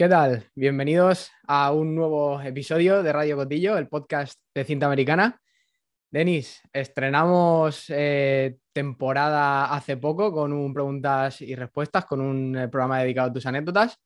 ¿Qué 0.00 0.08
tal? 0.08 0.46
Bienvenidos 0.54 1.30
a 1.46 1.72
un 1.72 1.94
nuevo 1.94 2.40
episodio 2.40 3.02
de 3.02 3.12
Radio 3.12 3.36
Cotillo, 3.36 3.76
el 3.76 3.86
podcast 3.86 4.40
de 4.54 4.64
cinta 4.64 4.86
americana. 4.86 5.38
Denis, 6.10 6.62
estrenamos 6.72 7.84
eh, 7.90 8.56
temporada 8.72 9.66
hace 9.74 9.98
poco 9.98 10.32
con 10.32 10.54
un 10.54 10.72
preguntas 10.72 11.42
y 11.42 11.54
respuestas, 11.54 12.06
con 12.06 12.22
un 12.22 12.56
eh, 12.56 12.68
programa 12.68 13.02
dedicado 13.02 13.28
a 13.28 13.32
tus 13.34 13.44
anécdotas 13.44 13.98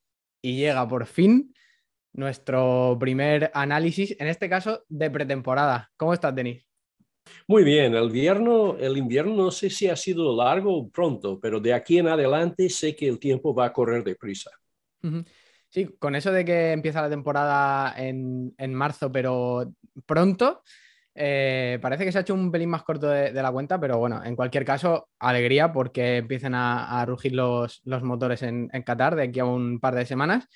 y 0.42 0.56
llega 0.56 0.88
por 0.88 1.06
fin 1.06 1.54
nuestro 2.12 2.96
primer 2.98 3.52
análisis, 3.54 4.16
en 4.18 4.26
este 4.26 4.48
caso 4.48 4.82
de 4.88 5.12
pretemporada. 5.12 5.92
¿Cómo 5.96 6.12
estás, 6.12 6.34
Denis? 6.34 6.66
Muy 7.46 7.62
bien, 7.62 7.94
el 7.94 8.06
invierno, 8.06 8.76
el 8.78 8.96
invierno 8.96 9.36
no 9.36 9.52
sé 9.52 9.70
si 9.70 9.86
ha 9.86 9.94
sido 9.94 10.36
largo 10.36 10.76
o 10.76 10.90
pronto, 10.90 11.38
pero 11.38 11.60
de 11.60 11.72
aquí 11.72 11.98
en 11.98 12.08
adelante 12.08 12.68
sé 12.68 12.96
que 12.96 13.06
el 13.06 13.20
tiempo 13.20 13.54
va 13.54 13.66
a 13.66 13.72
correr 13.72 14.02
deprisa. 14.02 14.50
Sí, 15.74 15.88
con 15.98 16.14
eso 16.14 16.30
de 16.30 16.44
que 16.44 16.70
empieza 16.70 17.02
la 17.02 17.10
temporada 17.10 17.94
en, 17.96 18.74
marzo, 18.74 19.10
pero 19.10 19.74
pronto, 20.06 20.62
eh, 21.16 21.80
parece 21.82 22.04
que 22.04 22.12
se 22.12 22.18
ha 22.18 22.20
hecho 22.20 22.34
un 22.34 22.52
pelín 22.52 22.70
más 22.70 22.84
corto 22.84 23.08
de, 23.08 23.32
la 23.32 23.50
cuenta, 23.50 23.80
pero 23.80 23.98
bueno, 23.98 24.22
en 24.24 24.36
cualquier 24.36 24.64
caso, 24.64 25.08
alegría 25.18 25.72
porque 25.72 26.18
empiezan 26.18 26.54
a, 26.54 27.04
rugir 27.06 27.32
los, 27.32 27.82
motores 27.84 28.44
en, 28.44 28.68
Qatar 28.86 29.16
de 29.16 29.24
aquí 29.24 29.40
a 29.40 29.46
un 29.46 29.80
par 29.80 29.96
de 29.96 30.06
semanas. 30.06 30.46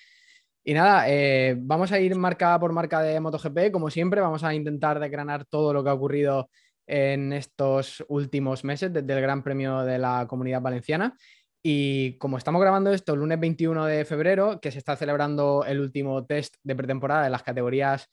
Y 0.63 0.73
nada, 0.73 1.07
eh, 1.09 1.57
vamos 1.59 1.91
a 1.91 1.99
ir 1.99 2.15
marca 2.15 2.57
por 2.61 2.73
marca 2.73 3.03
de 3.03 3.19
MotoGP, 3.19 3.73
como 3.73 3.91
siempre, 3.91 4.21
vamos 4.21 4.45
a 4.45 4.55
intentar 4.55 5.01
decranar 5.01 5.47
todo 5.47 5.73
lo 5.73 5.83
que 5.83 5.91
ha 5.91 5.95
ocurrido 5.95 6.49
en 6.87 7.33
estos 7.33 8.05
últimos 8.09 8.63
meses 8.63 8.93
desde 8.93 9.13
el 9.15 9.21
Gran 9.21 9.43
Premio 9.43 9.81
de 9.81 9.99
la 9.99 10.27
Comunidad 10.29 10.63
Valenciana. 10.63 11.17
Y 11.63 12.17
como 12.19 12.39
estamos 12.39 12.61
grabando 12.61 12.93
esto 12.93 13.15
el 13.15 13.21
lunes 13.21 13.41
21 13.41 13.87
de 13.87 14.05
febrero, 14.05 14.61
que 14.61 14.71
se 14.71 14.79
está 14.79 14.97
celebrando 14.97 15.65
el 15.67 15.81
último 15.81 16.25
test 16.25 16.57
de 16.63 16.77
pretemporada 16.77 17.25
de 17.25 17.31
las 17.31 17.43
categorías 17.43 18.09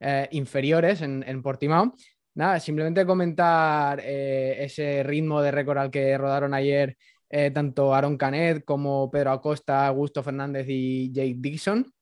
eh, 0.00 0.28
inferiores 0.32 1.00
en, 1.02 1.42
Portimao, 1.42 1.94
nada, 2.34 2.60
simplemente 2.60 3.06
comentar 3.06 4.00
eh, 4.02 4.64
ese 4.64 5.02
ritmo 5.02 5.40
de 5.42 5.50
récord 5.50 5.78
al 5.78 5.90
que 5.90 6.16
rodaron 6.18 6.54
ayer 6.54 6.96
eh, 7.30 7.50
tanto 7.50 7.94
Aaron 7.94 8.16
Canet 8.16 8.64
como 8.64 9.10
Pedro 9.10 9.32
Acosta, 9.32 9.86
Augusto 9.86 10.22
Fernández 10.22 10.66
y 10.68 11.12
Jake 11.12 11.36
Dixon, 11.38 11.92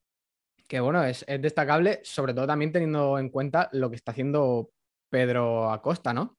que 0.66 0.80
bueno, 0.80 1.04
es, 1.04 1.24
es 1.28 1.40
destacable, 1.40 2.00
sobre 2.02 2.34
todo 2.34 2.46
también 2.46 2.72
teniendo 2.72 3.18
en 3.18 3.28
cuenta 3.30 3.68
lo 3.72 3.90
que 3.90 3.96
está 3.96 4.12
haciendo 4.12 4.70
Pedro 5.10 5.70
Acosta, 5.70 6.12
¿no? 6.12 6.38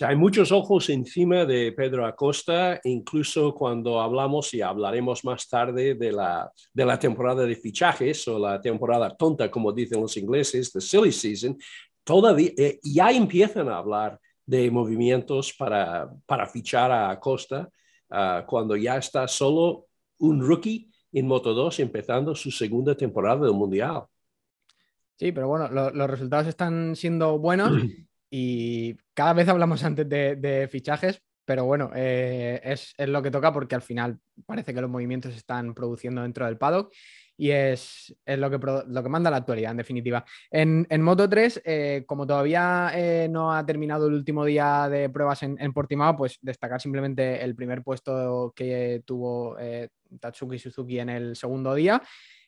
Hay 0.00 0.16
muchos 0.16 0.52
ojos 0.52 0.88
encima 0.88 1.44
de 1.44 1.72
Pedro 1.72 2.06
Acosta, 2.06 2.80
incluso 2.84 3.54
cuando 3.54 4.00
hablamos 4.00 4.54
y 4.54 4.62
hablaremos 4.62 5.24
más 5.24 5.48
tarde 5.48 5.94
de 5.94 6.12
la, 6.12 6.50
de 6.72 6.84
la 6.84 6.98
temporada 6.98 7.44
de 7.44 7.56
fichajes 7.56 8.26
o 8.28 8.38
la 8.38 8.60
temporada 8.60 9.14
tonta, 9.16 9.50
como 9.50 9.72
dicen 9.72 10.00
los 10.00 10.16
ingleses, 10.16 10.72
the 10.72 10.80
silly 10.80 11.12
season, 11.12 11.58
todavía 12.04 12.50
eh, 12.56 12.78
ya 12.82 13.10
empiezan 13.10 13.68
a 13.68 13.78
hablar 13.78 14.18
de 14.46 14.70
movimientos 14.70 15.52
para, 15.52 16.08
para 16.24 16.46
fichar 16.46 16.90
a 16.90 17.10
Acosta 17.10 17.68
ah, 18.10 18.44
cuando 18.46 18.76
ya 18.76 18.96
está 18.96 19.26
solo 19.28 19.86
un 20.18 20.40
rookie 20.40 20.90
en 21.12 21.26
Moto 21.26 21.52
2 21.52 21.80
empezando 21.80 22.34
su 22.34 22.50
segunda 22.50 22.94
temporada 22.94 23.44
del 23.44 23.54
Mundial. 23.54 24.04
Sí, 25.18 25.32
pero 25.32 25.48
bueno, 25.48 25.68
los 25.68 26.10
resultados 26.10 26.46
están 26.46 26.96
siendo 26.96 27.38
buenos 27.38 27.72
y 28.30 28.96
cada 29.20 29.34
vez 29.34 29.46
hablamos 29.48 29.84
antes 29.84 30.08
de, 30.08 30.66
fichajes, 30.72 31.20
pero 31.44 31.66
bueno, 31.66 31.90
eh, 31.94 32.58
es, 32.64 32.94
lo 32.96 33.20
que 33.20 33.30
toca 33.30 33.52
porque 33.52 33.74
al 33.74 33.82
final 33.82 34.18
parece 34.46 34.72
que 34.72 34.80
los 34.80 34.88
movimientos 34.88 35.32
se 35.32 35.38
están 35.40 35.74
produciendo 35.74 36.22
dentro 36.22 36.46
del 36.46 36.56
paddock 36.56 36.90
y 37.36 37.50
es, 37.50 38.16
lo, 38.24 38.48
que, 38.48 38.58
lo 38.86 39.02
que 39.02 39.08
manda 39.10 39.30
la 39.30 39.36
actualidad, 39.36 39.72
en 39.72 39.76
definitiva. 39.76 40.24
En, 40.50 40.86
Moto 41.02 41.28
3, 41.28 41.60
eh, 41.66 42.04
como 42.06 42.26
todavía 42.26 42.92
eh, 42.94 43.28
no 43.30 43.52
ha 43.52 43.66
terminado 43.66 44.06
el 44.06 44.14
último 44.14 44.46
día 44.46 44.88
de 44.88 45.10
pruebas 45.10 45.42
en, 45.42 45.60
en, 45.60 45.74
Portimao, 45.74 46.16
pues 46.16 46.38
destacar 46.40 46.80
simplemente 46.80 47.44
el 47.44 47.54
primer 47.54 47.82
puesto 47.82 48.54
que 48.56 49.02
tuvo 49.04 49.54
Tatsuki 50.18 50.58
Suzuki 50.58 50.98
en 50.98 51.10
el 51.10 51.36
segundo 51.36 51.74
día 51.74 52.00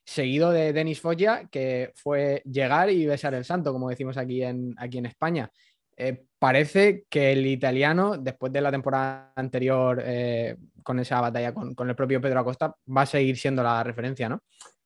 seguido 0.05 0.50
de 0.50 0.72
Denis 0.72 1.00
Foggia, 1.00 1.49
que 1.50 1.93
fue 1.94 2.43
llegar 2.44 2.91
y 2.91 3.06
besar 3.06 3.34
el 3.34 3.44
santo, 3.44 3.72
como 3.72 3.88
decimos 3.88 4.16
aquí 4.16 4.43
en, 4.43 4.75
aquí 4.78 4.99
en 4.99 5.06
España. 5.06 5.50
Eh, 5.97 6.25
parece 6.39 7.05
que 7.09 7.33
el 7.33 7.47
italiano, 7.47 8.17
después 8.17 8.53
de 8.53 8.61
la 8.61 8.71
temporada 8.71 9.33
anterior 9.37 10.03
eh, 10.05 10.57
con 10.83 10.99
esa 10.99 11.21
batalla 11.21 11.53
con, 11.53 11.89
el 11.89 11.95
propio 11.95 12.21
Pedro 12.21 12.41
Acosta, 12.41 12.75
va 12.97 13.03
a 13.03 13.07
seguir 13.07 13.37
siendo 13.37 13.63
la 13.63 13.83
referencia, 13.83 14.29
¿no? 14.29 14.43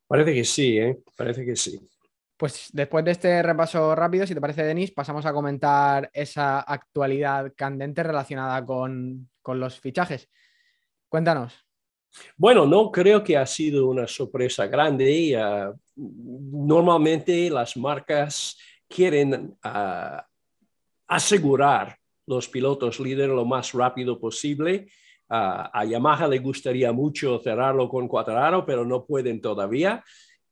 Parece 0.06 0.34
que 0.34 0.44
sí, 0.44 0.78
¿eh? 0.78 0.98
Parece 1.16 1.44
que 1.44 1.56
sí. 1.56 1.80
Pues 2.36 2.68
después 2.72 3.04
de 3.04 3.12
este 3.12 3.42
repaso 3.42 3.94
rápido, 3.94 4.26
si 4.26 4.34
te 4.34 4.40
parece, 4.40 4.62
Denis, 4.62 4.90
pasamos 4.92 5.24
a 5.24 5.32
comentar 5.32 6.10
esa 6.12 6.60
actualidad 6.60 7.52
candente 7.56 8.02
relacionada 8.02 8.64
con, 8.64 9.30
los 9.46 9.80
fichajes. 9.80 10.28
Cuéntanos. 11.08 11.54
Bueno, 12.36 12.66
no 12.66 12.90
creo 12.90 13.22
que 13.24 13.36
ha 13.36 13.46
sido 13.46 13.88
una 13.88 14.06
sorpresa 14.06 14.66
grande. 14.66 15.38
Uh, 15.96 16.66
normalmente 16.66 17.48
las 17.48 17.76
marcas 17.76 18.58
quieren 18.88 19.56
uh, 19.64 20.20
asegurar 21.08 21.96
los 22.26 22.48
pilotos 22.48 23.00
líderes 23.00 23.34
lo 23.34 23.44
más 23.44 23.72
rápido 23.72 24.18
posible. 24.18 24.88
a 25.28 25.84
Yamaha 25.84 26.28
le 26.28 26.38
gustaría 26.38 26.92
mucho 26.92 27.40
cerrarlo 27.40 27.88
con 27.88 28.06
Quattraro, 28.06 28.64
pero 28.64 28.84
no 28.84 29.04
pueden 29.04 29.40
todavía. 29.40 30.04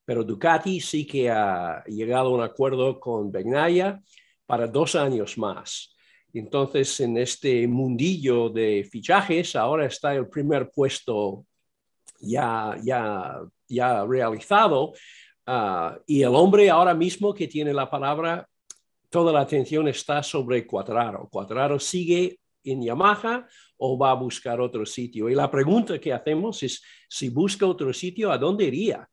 Pero 0.04 0.24
Ducati 0.24 0.80
sí 0.80 1.06
que 1.06 1.30
ha 1.30 1.82
llegado 1.86 2.28
a 2.28 2.32
un 2.32 2.42
acuerdo 2.42 3.00
con 3.00 3.30
Begnaya 3.30 4.00
para 4.46 4.66
dos 4.66 4.94
años 4.94 5.38
más. 5.38 5.94
Entonces, 6.32 6.98
en 7.00 7.16
este 7.16 7.66
mundillo 7.68 8.48
de 8.48 8.86
fichajes, 8.90 9.54
ahora 9.54 9.86
está 9.86 10.14
el 10.14 10.28
primer 10.28 10.70
puesto 10.70 11.46
ya, 12.20 12.76
ya, 12.82 13.40
ya 13.68 14.04
realizado. 14.04 14.92
Ah, 15.46 15.96
y 16.06 16.22
el 16.22 16.34
hombre 16.34 16.68
ahora 16.70 16.92
mismo 16.92 17.32
que 17.32 17.46
tiene 17.46 17.72
la 17.72 17.88
palabra 17.88 18.48
toda 19.14 19.32
la 19.32 19.42
atención 19.42 19.86
está 19.86 20.24
sobre 20.24 20.66
Cuadraro. 20.66 21.28
¿Cuadraro 21.30 21.78
sigue 21.78 22.40
en 22.64 22.82
Yamaha 22.82 23.46
o 23.76 23.96
va 23.96 24.10
a 24.10 24.14
buscar 24.14 24.60
otro 24.60 24.84
sitio? 24.84 25.30
Y 25.30 25.36
la 25.36 25.48
pregunta 25.48 26.00
que 26.00 26.12
hacemos 26.12 26.60
es, 26.64 26.82
si 27.08 27.28
busca 27.28 27.64
otro 27.64 27.92
sitio, 27.92 28.32
¿a 28.32 28.38
dónde 28.38 28.64
iría? 28.64 29.08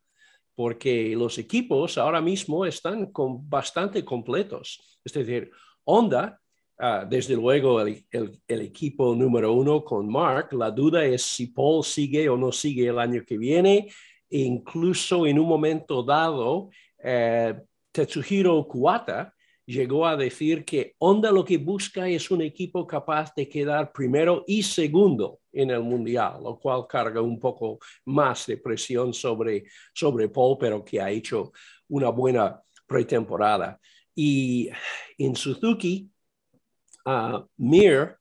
Porque 0.56 1.16
los 1.16 1.38
equipos 1.38 2.00
ahora 2.00 2.20
mismo 2.20 2.66
están 2.66 3.12
con, 3.12 3.48
bastante 3.48 4.04
completos. 4.04 5.00
Es 5.06 5.14
decir, 5.14 5.52
Honda, 5.84 6.42
ah, 6.80 7.06
desde 7.08 7.36
luego 7.36 7.80
el, 7.80 8.04
equipo 8.48 9.14
número 9.14 9.54
uno 9.54 9.84
con 9.84 10.12
Mark, 10.12 10.52
la 10.54 10.72
duda 10.72 11.06
es 11.06 11.22
si 11.22 11.46
Paul 11.46 11.84
sigue 11.84 12.28
o 12.28 12.36
no 12.36 12.52
sigue 12.52 12.88
el 12.88 12.98
año 12.98 13.24
que 13.24 13.38
viene. 13.38 13.88
E 14.28 14.40
incluso 14.40 15.28
en 15.28 15.38
un 15.38 15.48
momento 15.48 16.02
dado, 16.02 16.72
eh, 17.04 17.54
Tetsuhiro 17.92 18.68
Kuwata, 18.68 19.32
llegó 19.72 20.06
a 20.06 20.18
decir 20.18 20.66
que 20.66 20.96
Honda 21.00 21.32
lo 21.32 21.46
que 21.46 21.58
busca 21.58 22.08
es 22.08 22.30
un 22.32 22.42
equipo 22.42 22.86
capaz 22.86 23.34
de 23.36 23.48
quedar 23.48 23.92
primero 23.92 24.44
y 24.48 24.64
segundo 24.64 25.40
en 25.52 25.72
el 25.72 25.82
mundial, 25.82 26.44
lo 26.44 26.60
cual 26.60 26.86
carga 26.88 27.22
un 27.22 27.40
poco 27.40 27.80
más 28.06 28.46
de 28.48 28.58
presión 28.58 29.14
sobre, 29.14 29.66
sobre 29.94 30.30
Paul, 30.30 30.58
pero 30.60 30.84
que 30.84 31.02
ha 31.02 31.10
hecho 31.10 31.52
una 31.90 32.10
buena 32.10 32.62
pretemporada. 32.86 33.80
Y 34.16 34.70
en 35.18 35.36
Suzuki, 35.36 36.10
uh, 37.06 37.46
Mir 37.58 38.18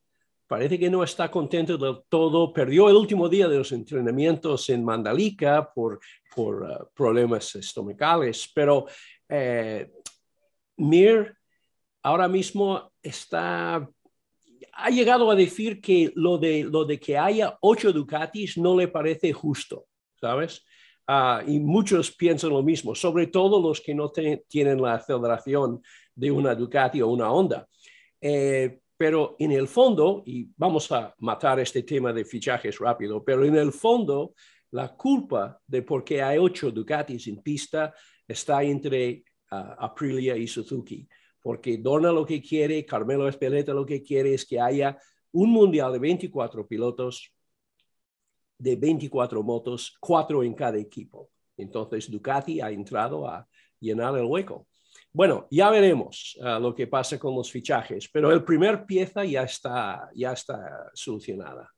parece 0.47 0.78
que 0.78 0.91
no 0.91 1.03
está 1.03 1.31
contento 1.31 1.77
del 1.77 2.03
todo. 2.09 2.53
Perdió 2.53 2.89
el 2.89 2.97
último 2.97 3.28
día 3.28 3.49
de 3.49 3.59
los 3.59 3.72
entrenamientos 3.72 4.69
en 4.71 4.84
Mandalika 4.84 5.72
por, 5.72 6.00
por 6.34 6.62
uh, 6.62 6.89
problemas 6.94 7.55
estomacales, 7.55 8.51
pero 8.54 8.86
eh, 9.28 9.91
Mir 10.77 11.36
ahora 12.03 12.29
mismo 12.29 12.93
está, 13.03 13.89
ha 14.73 14.91
llegado 14.91 15.31
a 15.31 15.35
decir 15.35 15.81
que 15.81 16.13
lo 16.15 16.39
de, 16.39 16.65
lo 16.65 16.85
de 16.85 16.99
que 16.99 17.19
haya 17.19 17.57
ocho 17.61 17.93
Ducatis 17.93 18.57
no 18.57 18.77
le 18.77 18.89
parece 18.89 19.33
justo, 19.33 19.87
¿sabes? 20.21 20.65
Ah, 21.07 21.43
y 21.47 21.59
muchos 21.59 22.13
piensan 22.13 22.51
lo 22.51 22.63
mismo, 22.63 22.95
sobre 22.95 23.27
todo 23.27 23.61
los 23.61 23.81
que 23.81 23.95
no 23.95 24.11
tienen 24.11 24.81
la 24.81 24.95
aceleración 24.95 25.83
de 26.15 26.31
una 26.31 26.55
Ducati 26.55 27.03
o 27.03 27.09
una 27.09 27.33
Honda. 27.33 27.67
Eh, 28.21 28.81
pero 28.97 29.35
en 29.39 29.51
el 29.53 29.67
fondo, 29.67 30.23
y 30.27 30.49
vamos 30.57 30.93
a 30.93 31.15
matar 31.19 31.59
este 31.59 31.83
tema 31.83 32.13
de 32.13 32.25
fichajes 32.25 32.79
rápido, 32.79 33.25
pero 33.25 33.45
en 33.45 33.57
el 33.57 33.73
fondo, 33.73 34.35
la 34.73 34.95
culpa 34.95 35.59
de 35.67 35.83
por 35.83 36.05
qué 36.05 36.23
hay 36.23 36.39
ocho 36.39 36.71
Ducatis 36.71 37.27
en 37.27 37.43
pista 37.43 37.93
está 38.29 38.63
entre 38.63 39.25
ah, 39.51 39.75
Aprilia 39.81 40.37
y 40.37 40.47
Suzuki 40.47 41.09
porque 41.42 41.78
Dorna 41.78 42.13
lo 42.13 42.27
que 42.27 42.42
quiere, 42.42 42.84
Carmelo 42.84 43.28
Espeleta 43.28 43.72
lo 43.72 43.87
que 43.87 44.03
quiere 44.03 44.34
es 44.34 44.45
que 44.45 44.60
haya 44.60 44.98
un 45.33 45.51
mundial 45.51 45.92
de 45.92 45.98
24 45.98 46.66
pilotos, 46.66 47.33
de 48.59 48.77
24 48.77 49.42
motos, 49.42 49.97
cuatro 50.01 50.42
en 50.42 50.54
cada 50.54 50.78
equipo. 50.78 51.31
Entonces 51.57 52.10
Ducati 52.10 52.60
ha 52.60 52.71
entrado 52.71 53.27
a 53.27 53.47
llenar 53.78 54.16
el 54.16 54.25
hueco. 54.25 54.66
Bueno, 55.13 55.48
ya 55.51 55.71
veremos 55.71 56.39
uh, 56.41 56.60
lo 56.60 56.75
que 56.75 56.87
pasa 56.87 57.19
con 57.19 57.34
los 57.34 57.51
fichajes, 57.51 58.09
pero 58.13 58.31
el 58.31 58.45
primer 58.45 58.84
pieza 58.84 59.25
ya 59.25 59.42
está, 59.42 60.09
ya 60.15 60.33
está 60.33 60.91
solucionada. 60.95 61.69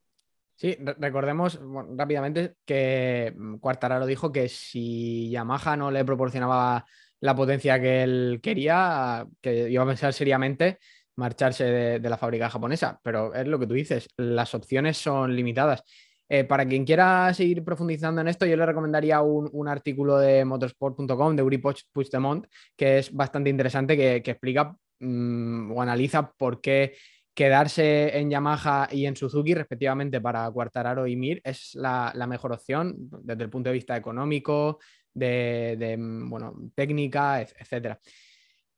Sí, 0.55 0.77
recordemos 0.99 1.59
rápidamente 1.97 2.57
que 2.65 3.35
Cuartararo 3.61 4.07
dijo 4.07 4.31
que 4.31 4.49
si 4.49 5.31
Yamaha 5.31 5.77
no 5.77 5.91
le 5.91 6.05
proporcionaba 6.05 6.85
la 7.23 7.37
potencia 7.37 7.81
que 7.81 8.03
él 8.03 8.41
quería, 8.43 9.25
que 9.41 9.71
iba 9.71 9.83
a 9.85 9.87
pensar 9.87 10.13
seriamente 10.13 10.79
marcharse 11.17 11.65
de, 12.01 12.11
la 12.11 12.19
fábrica 12.19 12.51
japonesa. 12.51 12.99
Pero 13.03 13.33
es 13.33 13.47
lo 13.47 13.59
que 13.59 13.67
tú 13.67 13.75
dices, 13.75 14.09
las 14.17 14.55
opciones 14.55 14.99
son 14.99 15.35
limitadas. 15.35 15.85
Eh, 16.29 16.45
para 16.45 16.67
quien 16.67 16.85
quiera 16.85 17.33
seguir 17.33 17.63
profundizando 17.63 18.21
en 18.21 18.29
esto, 18.29 18.45
yo 18.45 18.57
le 18.57 18.67
recomendaría 18.67 19.21
un, 19.21 19.69
artículo 19.69 20.19
de 20.19 20.45
motorsport.com 20.45 21.37
de 21.37 21.43
Uri 21.43 21.59
Puigdemont, 21.59 22.47
que 22.77 22.99
es 22.99 23.13
bastante 23.13 23.51
interesante, 23.51 23.97
que, 23.97 24.17
explica 24.17 24.75
mm, 24.99 25.71
o 25.73 25.81
analiza 25.81 26.33
por 26.33 26.61
qué 26.61 26.95
quedarse 27.35 28.19
en 28.19 28.31
Yamaha 28.31 28.89
y 28.91 29.07
en 29.07 29.17
Suzuki, 29.17 29.55
respectivamente, 29.55 30.21
para 30.21 30.51
Quartararo 30.51 31.07
y 31.07 31.17
Mir, 31.17 31.41
es 31.45 31.75
la, 31.75 32.13
mejor 32.29 32.53
opción 32.53 32.95
desde 33.23 33.45
el 33.45 33.51
punto 33.51 33.71
de 33.71 33.75
vista 33.75 33.97
económico, 33.97 34.81
de, 35.15 35.97
mm, 35.99 36.31
bueno, 36.31 36.55
técnica, 36.75 37.41
etcétera. 37.41 38.01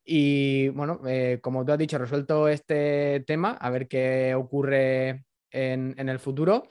Y 0.04 0.69
bueno, 0.69 1.00
eh, 1.06 1.38
como 1.42 1.64
tú 1.64 1.72
has 1.72 1.78
dicho, 1.78 1.98
resuelto 1.98 2.48
este 2.48 3.25
tema, 3.26 3.52
a 3.52 3.70
ver 3.70 3.88
qué 3.88 4.34
ocurre 4.34 5.25
en, 5.50 5.94
en, 5.98 6.08
el 6.08 6.19
futuro. 6.19 6.69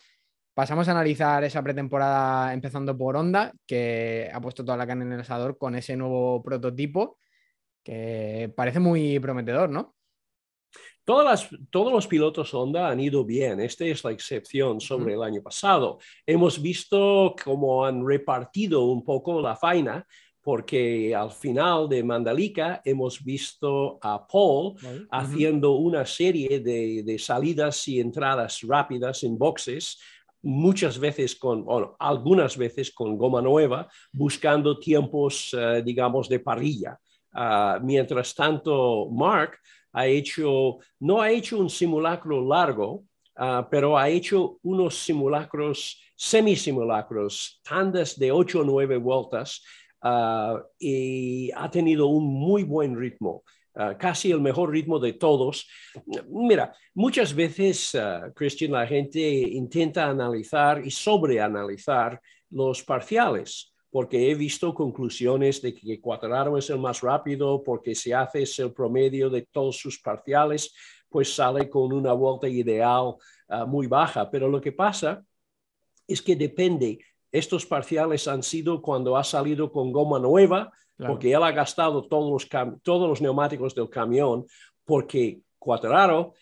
Pasamos 0.53 0.87
a 0.87 0.91
analizar 0.91 1.43
esa 1.43 1.63
pretemporada 1.63 2.53
empezando 2.53 2.97
por 2.97 3.15
Honda, 3.17 3.53
que 3.65 4.29
ha 4.33 4.39
puesto 4.39 4.63
toda 4.63 4.77
la 4.77 4.85
carne 4.87 5.05
en 5.05 5.13
el 5.13 5.21
asador 5.21 5.57
con 5.57 5.75
ese 5.75 5.95
nuevo 5.97 6.43
prototipo 6.43 7.17
que 7.83 8.51
parece 8.55 8.79
muy 8.79 9.19
prometedor, 9.19 9.69
¿no? 9.69 9.95
Todas 11.05 11.49
todos 11.69 11.91
los 11.91 12.07
pilotos 12.07 12.53
Honda 12.53 12.89
han 12.89 12.99
ido 12.99 13.25
bien. 13.25 13.59
Esta 13.59 13.83
es 13.85 14.03
la 14.05 14.11
excepción 14.11 14.79
sobre 14.79 15.15
el 15.15 15.23
año 15.23 15.41
pasado. 15.41 15.99
Hemos 16.25 16.61
visto 16.61 17.35
cómo 17.43 17.85
han 17.85 18.07
repartido 18.07 18.85
un 18.85 19.03
poco 19.03 19.41
la 19.41 19.55
faena, 19.57 20.07
porque 20.41 21.13
al 21.13 21.31
final 21.31 21.89
de 21.89 22.03
Mandalika 22.03 22.81
hemos 22.85 23.21
visto 23.23 23.99
a 24.01 24.25
Paul 24.25 24.75
haciendo 25.11 25.71
una 25.71 26.05
serie 26.05 26.59
de, 26.61 27.03
de, 27.03 27.19
salidas 27.19 27.85
y 27.87 27.99
entradas 27.99 28.59
rápidas 28.61 29.23
en 29.23 29.37
boxes, 29.37 29.99
muchas 30.41 30.99
veces 30.99 31.35
con, 31.35 31.63
o 31.67 31.95
algunas 31.99 32.57
veces 32.57 32.91
con 32.91 33.17
goma 33.17 33.41
nueva, 33.41 33.87
buscando 34.11 34.79
tiempos, 34.79 35.53
eh, 35.57 35.81
digamos, 35.83 36.27
de 36.29 36.39
parrilla. 36.39 36.99
Ah, 37.33 37.79
mientras 37.81 38.35
tanto, 38.35 39.09
Mark 39.09 39.57
ha 39.93 40.07
hecho, 40.07 40.79
no 40.99 41.21
ha 41.21 41.29
hecho 41.31 41.59
un 41.59 41.69
simulacro 41.69 42.45
largo, 42.45 43.05
ah, 43.37 43.67
pero 43.69 43.97
ha 43.97 44.09
hecho 44.09 44.59
unos 44.63 44.95
simulacros, 44.97 46.01
semisimulacros, 46.15 47.61
tandas 47.63 48.17
de 48.17 48.31
8 48.31 48.61
o 48.61 48.63
9 48.63 48.97
vueltas 48.97 49.63
ah, 50.01 50.61
y 50.79 51.51
ha 51.55 51.69
tenido 51.69 52.07
un 52.07 52.25
muy 52.25 52.63
buen 52.63 52.97
ritmo. 52.99 53.43
Ah, 53.75 53.97
casi 53.97 54.31
el 54.31 54.41
mejor 54.41 54.71
ritmo 54.71 54.99
de 54.99 55.13
todos. 55.13 55.67
Mira, 56.27 56.75
muchas 56.93 57.33
veces, 57.33 57.95
Christian, 58.35 58.71
la 58.71 58.85
gente 58.85 59.19
intenta 59.19 60.09
analizar 60.09 60.85
y 60.85 60.91
sobreanalizar 60.91 62.19
los 62.49 62.83
parciales 62.83 63.72
porque 63.93 64.31
he 64.31 64.33
visto 64.33 64.73
conclusiones 64.73 65.61
de 65.61 65.71
que 65.71 66.01
Cuatraro 66.01 66.57
es 66.57 66.67
el 66.71 66.79
más 66.79 67.01
rápido, 67.01 67.61
porque 67.63 67.93
si 67.93 68.11
haces 68.11 68.57
el 68.57 68.73
promedio 68.73 69.29
de 69.29 69.43
todos 69.43 69.77
sus 69.77 69.99
parciales, 70.01 70.73
pues 71.07 71.35
sale 71.35 71.69
con 71.69 71.93
una 71.93 72.11
vuelta 72.13 72.49
ideal 72.49 73.13
ah, 73.49 73.65
muy 73.65 73.85
baja. 73.85 74.31
Pero 74.31 74.49
lo 74.49 74.59
que 74.59 74.71
pasa 74.71 75.23
es 76.07 76.23
que 76.23 76.35
depende. 76.35 76.97
Estos 77.31 77.67
parciales 77.67 78.27
han 78.27 78.41
sido 78.41 78.81
cuando 78.81 79.15
ha 79.15 79.23
salido 79.23 79.71
con 79.71 79.91
goma 79.91 80.17
nueva, 80.17 80.71
porque 80.97 81.31
él 81.31 81.43
ha 81.43 81.51
gastado 81.51 82.07
todos 82.07 82.31
los, 82.31 82.81
todos 82.81 83.07
los 83.07 83.21
neumáticos 83.21 83.75
del 83.75 83.91
camión, 83.91 84.47
porque 84.85 85.41
Cuatraro 85.59 86.33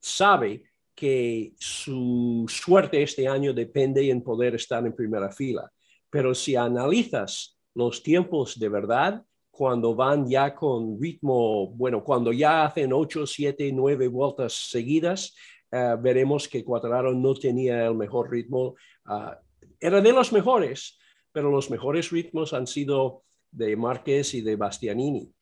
sabe 0.00 0.62
que 0.94 1.52
su 1.58 2.46
suerte 2.48 3.02
este 3.02 3.28
año 3.28 3.52
depende 3.52 4.08
en 4.08 4.22
poder 4.22 4.54
estar 4.54 4.86
en 4.86 4.94
primera 4.94 5.30
fila. 5.30 5.70
Pero 6.14 6.32
si 6.32 6.54
analizas 6.54 7.58
los 7.74 8.00
tiempos 8.00 8.56
de 8.56 8.68
verdad, 8.68 9.24
cuando 9.50 9.96
van 9.96 10.28
ya 10.28 10.54
con 10.54 10.96
ritmo, 11.02 11.66
bueno, 11.70 12.04
cuando 12.04 12.32
ya 12.32 12.66
hacen 12.66 12.92
8, 12.92 13.26
7, 13.26 13.72
9 13.72 14.06
vueltas 14.06 14.52
seguidas, 14.52 15.34
eh, 15.72 15.96
veremos 16.00 16.46
que 16.46 16.62
Cuadraro 16.62 17.12
no 17.14 17.34
tenía 17.34 17.84
el 17.86 17.96
mejor 17.96 18.30
ritmo. 18.30 18.76
Ah, 19.06 19.40
era 19.80 20.00
de 20.00 20.12
los 20.12 20.32
mejores, 20.32 21.00
pero 21.32 21.50
los 21.50 21.68
mejores 21.68 22.12
ritmos 22.12 22.52
han 22.52 22.68
sido 22.68 23.24
de 23.50 23.74
Márquez 23.74 24.34
y 24.34 24.40
de 24.40 24.54
Bastianini. 24.54 25.34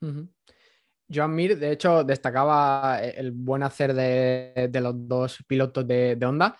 Joan 1.15 1.35
Mir, 1.35 1.59
de 1.59 1.73
hecho, 1.73 2.03
destacaba 2.03 2.99
el 3.03 3.31
buen 3.33 3.63
hacer 3.63 3.93
de, 3.93 4.71
los 4.81 4.95
dos 5.07 5.45
pilotos 5.47 5.87
de, 5.87 6.17
de 6.17 6.25
Honda 6.25 6.57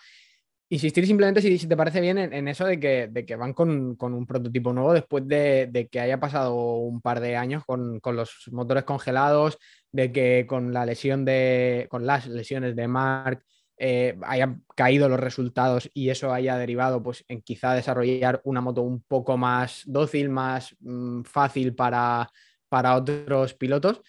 insistir 0.73 1.05
simplemente 1.05 1.39
si, 1.39 1.67
te 1.67 1.77
parece 1.77 2.01
bien 2.01 2.17
en, 2.17 2.47
eso 2.47 2.65
de 2.65 2.79
que, 2.79 3.35
van 3.35 3.53
con, 3.53 3.95
un 3.99 4.25
prototipo 4.25 4.73
nuevo 4.73 4.93
después 4.93 5.27
de, 5.27 5.87
que 5.91 5.99
haya 5.99 6.19
pasado 6.19 6.55
un 6.55 6.99
par 6.99 7.19
de 7.19 7.35
años 7.35 7.63
con, 7.63 7.99
con, 7.99 8.15
los 8.15 8.49
motores 8.51 8.83
congelados, 8.83 9.59
de 9.91 10.11
que 10.11 10.45
con 10.47 10.73
la 10.73 10.85
lesión 10.85 11.25
de, 11.25 11.85
con 11.89 12.07
las 12.07 12.25
lesiones 12.25 12.75
de 12.75 12.87
Mark 12.87 13.43
eh, 13.77 14.17
hayan 14.23 14.63
caído 14.75 15.07
los 15.09 15.19
resultados 15.19 15.91
y 15.93 16.09
eso 16.09 16.33
haya 16.33 16.57
derivado 16.57 17.03
pues, 17.03 17.23
en 17.27 17.43
quizá 17.43 17.73
desarrollar 17.75 18.41
una 18.43 18.61
moto 18.61 18.81
un 18.81 19.03
poco 19.03 19.37
más 19.37 19.83
dócil, 19.85 20.29
más 20.29 20.75
mm, 20.79 21.21
fácil 21.21 21.75
para, 21.75 22.31
para 22.67 22.95
otros 22.95 23.53
pilotos 23.53 24.01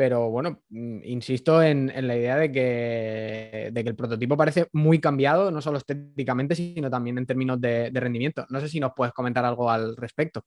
pero 0.00 0.30
bueno, 0.30 0.62
mm, 0.70 1.00
insisto 1.04 1.62
en, 1.62 1.92
la 1.94 2.16
idea 2.16 2.36
de 2.36 2.50
que, 2.50 3.66
el 3.66 3.94
prototipo 3.94 4.34
parece 4.34 4.66
muy 4.72 4.98
cambiado, 4.98 5.50
no 5.50 5.60
solo 5.60 5.76
estéticamente, 5.76 6.54
sino 6.54 6.88
también 6.88 7.18
en 7.18 7.26
términos 7.26 7.60
de, 7.60 7.90
rendimiento. 7.92 8.46
No 8.48 8.60
sé 8.60 8.70
si 8.70 8.80
nos 8.80 8.92
puedes 8.96 9.12
comentar 9.12 9.44
algo 9.44 9.70
al 9.70 9.94
respecto. 9.98 10.42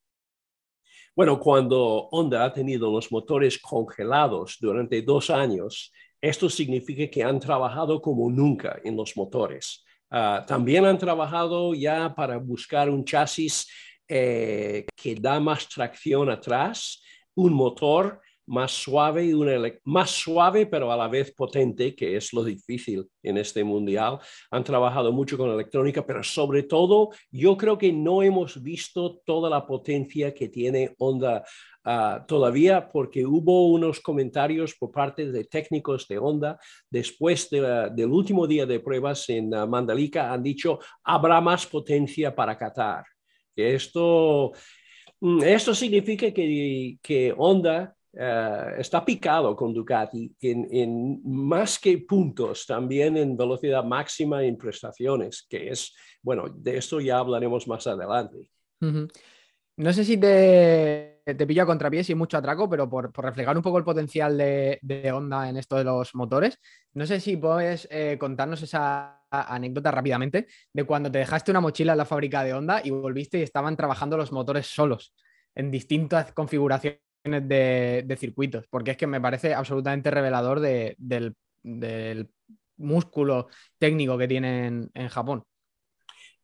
Bueno, 1.15 1.39
cuando 1.39 2.07
Honda 2.09 2.45
ha 2.45 2.51
tenido 2.51 2.91
los 2.91 3.11
motores 3.11 3.59
congelados 3.59 4.57
durante 4.59 5.03
dos 5.03 5.29
años, 5.29 5.93
esto 6.19 6.49
significa 6.49 7.07
que 7.11 7.23
han 7.23 7.39
trabajado 7.39 8.01
como 8.01 8.31
nunca 8.31 8.81
en 8.83 8.97
los 8.97 9.15
motores. 9.15 9.85
Ah, 10.09 10.43
también 10.47 10.83
han 10.83 10.97
trabajado 10.97 11.75
ya 11.75 12.15
para 12.15 12.37
buscar 12.37 12.89
un 12.89 13.05
chasis 13.05 13.67
eh, 14.07 14.87
que 14.95 15.13
da 15.13 15.39
más 15.39 15.69
tracción 15.69 16.31
atrás, 16.31 17.03
un 17.35 17.53
motor 17.53 18.19
más 18.45 18.71
suave, 18.71 19.25
y 19.25 19.33
una 19.33 19.53
más 19.85 20.11
suave 20.11 20.65
pero 20.65 20.91
a 20.91 20.97
la 20.97 21.07
vez 21.07 21.33
potente, 21.33 21.95
que 21.95 22.15
es 22.15 22.33
lo 22.33 22.43
difícil 22.43 23.07
en 23.21 23.37
este 23.37 23.63
mundial. 23.63 24.19
Han 24.51 24.63
trabajado 24.63 25.11
mucho 25.11 25.37
con 25.37 25.49
electrónica, 25.49 26.05
pero 26.05 26.23
sobre 26.23 26.63
todo 26.63 27.09
yo 27.31 27.57
creo 27.57 27.77
que 27.77 27.91
no 27.91 28.21
hemos 28.21 28.61
visto 28.61 29.21
toda 29.25 29.49
la 29.49 29.65
potencia 29.65 30.33
que 30.33 30.49
tiene 30.49 30.93
Honda 30.97 31.43
ah, 31.83 32.23
todavía 32.27 32.89
porque 32.91 33.25
hubo 33.25 33.67
unos 33.71 33.99
comentarios 33.99 34.75
por 34.75 34.91
parte 34.91 35.31
de 35.31 35.45
técnicos 35.45 36.07
de 36.07 36.17
Honda 36.17 36.59
después 36.89 37.49
del 37.49 38.11
último 38.11 38.47
día 38.47 38.65
de 38.65 38.79
pruebas 38.79 39.29
en 39.29 39.53
uh, 39.53 39.67
Mandalika, 39.67 40.31
han 40.31 40.43
dicho 40.43 40.79
habrá 41.03 41.41
más 41.41 41.65
potencia 41.65 42.33
para 42.33 42.57
Qatar. 42.57 43.05
Esto, 43.55 44.51
mm, 45.19 45.43
esto 45.43 45.75
significa 45.75 46.31
que, 46.31 46.97
que 47.01 47.33
Honda 47.37 47.95
eh, 48.15 48.75
está 48.77 49.03
picado 49.03 49.55
con 49.55 49.73
Ducati 49.73 50.35
en, 50.39 51.21
más 51.25 51.79
que 51.79 51.97
puntos, 51.97 52.65
también 52.67 53.17
en 53.17 53.35
velocidad 53.35 53.83
máxima 53.83 54.43
en 54.43 54.55
prestaciones, 54.55 55.45
que 55.49 55.69
es, 55.69 55.95
bueno, 56.21 56.45
de 56.47 56.77
esto 56.77 57.01
ya 57.01 57.17
hablaremos 57.17 57.67
más 57.67 57.87
adelante. 57.87 58.37
No 59.77 59.93
sé 59.93 60.03
si 60.05 60.17
te, 60.17 61.21
te 61.25 61.47
pillo 61.47 61.63
a 61.63 61.65
contrapié, 61.65 62.03
si 62.03 62.13
mucho 62.13 62.37
atraco, 62.37 62.69
pero 62.69 62.87
por, 62.87 63.11
por, 63.11 63.25
reflejar 63.25 63.57
un 63.57 63.63
poco 63.63 63.79
el 63.79 63.83
potencial 63.83 64.37
de, 64.37 64.77
de, 64.83 65.11
Honda 65.11 65.49
en 65.49 65.57
esto 65.57 65.77
de 65.77 65.85
los 65.85 66.13
motores, 66.13 66.59
no 66.93 67.07
sé 67.07 67.19
si 67.19 67.37
puedes 67.37 67.87
eh, 67.89 68.17
contarnos 68.19 68.61
esa 68.61 69.23
anécdota 69.31 69.89
rápidamente 69.89 70.47
de 70.71 70.83
cuando 70.83 71.11
te 71.11 71.17
dejaste 71.17 71.49
una 71.49 71.61
mochila 71.61 71.93
en 71.93 71.97
la 71.97 72.05
fábrica 72.05 72.43
de 72.43 72.53
Honda 72.53 72.81
y 72.83 72.91
volviste 72.91 73.39
y 73.39 73.41
estaban 73.41 73.75
trabajando 73.75 74.17
los 74.17 74.31
motores 74.31 74.67
solos 74.67 75.15
en 75.55 75.71
distintas 75.71 76.31
configuraciones 76.33 77.02
de, 77.23 78.17
circuitos, 78.19 78.67
porque 78.69 78.91
es 78.91 78.97
que 78.97 79.07
me 79.07 79.21
parece 79.21 79.53
absolutamente 79.53 80.11
revelador 80.11 80.59
del, 80.59 81.37
músculo 82.75 83.47
técnico 83.77 84.17
que 84.17 84.27
tienen 84.27 84.89
en 84.93 85.07
Japón. 85.07 85.43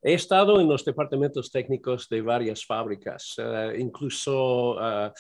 He 0.02 0.14
estado 0.14 0.62
en 0.62 0.70
los 0.70 0.86
departamentos 0.86 1.52
técnicos 1.52 2.08
de 2.08 2.22
varias 2.22 2.66
fábricas, 2.66 3.36
eh, 3.38 3.76
incluso 3.80 4.76
uh, 4.76 5.12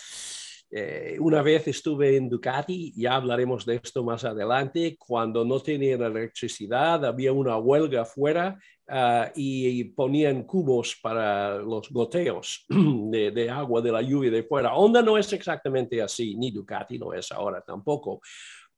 eh, 0.71 1.17
una 1.19 1.41
vez 1.41 1.67
estuve 1.67 2.15
en 2.15 2.29
Ducati, 2.29 2.93
ya 2.95 3.15
hablaremos 3.15 3.65
de 3.65 3.75
esto 3.83 4.03
más 4.03 4.23
adelante, 4.23 4.95
cuando 4.99 5.43
no 5.43 5.59
tenían 5.59 6.01
electricidad, 6.03 7.03
había 7.05 7.33
una 7.33 7.57
huelga 7.57 8.03
afuera 8.03 8.59
uh, 8.88 9.31
y, 9.35 9.85
ponían 9.85 10.43
cubos 10.43 10.97
para 11.01 11.57
los 11.57 11.89
goteos 11.89 12.65
de, 12.69 13.31
de, 13.31 13.49
agua 13.49 13.81
de 13.81 13.91
la 13.91 14.01
lluvia 14.01 14.29
de 14.29 14.43
fuera. 14.43 14.75
Honda 14.75 15.01
no 15.01 15.17
es 15.17 15.33
exactamente 15.33 16.01
así, 16.01 16.35
ni 16.35 16.51
Ducati 16.51 16.99
no 16.99 17.13
es 17.13 17.31
ahora 17.31 17.61
tampoco, 17.61 18.21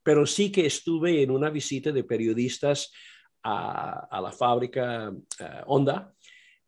pero 0.01 0.25
sí 0.25 0.51
que 0.51 0.65
estuve 0.65 1.21
en 1.21 1.31
una 1.31 1.50
visita 1.50 1.91
de 1.91 2.03
periodistas 2.03 2.91
a, 3.43 4.21
la 4.21 4.31
fábrica 4.31 5.12
eh, 5.39 5.62
Honda 5.65 6.13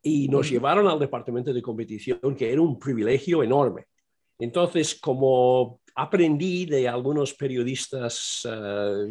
y 0.02 0.28
nos 0.28 0.50
llevaron 0.50 0.88
al 0.88 1.00
departamento 1.00 1.54
de 1.54 1.62
competición, 1.62 2.36
que 2.36 2.52
era 2.52 2.62
un 2.62 2.78
privilegio 2.78 3.42
enorme. 3.42 3.86
Entonces, 4.40 4.96
como 5.00 5.80
aprendí 5.96 6.66
de 6.66 6.88
algunos 6.88 7.34
periodistas 7.34 8.48
eh, 8.50 9.06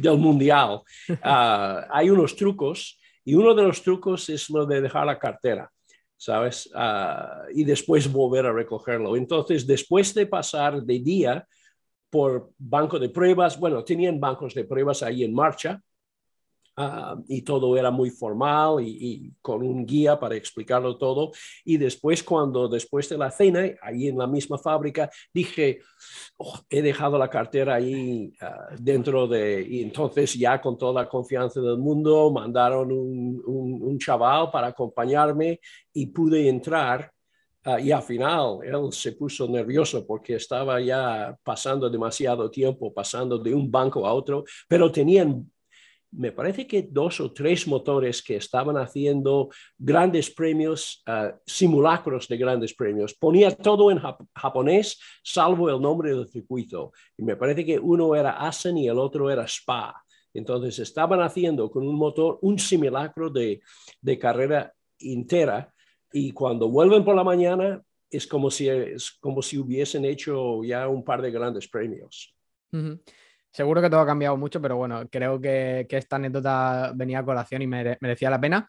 del 0.00 0.18
mundial, 0.18 0.80
ah, 1.22 1.86
hay 1.90 2.10
unos 2.10 2.34
trucos 2.36 2.98
y 3.24 3.34
uno 3.34 3.54
de 3.54 3.64
los 3.64 3.82
trucos 3.82 4.28
es 4.28 4.48
lo 4.50 4.66
de 4.66 4.80
dejar 4.80 5.06
la 5.06 5.18
cartera. 5.18 5.70
¿Sabes? 6.18 6.70
Ah, 6.74 7.42
y 7.54 7.64
después 7.64 8.10
volver 8.10 8.46
a 8.46 8.52
recogerlo. 8.52 9.16
Entonces, 9.16 9.66
después 9.66 10.14
de 10.14 10.26
pasar 10.26 10.82
de 10.82 10.98
día 11.00 11.46
por 12.08 12.50
banco 12.56 12.98
de 12.98 13.10
pruebas, 13.10 13.58
bueno, 13.58 13.84
tenían 13.84 14.18
bancos 14.18 14.54
de 14.54 14.64
pruebas 14.64 15.02
ahí 15.02 15.24
en 15.24 15.34
marcha, 15.34 15.82
Ah, 16.78 17.16
y 17.26 17.40
todo 17.40 17.74
era 17.74 17.90
muy 17.90 18.10
formal 18.10 18.82
y, 18.82 19.32
con 19.40 19.62
un 19.62 19.86
guía 19.86 20.20
para 20.20 20.36
explicarlo 20.36 20.98
todo. 20.98 21.32
Y 21.64 21.78
después, 21.78 22.22
cuando 22.22 22.68
después 22.68 23.08
de 23.08 23.16
la 23.16 23.30
cena, 23.30 23.64
ahí 23.80 24.08
en 24.08 24.18
la 24.18 24.26
misma 24.26 24.58
fábrica, 24.58 25.08
dije, 25.32 25.80
oh, 26.36 26.58
he 26.68 26.82
dejado 26.82 27.16
la 27.16 27.30
cartera 27.30 27.76
ahí 27.76 28.30
ah, 28.42 28.66
dentro 28.78 29.26
de... 29.26 29.66
Y 29.66 29.82
entonces 29.82 30.34
ya 30.34 30.60
con 30.60 30.76
toda 30.76 31.02
la 31.02 31.08
confianza 31.08 31.62
del 31.62 31.78
mundo, 31.78 32.30
mandaron 32.30 32.92
un, 32.92 33.98
chaval 33.98 34.50
para 34.50 34.68
acompañarme 34.68 35.60
y 35.94 36.06
pude 36.06 36.46
entrar. 36.48 37.10
Uh, 37.64 37.78
y 37.78 37.90
al 37.90 38.02
final 38.02 38.58
él 38.62 38.92
se 38.92 39.12
puso 39.12 39.48
nervioso 39.48 40.06
porque 40.06 40.34
estaba 40.36 40.80
ya 40.80 41.36
pasando 41.42 41.88
demasiado 41.90 42.50
tiempo, 42.50 42.92
pasando 42.92 43.38
de 43.38 43.54
un 43.54 43.70
banco 43.70 44.06
a 44.06 44.12
otro, 44.12 44.44
pero 44.68 44.92
tenían 44.92 45.50
me 46.16 46.32
parece 46.32 46.66
que 46.66 46.82
dos 46.82 47.20
o 47.20 47.32
tres 47.32 47.66
motores 47.66 48.22
que 48.22 48.36
estaban 48.36 48.76
haciendo 48.76 49.50
grandes 49.78 50.30
premios, 50.30 51.02
ah, 51.06 51.34
simulacros 51.44 52.26
de 52.28 52.36
grandes 52.36 52.74
premios. 52.74 53.14
Ponía 53.14 53.50
todo 53.50 53.90
en 53.90 54.00
japonés, 54.34 54.98
salvo 55.22 55.68
el 55.68 55.80
nombre 55.80 56.14
del 56.14 56.28
circuito. 56.28 56.92
Y 57.16 57.22
me 57.22 57.36
parece 57.36 57.64
que 57.64 57.78
uno 57.78 58.14
era 58.16 58.32
Asen 58.32 58.78
y 58.78 58.88
el 58.88 58.98
otro 58.98 59.30
era 59.30 59.44
Spa. 59.44 59.94
Entonces 60.32 60.78
estaban 60.78 61.20
haciendo 61.20 61.70
con 61.70 61.86
un 61.86 61.96
motor 61.96 62.38
un 62.42 62.58
simulacro 62.58 63.30
de, 63.30 63.60
carrera 64.18 64.72
entera 64.98 65.72
y 66.12 66.32
cuando 66.32 66.68
vuelven 66.68 67.04
por 67.04 67.14
la 67.14 67.24
mañana 67.24 67.82
es 68.10 68.26
como 68.26 68.50
si, 68.50 68.68
es 68.68 69.10
como 69.20 69.42
si 69.42 69.58
hubiesen 69.58 70.04
hecho 70.04 70.62
ya 70.64 70.88
un 70.88 71.04
par 71.04 71.20
de 71.20 71.30
grandes 71.30 71.68
premios. 71.68 72.34
Seguro 73.56 73.80
que 73.80 73.88
todo 73.88 74.00
ha 74.00 74.06
cambiado 74.06 74.36
mucho, 74.36 74.60
pero 74.60 74.76
bueno, 74.76 75.08
creo 75.10 75.40
que, 75.40 75.86
esta 75.88 76.16
anécdota 76.16 76.92
venía 76.94 77.20
a 77.20 77.24
colación 77.24 77.62
y 77.62 77.66
merecía 77.66 78.28
la 78.28 78.38
pena. 78.38 78.68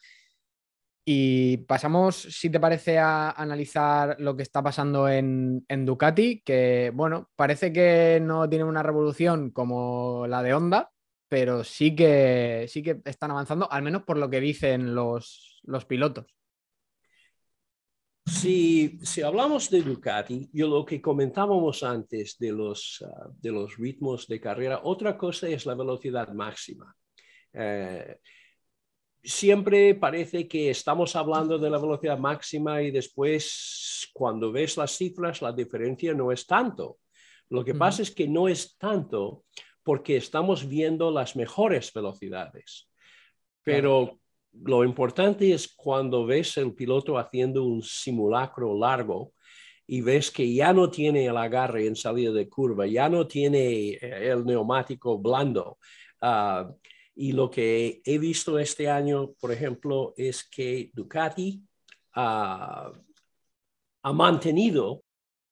Y 1.04 1.58
pasamos, 1.58 2.16
si 2.16 2.50
te 2.50 2.58
parece, 2.58 2.98
a 2.98 3.32
analizar 3.32 4.16
lo 4.20 4.38
que 4.38 4.44
está 4.44 4.64
pasando 4.64 5.10
en, 5.10 5.66
Ducati, 5.86 6.42
que 6.42 6.94
bueno, 6.96 7.30
parece 7.36 7.74
que 7.74 8.20
no 8.22 8.48
tiene 8.48 8.64
una 8.64 8.82
revolución 8.82 9.52
como 9.52 10.26
la 10.26 10.42
de 10.42 10.54
Honda, 10.54 10.92
pero 11.28 11.66
sí 11.66 11.94
que, 11.94 12.66
sí 12.70 12.82
que 12.82 13.02
están 13.04 13.32
avanzando, 13.32 13.70
al 13.70 13.84
menos 13.84 14.04
por 14.04 14.18
lo 14.18 14.30
que 14.30 14.40
dicen 14.40 14.96
los, 14.96 15.60
los 15.64 15.84
pilotos. 15.84 16.37
Si, 18.28 19.00
hablamos 19.24 19.70
de 19.70 19.82
Ducati, 19.82 20.50
yo 20.52 20.68
lo 20.68 20.86
que 20.86 21.02
comentábamos 21.02 21.82
antes 21.82 22.38
de 22.38 22.52
los, 22.52 23.04
ah, 23.08 23.30
de 23.42 23.52
los 23.52 23.78
ritmos 23.78 24.28
de 24.28 24.40
carrera, 24.40 24.82
otra 24.84 25.18
cosa 25.18 25.48
es 25.48 25.66
la 25.66 25.76
velocidad 25.76 26.34
máxima. 26.34 26.94
Eh, 27.54 28.18
siempre 29.24 29.96
parece 29.96 30.48
que 30.48 30.70
estamos 30.70 31.16
hablando 31.16 31.58
de 31.58 31.70
la 31.70 31.80
velocidad 31.80 32.20
máxima 32.20 32.82
y 32.82 32.92
después 32.92 34.10
cuando 34.14 34.52
ves 34.52 34.76
las 34.76 34.92
cifras 34.92 35.42
la 35.42 35.54
diferencia 35.54 36.14
no 36.14 36.32
es 36.32 36.46
tanto. 36.46 37.00
Lo 37.50 37.64
que 37.64 37.76
pasa 37.76 38.02
es 38.02 38.12
que 38.12 38.28
no 38.28 38.50
es 38.50 38.78
tanto 38.78 39.46
porque 39.84 40.18
estamos 40.18 40.68
viendo 40.68 41.12
las 41.12 41.38
mejores 41.38 41.94
velocidades. 41.94 42.90
Pero 43.64 44.20
lo 44.64 44.84
importante 44.84 45.54
es 45.54 45.68
cuando 45.76 46.26
ves 46.26 46.58
el 46.58 46.74
piloto 46.74 47.18
haciendo 47.18 47.64
un 47.64 47.82
simulacro 47.82 48.78
largo 48.78 49.34
y 49.86 50.02
ves 50.02 50.32
que 50.32 50.54
ya 50.54 50.74
no 50.74 50.90
tiene 50.90 51.26
el 51.26 51.38
agarre 51.38 51.88
en 51.88 51.96
salida 51.96 52.32
de 52.32 52.50
curva, 52.50 52.86
ya 52.86 53.10
no 53.10 53.26
tiene 53.26 53.90
eh, 53.92 54.32
el 54.32 54.46
neumático 54.46 55.18
blando. 55.18 55.78
Ah, 56.22 56.70
y 57.16 57.32
lo 57.32 57.50
que 57.50 58.02
he 58.06 58.18
visto 58.20 58.60
este 58.60 58.90
año, 58.90 59.32
por 59.40 59.52
ejemplo, 59.52 60.14
es 60.18 60.44
que 60.48 60.92
Ducati 60.94 61.64
ha 62.14 62.92
mantenido 64.04 65.04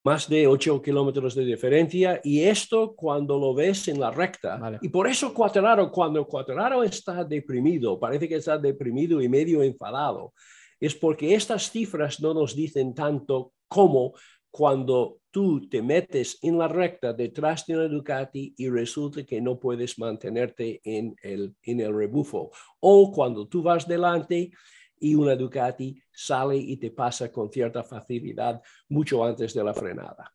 más 0.06 0.30
de 0.30 0.46
8 0.46 0.84
kilómetros 0.84 1.34
de 1.34 1.44
diferencia 1.44 2.22
y 2.24 2.44
esto 2.44 2.94
cuando 2.96 3.40
lo 3.40 3.56
ves 3.56 3.88
en 3.88 4.00
la 4.00 4.12
recta. 4.12 4.78
Y 4.80 4.90
por 4.90 5.08
eso 5.08 5.34
Cuateraro, 5.34 5.92
cuando 5.92 6.28
Cuateraro 6.28 6.84
está 6.84 7.24
deprimido, 7.24 8.00
parece 8.00 8.30
que 8.30 8.36
está 8.36 8.60
deprimido 8.60 9.20
y 9.20 9.28
medio 9.28 9.64
enfadado, 9.64 10.34
es 10.80 10.94
porque 10.94 11.34
estas 11.34 11.72
cifras 11.72 12.22
no 12.22 12.36
nos 12.36 12.56
dicen 12.56 12.94
tanto 12.94 13.54
como 13.68 14.14
cuando 14.52 15.18
tú 15.32 15.68
te 15.68 15.82
metes 15.82 16.38
en 16.44 16.60
la 16.60 16.68
recta 16.68 17.12
detrás 17.12 17.66
de 17.66 17.76
una 17.76 17.88
Ducati 17.88 18.54
y 18.56 18.70
resulta 18.70 19.26
que 19.26 19.42
no 19.42 19.60
puedes 19.60 19.98
mantenerte 19.98 20.82
en 20.84 21.16
el, 21.24 21.56
en 21.64 21.82
el 21.82 21.94
rebufo. 21.94 22.52
O 22.80 23.12
cuando 23.12 23.48
tú 23.48 23.64
vas 23.64 23.88
delante 23.88 24.52
y 25.00 25.16
una 25.16 25.36
Ducati 25.36 26.02
sale 26.12 26.58
y 26.58 26.78
te 26.78 26.92
pasa 26.92 27.32
con 27.32 27.52
cierta 27.52 27.84
facilidad 27.84 28.62
mucho 28.90 29.24
antes 29.24 29.54
de 29.54 29.64
la 29.64 29.74
frenada. 29.74 30.32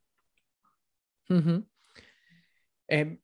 Em, 2.89 3.19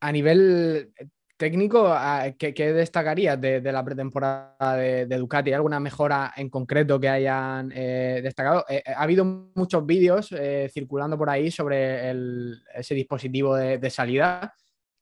a 0.00 0.12
nivel 0.12 0.92
técnico, 1.36 1.92
¿qué, 2.38 2.54
qué 2.54 2.72
destacarías 2.72 3.40
de, 3.40 3.60
la 3.72 3.84
pretemporada 3.84 4.76
de, 4.76 5.06
Ducati? 5.06 5.52
¿Alguna 5.52 5.80
mejora 5.80 6.32
en 6.36 6.48
concreto 6.48 7.00
que 7.00 7.08
hayan 7.08 7.72
eh, 7.74 8.20
destacado? 8.22 8.64
Eh, 8.68 8.82
ha 8.86 9.02
habido 9.02 9.24
muchos 9.54 9.84
vídeos 9.86 10.32
eh, 10.32 10.70
circulando 10.72 11.18
por 11.18 11.30
ahí 11.30 11.50
sobre 11.50 12.10
ese 12.74 12.94
dispositivo 12.94 13.56
de, 13.56 13.90
salida 13.90 14.54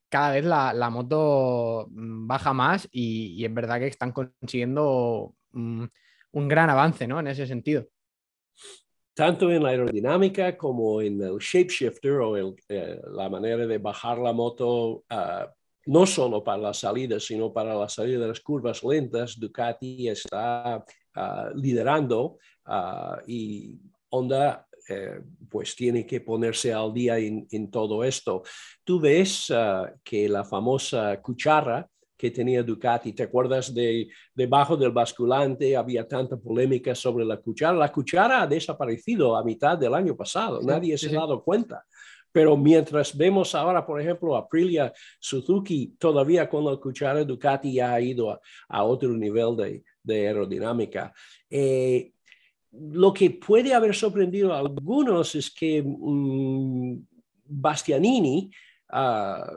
cada 0.08 0.32
vez 0.32 0.44
la, 0.44 0.90
moto 0.90 1.88
mm, 1.90 2.26
baja 2.26 2.52
más 2.52 2.88
y, 2.90 3.34
y, 3.38 3.44
es 3.44 3.54
verdad 3.54 3.78
que 3.78 3.86
están 3.86 4.12
consiguiendo 4.12 5.34
un, 5.52 5.90
gran 6.32 6.70
avance 6.70 7.06
¿no? 7.06 7.20
en 7.20 7.28
ese 7.28 7.46
sentido. 7.46 7.86
Tanto 9.14 9.50
en 9.50 9.62
la 9.62 9.70
aerodinámica 9.70 10.56
como 10.56 11.02
en 11.02 11.20
el 11.20 11.38
shapeshifter 11.38 12.12
o 12.12 12.54
eh, 12.68 13.00
la 13.12 13.28
manera 13.28 13.66
de 13.66 13.78
bajar 13.78 14.18
la 14.18 14.32
moto, 14.32 15.04
ah, 15.10 15.52
no 15.86 16.06
solo 16.06 16.42
para 16.42 16.58
la 16.58 16.74
salida, 16.74 17.18
sino 17.20 17.52
para 17.52 17.74
la 17.74 17.88
salida 17.88 18.20
de 18.20 18.28
las 18.28 18.40
curvas 18.40 18.82
lentas, 18.82 19.38
Ducati 19.38 20.08
está 20.08 20.84
ah, 21.14 21.50
liderando 21.54 22.38
ah, 22.64 23.20
y 23.26 23.78
Honda 24.10 24.66
eh, 24.88 25.20
pues 25.48 25.76
tiene 25.76 26.06
que 26.06 26.20
ponerse 26.20 26.72
al 26.72 26.94
día 26.94 27.18
en, 27.18 27.70
todo 27.70 28.02
esto. 28.02 28.42
Tú 28.84 29.00
ves 29.00 29.52
que 30.02 30.28
la 30.28 30.44
famosa 30.44 31.20
cuchara 31.20 31.88
que 32.20 32.30
tenía 32.30 32.62
Ducati. 32.62 33.14
¿Te 33.14 33.22
acuerdas 33.22 33.72
de 33.72 34.06
debajo 34.34 34.76
del 34.76 34.90
basculante 34.90 35.74
había 35.74 36.06
tanta 36.06 36.36
polémica 36.36 36.94
sobre 36.94 37.24
la 37.24 37.38
cuchara? 37.38 37.72
La 37.78 37.90
cuchara 37.90 38.42
ha 38.42 38.46
desaparecido 38.46 39.34
a 39.34 39.42
mitad 39.42 39.78
del 39.78 39.94
año 39.94 40.14
pasado, 40.14 40.60
nadie 40.60 40.98
se 40.98 41.08
ha 41.08 41.20
dado 41.20 41.42
cuenta. 41.42 41.82
Pero 42.30 42.58
mientras 42.58 43.16
vemos 43.16 43.54
ahora, 43.54 43.84
por 43.86 43.98
ejemplo, 44.00 44.36
Aprilia 44.36 44.92
Suzuki, 45.18 45.94
todavía 45.98 46.46
con 46.46 46.62
la 46.66 46.76
cuchara 46.76 47.24
Ducati 47.24 47.72
ya 47.72 47.94
ha 47.94 48.00
ido 48.02 48.38
a, 48.68 48.84
otro 48.84 49.12
nivel 49.14 49.82
de, 50.04 50.26
aerodinámica. 50.28 51.14
Eh, 51.48 52.12
lo 52.72 53.14
que 53.14 53.30
puede 53.30 53.72
haber 53.72 53.94
sorprendido 53.94 54.52
a 54.52 54.58
algunos 54.58 55.34
es 55.34 55.50
que 55.50 55.82
mm, 55.82 56.98
Bastianini 57.46 58.50
ah, 58.90 59.56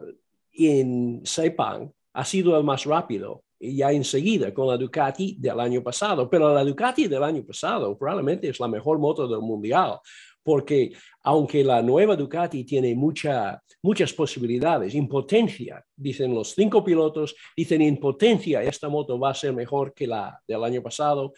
en 0.53 1.21
Sepang 1.25 1.91
ha 2.13 2.25
sido 2.25 2.57
el 2.57 2.63
más 2.63 2.85
rápido 2.85 3.43
ya 3.71 3.91
enseguida 3.91 4.53
con 4.53 4.67
la 4.67 4.77
Ducati 4.77 5.37
del 5.39 5.59
año 5.59 5.81
pasado, 5.81 6.29
pero 6.29 6.53
la 6.53 6.63
Ducati 6.63 7.07
del 7.07 7.23
año 7.23 7.43
pasado 7.45 7.97
probablemente 7.97 8.49
es 8.49 8.59
la 8.59 8.67
mejor 8.67 8.99
moto 8.99 9.27
del 9.27 9.39
mundial, 9.39 9.99
porque 10.43 10.91
aunque 11.23 11.63
la 11.63 11.81
nueva 11.81 12.15
Ducati 12.15 12.65
tiene 12.65 12.93
mucha, 12.93 13.61
muchas 13.81 14.11
posibilidades, 14.11 14.93
en 14.95 15.07
potencia, 15.07 15.83
dicen 15.95 16.33
los 16.33 16.53
cinco 16.53 16.83
pilotos, 16.83 17.35
dicen 17.55 17.81
en 17.81 17.97
potencia 17.97 18.61
esta 18.61 18.89
moto 18.89 19.17
va 19.17 19.29
a 19.29 19.35
ser 19.35 19.53
mejor 19.53 19.93
que 19.93 20.07
la 20.07 20.37
del 20.45 20.63
año 20.63 20.81
pasado, 20.81 21.33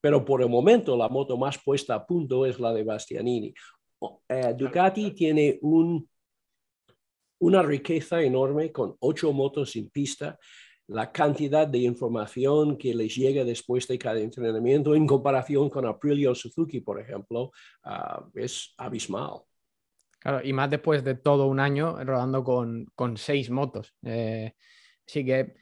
pero 0.00 0.24
por 0.24 0.40
el 0.40 0.48
momento 0.48 0.96
la 0.96 1.08
moto 1.08 1.36
más 1.36 1.58
puesta 1.58 1.94
a 1.94 2.06
punto 2.06 2.46
es 2.46 2.58
la 2.58 2.72
de 2.72 2.84
Bastianini. 2.84 3.52
Eh, 4.28 4.54
Ducati 4.56 5.10
tiene 5.12 5.58
un, 5.62 6.08
una 7.38 7.62
riqueza 7.62 8.22
enorme 8.22 8.72
con 8.72 8.96
ocho 9.00 9.32
motos 9.32 9.76
en 9.76 9.90
pista, 9.90 10.38
la 10.88 11.10
cantidad 11.10 11.66
de 11.66 11.78
información 11.78 12.76
que 12.76 12.94
les 12.94 13.14
llega 13.16 13.44
después 13.44 13.88
de 13.88 13.98
cada 13.98 14.20
entrenamiento 14.20 14.94
en 14.94 15.06
comparación 15.06 15.68
con 15.68 15.86
Aprilia 15.86 16.30
o 16.30 16.34
Suzuki, 16.34 16.80
por 16.80 17.00
ejemplo, 17.00 17.50
ah, 17.84 18.24
es 18.34 18.72
abismal. 18.78 19.40
Claro, 20.20 20.40
y 20.44 20.52
más 20.52 20.70
después 20.70 21.04
de 21.04 21.14
todo 21.14 21.46
un 21.46 21.60
año 21.60 22.02
rodando 22.04 22.42
con, 22.44 23.16
seis 23.16 23.50
motos. 23.50 23.94
Eh, 24.04 24.52
así 25.06 25.24
que 25.24 25.54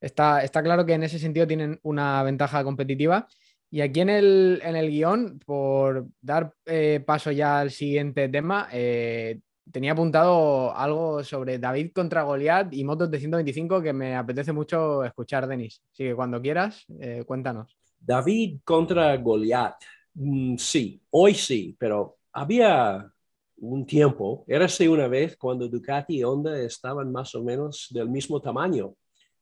está, 0.00 0.42
está 0.42 0.62
claro 0.62 0.84
que 0.84 0.94
en 0.94 1.04
ese 1.04 1.18
sentido 1.18 1.46
tienen 1.46 1.78
una 1.82 2.22
ventaja 2.22 2.62
competitiva. 2.64 3.28
Y 3.70 3.80
aquí 3.80 4.00
en 4.00 4.10
el, 4.10 4.60
en 4.62 4.76
el 4.76 4.88
guion, 4.88 5.40
por 5.44 6.06
dar 6.20 6.54
eh, 6.64 7.02
paso 7.04 7.32
ya 7.32 7.58
al 7.58 7.72
siguiente 7.72 8.28
tema, 8.28 8.68
eh, 8.72 9.40
tenía 9.70 9.92
apuntado 9.92 10.74
algo 10.76 11.22
sobre 11.24 11.58
David 11.58 11.92
contra 11.92 12.22
Goliat 12.22 12.72
y 12.72 12.84
motos 12.84 13.10
de 13.10 13.18
125 13.18 13.82
que 13.82 13.92
me 13.92 14.14
apetece 14.14 14.52
mucho 14.52 15.04
escuchar, 15.04 15.46
Denis. 15.46 15.82
Así 15.92 16.04
que 16.04 16.14
cuando 16.14 16.40
quieras, 16.40 16.84
eh, 17.00 17.24
cuéntanos. 17.26 17.76
David 17.98 18.60
contra 18.64 19.16
Goliat. 19.16 19.76
Mm, 20.14 20.56
sí, 20.56 21.00
hoy 21.10 21.34
sí, 21.34 21.76
pero 21.78 22.18
había 22.32 23.10
un 23.56 23.86
tiempo, 23.86 24.44
era 24.46 24.66
así 24.66 24.86
una 24.86 25.08
vez 25.08 25.36
cuando 25.36 25.68
Ducati 25.68 26.18
y 26.18 26.24
Honda 26.24 26.58
estaban 26.60 27.10
más 27.10 27.34
o 27.34 27.42
menos 27.42 27.88
del 27.90 28.08
mismo 28.08 28.40
tamaño. 28.40 28.94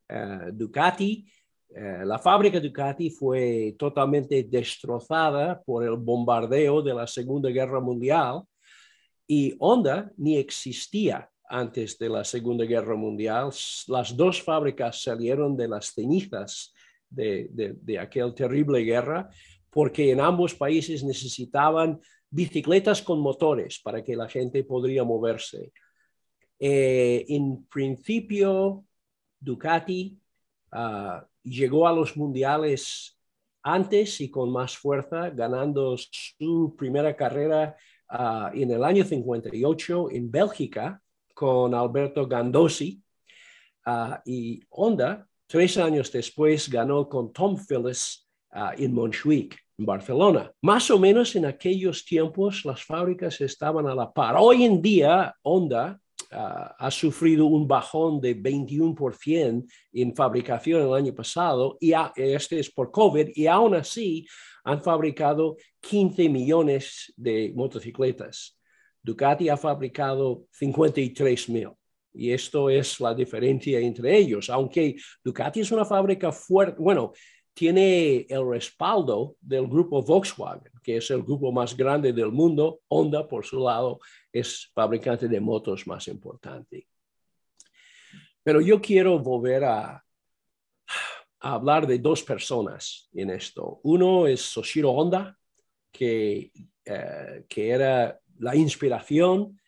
Eh, 0.07 0.51
Ducati, 0.53 1.25
eh, 1.75 2.03
la 2.05 2.19
fábrica 2.19 2.59
Ducati 2.59 3.09
fue 3.09 3.75
totalmente 3.77 4.43
destrozada 4.43 5.61
por 5.61 5.83
el 5.83 5.97
bombardeo 5.97 6.81
de 6.81 6.93
la 6.93 7.07
Segunda 7.07 7.49
Guerra 7.49 7.79
Mundial 7.79 8.43
y 9.27 9.55
Honda 9.59 10.11
ni 10.17 10.37
existía 10.37 11.29
antes 11.47 11.97
de 11.97 12.09
la 12.09 12.23
Segunda 12.23 12.65
Guerra 12.65 12.95
Mundial. 12.95 13.49
Las 13.87 14.15
dos 14.15 14.41
fábricas 14.41 15.01
salieron 15.01 15.55
de 15.55 15.67
las 15.67 15.93
cenizas 15.93 16.73
de, 17.09 17.49
de, 17.51 17.99
aquella 17.99 18.33
terrible 18.33 18.79
guerra 18.81 19.29
porque 19.69 20.11
en 20.11 20.19
ambos 20.19 20.55
países 20.55 21.03
necesitaban 21.03 21.99
bicicletas 22.29 23.01
con 23.01 23.19
motores 23.19 23.79
para 23.79 24.03
que 24.03 24.15
la 24.15 24.27
gente 24.27 24.63
podría 24.63 25.03
moverse. 25.03 25.71
Eh, 26.59 27.25
en 27.29 27.65
principio, 27.65 28.85
Ducati 29.39 30.17
ah, 30.71 31.27
llegó 31.43 31.87
a 31.87 31.93
los 31.93 32.17
mundiales 32.17 33.19
antes 33.61 34.21
y 34.21 34.29
con 34.29 34.51
más 34.51 34.77
fuerza, 34.77 35.29
ganando 35.29 35.95
su 35.97 36.75
primera 36.77 37.15
carrera 37.15 37.75
Ah, 38.09 38.51
en 38.53 38.71
el 38.71 38.83
año 38.83 39.03
58 39.03 40.11
en 40.11 40.29
Bélgica 40.29 41.01
con 41.33 41.73
Alberto 41.73 42.27
Gandosi 42.27 43.01
ah, 43.85 44.21
y 44.25 44.61
Honda, 44.69 45.27
tres 45.47 45.77
años 45.77 46.11
después, 46.11 46.69
ganó 46.69 47.09
con 47.09 47.33
Tom 47.33 47.57
Phillips 47.57 48.29
ah, 48.51 48.73
en 48.77 48.93
Montjuic, 48.93 49.57
en 49.77 49.85
Barcelona. 49.85 50.51
Más 50.61 50.91
o 50.91 50.99
menos 50.99 51.35
en 51.35 51.45
aquellos 51.45 52.05
tiempos 52.05 52.65
las 52.65 52.83
fábricas 52.83 53.41
estaban 53.41 53.87
a 53.87 53.95
la 53.95 54.11
par. 54.11 54.35
Hoy 54.37 54.63
en 54.63 54.81
día, 54.81 55.35
Honda 55.41 55.99
ha 56.33 56.91
sufrido 56.91 57.45
un 57.45 57.67
bajón 57.67 58.19
de 58.19 58.35
21% 58.35 59.65
en 59.93 60.15
fabricación 60.15 60.81
el 60.81 60.93
año 60.93 61.13
pasado, 61.13 61.77
y 61.79 61.93
este 62.15 62.59
es 62.59 62.69
por 62.71 62.91
COVID, 62.91 63.29
y 63.35 63.47
aún 63.47 63.75
así 63.75 64.25
han 64.63 64.81
fabricado 64.81 65.57
15 65.81 66.29
millones 66.29 67.13
de 67.15 67.51
motocicletas. 67.55 68.57
Ducati 69.01 69.49
ha 69.49 69.57
fabricado 69.57 70.45
53 70.51 71.49
mil. 71.49 71.71
Y 72.13 72.31
esto 72.31 72.69
es 72.69 72.99
la 72.99 73.13
diferencia 73.13 73.79
entre 73.79 74.15
ellos. 74.15 74.49
Aunque 74.49 74.95
Ducati 75.23 75.61
es 75.61 75.71
una 75.71 75.83
fábrica 75.83 76.31
fuerte, 76.31 76.79
bueno, 76.79 77.11
tiene 77.53 78.25
el 78.29 78.49
respaldo 78.49 79.35
del 79.39 79.67
grupo 79.67 80.01
Volkswagen, 80.01 80.71
que 80.81 80.97
es 80.97 81.11
el 81.11 81.21
grupo 81.23 81.51
más 81.51 81.77
grande 81.77 82.11
del 82.11 82.31
mundo. 82.31 82.81
Honda, 82.87 83.27
por 83.27 83.45
su 83.45 83.59
lado, 83.59 83.99
es 84.31 84.71
fabricante 84.73 85.27
de 85.27 85.39
motos 85.39 85.85
más 85.85 86.07
importante. 86.07 86.87
Pero 88.43 88.59
yo 88.59 88.81
quiero 88.81 89.19
volver 89.19 89.63
a, 89.63 90.03
hablar 91.39 91.85
de 91.85 91.99
dos 91.99 92.23
personas 92.23 93.09
en 93.13 93.29
esto. 93.29 93.81
Uno 93.83 94.27
es 94.27 94.41
Soshiro 94.41 94.91
Honda, 94.91 95.37
que, 95.91 96.51
eh, 96.85 97.45
que 97.49 97.69
era 97.69 98.17
la 98.39 98.55
inspiración, 98.55 99.59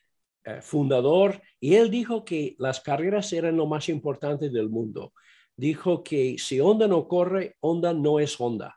eh, 0.45 0.61
fundador, 0.61 1.41
y 1.59 1.75
él 1.75 1.91
dijo 1.91 2.23
que 2.23 2.55
las 2.59 2.79
carreras 2.79 3.33
eran 3.33 3.57
lo 3.57 3.65
más 3.65 3.89
importante 3.89 4.49
del 4.49 4.69
mundo. 4.69 5.13
Dijo 5.57 6.03
que 6.03 6.37
si 6.37 6.59
Honda 6.59 6.87
no 6.87 7.07
corre, 7.07 7.55
Honda 7.61 7.93
no 7.93 8.19
es 8.19 8.39
Honda. 8.39 8.75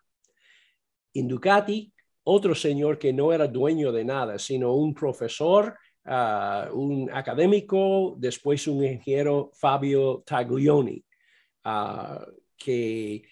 En 1.15 1.27
Ducati, 1.27 1.93
otro 2.25 2.55
señor 2.55 2.99
que 2.99 3.13
no 3.13 3.33
era 3.33 3.49
dueño 3.49 3.91
de 3.91 4.05
nada, 4.05 4.39
sino 4.39 4.75
un 4.75 4.95
profesor, 4.95 5.77
ah, 6.05 6.69
un 6.73 7.11
académico, 7.13 8.15
después 8.19 8.69
un 8.69 8.85
ingeniero, 8.85 9.51
Fabio 9.55 10.23
Taglioni. 10.25 11.05
Uh, 11.65 12.25
que 12.57 13.23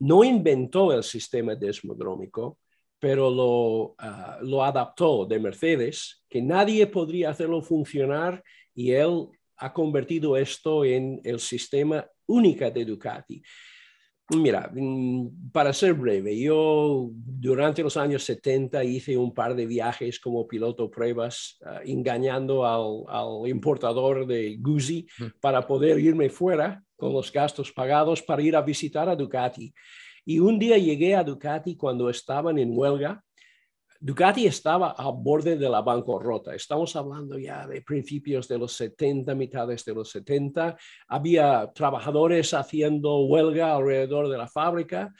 no 0.00 0.22
inventó 0.22 0.92
el 0.92 1.02
sistema 1.02 1.54
desmodrómico, 1.54 2.58
pero 2.98 3.30
lo, 3.30 3.94
ah, 3.98 4.38
lo 4.42 4.64
adaptó 4.64 5.26
de 5.26 5.38
Mercedes, 5.38 6.24
que 6.28 6.40
nadie 6.40 6.86
podría 6.86 7.30
hacerlo 7.30 7.62
funcionar 7.62 8.42
y 8.74 8.92
él 8.92 9.28
ha 9.56 9.72
convertido 9.72 10.36
esto 10.36 10.84
en 10.84 11.20
el 11.24 11.40
sistema 11.40 12.06
único 12.28 12.70
de 12.70 12.84
Ducati. 12.84 13.42
Mira, 14.30 14.70
mm, 14.74 15.50
para 15.50 15.72
ser 15.72 15.94
breve, 15.94 16.38
yo 16.38 17.08
durante 17.12 17.82
los 17.82 17.96
años 17.96 18.24
70 18.24 18.84
hice 18.84 19.16
un 19.16 19.32
par 19.32 19.54
de 19.54 19.64
viajes 19.64 20.20
como 20.20 20.46
piloto 20.46 20.90
pruebas, 20.90 21.56
ah, 21.64 21.80
engañando 21.84 22.66
al, 22.66 23.04
al, 23.08 23.48
importador 23.48 24.26
de 24.26 24.58
Guzzi 24.60 25.06
para 25.40 25.66
poder 25.66 25.98
irme 25.98 26.28
fuera 26.28 26.82
con 26.94 27.14
los 27.14 27.32
gastos 27.32 27.72
pagados 27.72 28.20
para 28.20 28.42
ir 28.42 28.54
a 28.54 28.60
visitar 28.60 29.08
a 29.08 29.16
Ducati. 29.16 29.72
Y 30.26 30.40
un 30.40 30.58
día 30.58 30.76
llegué 30.76 31.14
a 31.14 31.24
Ducati 31.24 31.74
cuando 31.74 32.10
estaban 32.10 32.58
en 32.58 32.76
huelga. 32.76 33.24
Ducati 34.00 34.46
estaba 34.46 34.92
a 34.92 35.10
borde 35.10 35.56
de 35.56 35.68
la 35.68 35.82
bancarrota. 35.82 36.54
Estamos 36.54 36.94
hablando 36.94 37.36
ya 37.36 37.66
de 37.66 37.82
principios 37.82 38.46
de 38.46 38.56
los 38.56 38.72
70, 38.74 39.34
mitades 39.34 39.84
de 39.84 39.92
los 39.92 40.10
70. 40.10 40.76
Había 41.08 41.72
trabajadores 41.74 42.54
haciendo 42.54 43.24
huelga 43.26 43.74
alrededor 43.74 44.28
de 44.28 44.38
la 44.38 44.46
fábrica. 44.46 45.12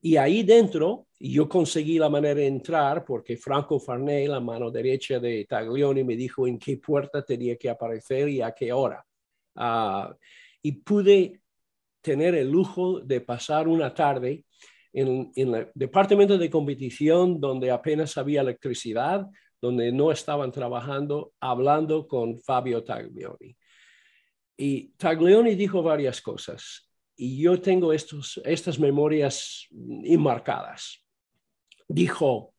Y 0.00 0.16
ahí 0.16 0.42
dentro, 0.42 1.06
yo 1.20 1.48
conseguí 1.48 1.96
la 1.96 2.08
manera 2.08 2.34
de 2.34 2.48
entrar 2.48 3.04
porque 3.04 3.36
Franco 3.36 3.78
Farney, 3.78 4.26
la 4.26 4.40
mano 4.40 4.68
derecha 4.68 5.20
de 5.20 5.46
Taglioni, 5.48 6.02
me 6.02 6.16
dijo 6.16 6.48
en 6.48 6.58
qué 6.58 6.78
puerta 6.78 7.24
tenía 7.24 7.56
que 7.56 7.70
aparecer 7.70 8.28
y 8.28 8.42
a 8.42 8.50
qué 8.50 8.72
hora. 8.72 9.06
Uh, 9.54 10.12
y 10.60 10.72
pude 10.72 11.40
tener 12.00 12.34
el 12.34 12.50
lujo 12.50 12.98
de 12.98 13.20
pasar 13.20 13.68
una 13.68 13.94
tarde 13.94 14.44
en, 14.94 15.32
el 15.34 15.70
departamento 15.74 16.38
de 16.38 16.48
competición 16.48 17.40
donde 17.40 17.70
apenas 17.70 18.16
había 18.16 18.40
electricidad, 18.40 19.26
donde 19.60 19.90
no 19.90 20.12
estaban 20.12 20.52
trabajando, 20.52 21.32
hablando 21.40 22.06
con 22.06 22.38
Fabio 22.38 22.84
Taglioni. 22.84 23.56
Y 24.56 24.90
Taglioni 24.96 25.56
dijo 25.56 25.82
varias 25.82 26.20
cosas 26.20 26.88
y 27.16 27.42
yo 27.42 27.60
tengo 27.60 27.92
estos, 27.92 28.40
estas 28.44 28.78
memorias 28.78 29.66
enmarcadas. 30.04 31.04
Dijo, 31.88 32.54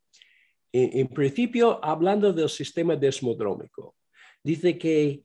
en, 0.73 1.07
principio, 1.07 1.83
hablando 1.83 2.33
del 2.33 2.49
sistema 2.49 2.97
desmodrómico, 2.97 3.95
dice 4.43 4.77
que 4.77 5.23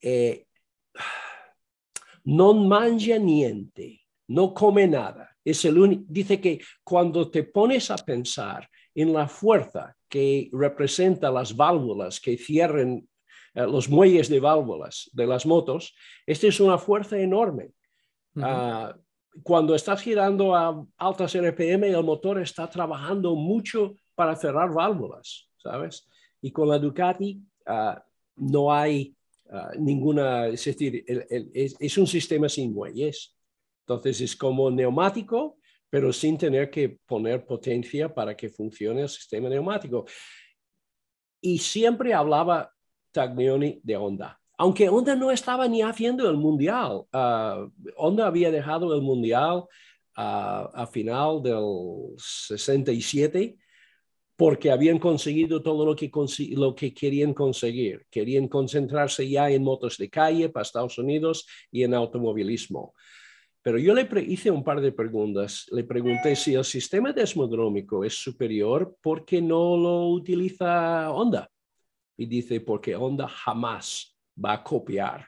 eh, 0.00 0.46
no 2.24 2.54
mangia 2.54 3.18
niente, 3.18 4.00
no 4.28 4.54
come 4.54 4.86
nada. 4.86 5.31
Es 5.44 5.64
el 5.64 6.04
dice 6.08 6.40
que 6.40 6.60
cuando 6.84 7.30
te 7.30 7.44
pones 7.44 7.90
a 7.90 7.96
pensar 7.96 8.68
en 8.94 9.12
la 9.12 9.28
fuerza 9.28 9.96
que 10.08 10.50
representa 10.52 11.30
las 11.30 11.56
válvulas 11.56 12.20
que 12.20 12.36
cierren 12.36 13.08
eh, 13.54 13.62
los 13.62 13.88
muelles 13.88 14.28
de 14.28 14.40
válvulas 14.40 15.10
de 15.12 15.26
las 15.26 15.46
motos, 15.46 15.94
esta 16.26 16.46
es 16.46 16.60
una 16.60 16.78
fuerza 16.78 17.18
enorme. 17.18 17.70
Ah, 18.36 18.94
cuando 19.42 19.74
estás 19.74 20.02
girando 20.02 20.54
a 20.54 20.84
altas 20.98 21.34
RPM, 21.34 21.84
el 21.84 22.04
motor 22.04 22.40
está 22.40 22.68
trabajando 22.68 23.34
mucho 23.34 23.94
para 24.14 24.36
cerrar 24.36 24.72
válvulas, 24.72 25.48
¿sabes? 25.56 26.08
Y 26.40 26.50
con 26.50 26.68
la 26.68 26.78
Ducati 26.78 27.40
ah, 27.66 28.02
no 28.36 28.72
hay 28.72 29.14
ah, 29.50 29.70
ninguna, 29.78 30.48
es 30.48 30.64
decir, 30.64 31.04
es, 31.06 31.98
un 31.98 32.06
sistema 32.06 32.48
sin 32.48 32.72
muelles. 32.72 33.34
Entonces 33.86 34.20
es 34.20 34.36
como 34.36 34.70
neumático, 34.70 35.58
pero 35.90 36.12
sin 36.12 36.38
tener 36.38 36.70
que 36.70 36.98
poner 37.06 37.44
potencia 37.44 38.12
para 38.12 38.36
que 38.36 38.48
funcione 38.48 39.02
el 39.02 39.08
sistema 39.08 39.48
neumático. 39.48 40.06
Y 41.40 41.58
siempre 41.58 42.14
hablaba 42.14 42.72
Taglioni 43.12 43.80
de 43.82 43.96
Honda 43.96 44.42
aunque 44.62 44.88
Honda 44.88 45.16
no 45.16 45.32
estaba 45.32 45.66
ni 45.66 45.82
haciendo 45.82 46.30
el 46.30 46.36
mundial. 46.36 47.02
Uh, 47.12 47.68
Honda 47.96 48.28
había 48.28 48.48
dejado 48.52 48.94
el 48.94 49.02
mundial 49.02 49.64
uh, 50.16 50.68
a 50.72 50.88
final 50.88 51.42
del 51.42 52.14
67 52.16 53.56
porque 54.36 54.70
habían 54.70 55.00
conseguido 55.00 55.62
todo 55.62 55.84
lo 55.84 55.96
que, 55.96 56.10
lo 56.50 56.76
que 56.76 56.94
querían 56.94 57.34
conseguir. 57.34 58.06
Querían 58.08 58.46
concentrarse 58.46 59.28
ya 59.28 59.50
en 59.50 59.64
motos 59.64 59.98
de 59.98 60.08
calle 60.08 60.48
para 60.48 60.62
Estados 60.62 60.96
Unidos 60.96 61.44
y 61.72 61.82
en 61.82 61.94
automovilismo. 61.94 62.94
Pero 63.62 63.78
yo 63.78 63.94
le 63.94 64.08
hice 64.26 64.50
un 64.50 64.64
par 64.64 64.80
de 64.80 64.92
preguntas. 64.92 65.66
Le 65.70 65.84
pregunté 65.84 66.34
si 66.34 66.54
el 66.54 66.64
sistema 66.64 67.12
desmodrómico 67.12 68.04
es 68.04 68.14
superior, 68.14 68.96
¿por 69.00 69.24
qué 69.24 69.40
no 69.40 69.76
lo 69.76 70.08
utiliza 70.08 71.10
Honda? 71.12 71.48
Y 72.16 72.26
dice, 72.26 72.60
porque 72.60 72.96
Honda 72.96 73.28
jamás 73.28 74.16
va 74.42 74.54
a 74.54 74.64
copiar 74.64 75.26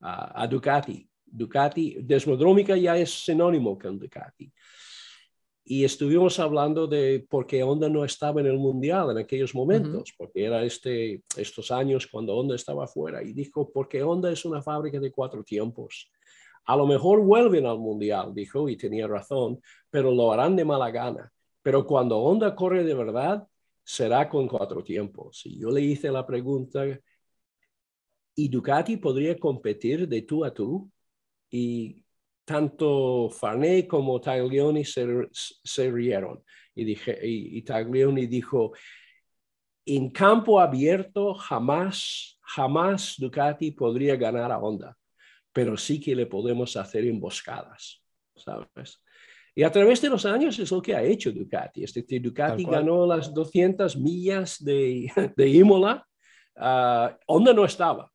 a 0.00 0.46
Ducati. 0.46 1.08
Ducati, 1.24 1.98
Desmodrómica 2.00 2.76
ya 2.76 2.96
es 2.96 3.24
sinónimo 3.24 3.78
con 3.78 3.98
Ducati. 3.98 4.50
Y 5.68 5.84
estuvimos 5.84 6.38
hablando 6.38 6.86
de 6.86 7.26
por 7.28 7.44
qué 7.44 7.62
Honda 7.64 7.88
no 7.88 8.04
estaba 8.04 8.40
en 8.40 8.46
el 8.46 8.56
Mundial 8.56 9.10
en 9.10 9.18
aquellos 9.18 9.52
momentos, 9.52 10.14
porque 10.16 10.44
era 10.44 10.62
este, 10.62 11.24
estos 11.36 11.72
años 11.72 12.06
cuando 12.06 12.36
Honda 12.36 12.54
estaba 12.54 12.84
afuera. 12.84 13.20
Y 13.22 13.32
dijo, 13.32 13.68
porque 13.72 14.00
Honda 14.02 14.30
es 14.30 14.44
una 14.44 14.62
fábrica 14.62 15.00
de 15.00 15.10
cuatro 15.10 15.42
tiempos. 15.42 16.08
A 16.66 16.76
lo 16.76 16.86
mejor 16.86 17.20
vuelven 17.22 17.66
al 17.66 17.78
Mundial, 17.78 18.34
dijo, 18.34 18.68
y 18.68 18.76
tenía 18.76 19.06
razón, 19.06 19.60
pero 19.90 20.10
lo 20.12 20.32
harán 20.32 20.56
de 20.56 20.64
mala 20.64 20.90
gana. 20.90 21.32
Pero 21.62 21.86
cuando 21.86 22.18
Honda 22.18 22.54
corre 22.54 22.84
de 22.84 22.94
verdad, 22.94 23.46
será 23.84 24.28
con 24.28 24.48
cuatro 24.48 24.82
tiempos. 24.82 25.42
Y 25.46 25.58
yo 25.58 25.70
le 25.70 25.80
hice 25.80 26.10
la 26.10 26.26
pregunta, 26.26 26.84
y 28.36 28.48
Ducati 28.48 28.98
podría 28.98 29.38
competir 29.38 30.06
de 30.06 30.22
tú 30.22 30.44
a 30.44 30.52
tú 30.52 30.90
y 31.50 32.04
tanto 32.44 33.30
Farney 33.30 33.86
como 33.86 34.20
Taglioni 34.20 34.84
se, 34.84 35.90
rieron 35.90 36.44
y, 36.74 36.84
dije, 36.84 37.18
y, 37.22 37.62
Taglioni 37.62 38.26
dijo, 38.26 38.72
en 39.86 40.10
campo 40.10 40.60
abierto 40.60 41.34
jamás, 41.34 42.38
jamás 42.42 43.14
Ducati 43.18 43.70
podría 43.70 44.16
ganar 44.16 44.52
a 44.52 44.58
Honda, 44.58 44.96
pero 45.56 45.74
sí 45.74 45.98
que 45.98 46.14
le 46.14 46.26
podemos 46.26 46.76
hacer 46.76 47.06
emboscadas, 47.06 48.02
¿sabes? 48.34 49.02
Y 49.54 49.62
a 49.62 49.72
través 49.72 50.02
de 50.02 50.10
los 50.10 50.26
años 50.26 50.58
es 50.58 50.70
lo 50.70 50.82
que 50.82 50.94
ha 50.94 51.02
hecho 51.02 51.32
Ducati. 51.32 51.82
Es 51.82 51.94
decir, 51.94 52.20
Ducati 52.20 52.62
ganó 52.66 53.06
las 53.06 53.32
200 53.32 53.96
millas 53.96 54.62
de, 54.62 55.10
de 55.34 55.48
Imola. 55.48 56.06
Ah, 56.56 57.16
Honda 57.26 57.54
no 57.54 57.64
estaba, 57.64 58.12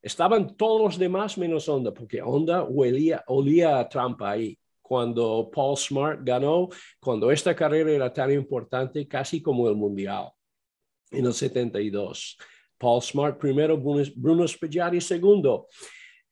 Estaban 0.00 0.56
todos 0.56 0.80
los 0.80 0.96
demás 0.96 1.36
menos 1.36 1.68
Honda, 1.68 1.92
porque 1.92 2.22
Honda 2.22 2.62
olía, 2.62 3.24
olía 3.26 3.80
a 3.80 3.88
trampa 3.88 4.30
ahí. 4.30 4.56
Cuando 4.80 5.50
Paul 5.52 5.76
Smart 5.76 6.20
ganó, 6.22 6.68
cuando 7.00 7.32
esta 7.32 7.52
carrera 7.56 7.90
era 7.90 8.12
tan 8.12 8.30
importante, 8.30 9.08
casi 9.08 9.42
como 9.42 9.68
el 9.68 9.74
Mundial, 9.74 10.30
en 11.10 11.26
el 11.26 11.34
72. 11.34 12.38
Paul 12.78 13.02
Smart 13.02 13.40
primero, 13.40 13.76
Bruno 13.76 14.46
Spaggiari 14.46 15.00
segundo. 15.00 15.66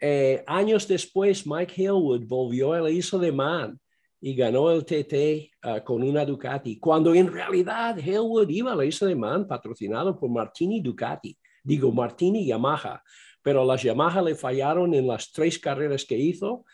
Eh, 0.00 0.44
años 0.46 0.86
después, 0.86 1.46
Mike 1.46 1.74
Hillwood 1.76 2.26
volvió 2.26 2.72
a 2.72 2.80
la 2.80 2.90
isla 2.90 3.18
de 3.18 3.32
Man 3.32 3.78
y 4.20 4.34
ganó 4.34 4.70
el 4.70 4.84
TT 4.84 5.50
ah, 5.62 5.82
con 5.84 6.02
una 6.02 6.24
Ducati, 6.24 6.78
cuando 6.78 7.14
en 7.14 7.32
realidad 7.32 7.96
Hillwood 7.98 8.48
iba 8.48 8.72
a 8.72 8.76
la 8.76 8.84
isla 8.84 9.08
de 9.08 9.14
Man 9.14 9.46
patrocinado 9.46 10.18
por 10.18 10.30
Martini 10.30 10.80
Ducati, 10.80 11.36
digo 11.62 11.92
Martini 11.92 12.46
Yamaha 12.46 13.02
pero 13.42 13.64
las 13.64 13.82
Yamaha 13.82 14.20
le 14.20 14.34
fallaron 14.34 14.92
en 14.92 15.06
las 15.06 15.32
tres 15.32 15.58
carreras 15.58 16.04
que 16.04 16.18
hizo 16.18 16.66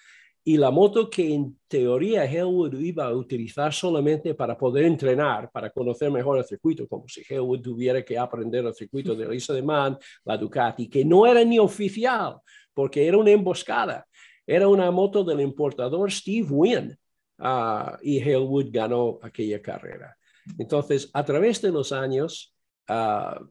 y 0.43 0.57
la 0.57 0.73
moto 0.73 1.09
que 1.09 1.33
en 1.33 1.57
teoría 1.69 2.25
Hellwood 2.25 2.75
iba 2.81 3.07
a 3.07 3.15
utilizar 3.15 3.73
solamente 3.73 4.35
para 4.35 4.59
poder 4.59 4.85
entrenar, 4.85 5.51
para 5.53 5.71
conocer 5.71 6.11
mejor 6.11 6.39
el 6.39 6.45
circuito, 6.45 6.89
como 6.89 7.09
si 7.09 7.23
Hellwood 7.27 7.63
tuviera 7.63 8.05
que 8.05 8.19
aprender 8.19 8.67
el 8.67 8.75
circuito 8.75 9.15
de 9.15 9.29
Lisa 9.29 9.55
de 9.55 9.63
Man, 9.63 9.97
la 10.25 10.37
Ducati, 10.37 10.89
que 10.89 11.05
no 11.05 11.27
era 11.27 11.45
ni 11.45 11.59
oficial, 11.59 12.39
porque 12.75 13.07
era 13.07 13.17
una 13.17 13.31
emboscada. 13.31 14.07
Era 14.47 14.69
una 14.69 14.91
moto 14.91 15.25
del 15.25 15.41
importador 15.41 16.13
Steve 16.13 16.47
Wynn 16.51 16.99
ah, 17.39 17.99
y 18.03 18.19
Hellwood 18.19 18.67
ganó 18.71 19.19
aquella 19.23 19.63
carrera. 19.63 20.17
Entonces, 20.59 21.11
a 21.15 21.25
través 21.25 21.63
de 21.63 21.71
los 21.73 21.93
años, 21.93 22.55
uh, 22.89 23.43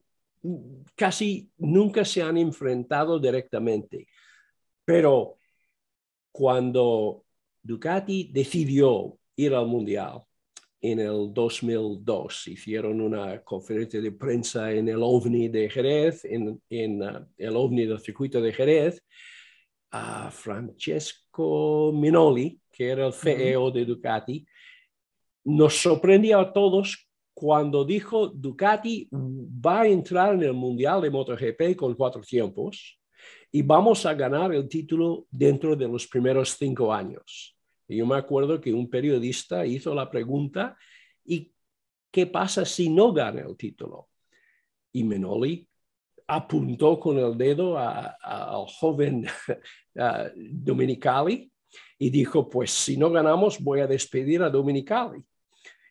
casi 0.95 1.49
nunca 1.57 2.05
se 2.05 2.21
han 2.21 2.37
enfrentado 2.37 3.19
directamente. 3.19 4.07
Pero 4.85 5.37
cuando 6.31 7.25
Ducati 7.61 8.29
decidió 8.31 9.17
ir 9.35 9.55
al 9.55 9.65
Mundial 9.67 10.23
en 10.83 10.99
el 10.99 11.33
2002, 11.33 12.49
hicieron 12.49 12.99
una 12.99 13.41
conferencia 13.41 14.01
de 14.01 14.11
prensa 14.11 14.69
en 14.69 14.89
el 14.89 15.01
OVNI 15.01 15.47
de 15.47 15.69
Jerez, 15.69 16.25
en, 16.25 16.49
uh, 16.49 17.25
el 17.37 17.55
OVNI 17.55 17.85
del 17.85 18.01
circuito 18.01 18.41
de 18.41 18.51
Jerez, 18.51 19.01
a 19.91 20.29
Francesco 20.29 21.93
Minoli, 21.93 22.59
que 22.69 22.89
era 22.89 23.07
el 23.07 23.13
CEO 23.13 23.71
de 23.71 23.85
Ducati, 23.85 24.45
nos 25.45 25.73
sorprendió 25.81 26.39
a 26.39 26.51
todos 26.51 27.07
cuando 27.33 27.85
dijo 27.85 28.27
Ducati 28.27 29.07
va 29.11 29.81
a 29.81 29.87
entrar 29.87 30.33
en 30.33 30.43
el 30.43 30.53
Mundial 30.53 31.01
de 31.01 31.09
MotoGP 31.09 31.77
con 31.77 31.93
cuatro 31.93 32.21
tiempos 32.21 32.99
y 33.49 33.61
vamos 33.61 34.05
a 34.05 34.13
ganar 34.13 34.53
el 34.53 34.67
título 34.67 35.27
dentro 35.31 35.77
de 35.77 35.87
los 35.87 36.07
primeros 36.07 36.57
cinco 36.57 36.91
años. 36.91 37.55
Y 37.87 37.97
yo 37.97 38.05
me 38.05 38.15
acuerdo 38.15 38.59
que 38.61 38.73
un 38.73 38.89
periodista 38.89 39.65
hizo 39.65 39.93
la 39.93 40.09
pregunta, 40.09 40.77
¿y 41.25 41.51
qué 42.11 42.27
pasa 42.27 42.65
si 42.65 42.89
no 42.89 43.11
gana 43.13 43.41
el 43.41 43.57
título? 43.57 44.09
Y 44.91 45.03
Menoli 45.03 45.67
apuntó 46.27 46.99
con 46.99 47.17
el 47.17 47.37
dedo 47.37 47.77
al 47.77 48.65
joven 48.67 49.25
Dominicali 50.35 51.51
y 51.97 52.09
dijo, 52.09 52.49
pues 52.49 52.71
si 52.71 52.97
no 52.97 53.09
ganamos 53.11 53.59
voy 53.59 53.81
a 53.81 53.87
despedir 53.87 54.41
a 54.43 54.49
Dominicali. 54.49 55.23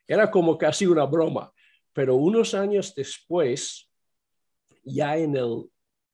Era 0.07 0.31
como 0.31 0.59
casi 0.59 0.87
una 0.87 1.05
broma, 1.05 1.53
pero 1.93 2.17
unos 2.17 2.55
años 2.55 2.95
después, 2.95 3.89
ya 4.85 5.17
en 5.17 5.37
el, 5.37 5.71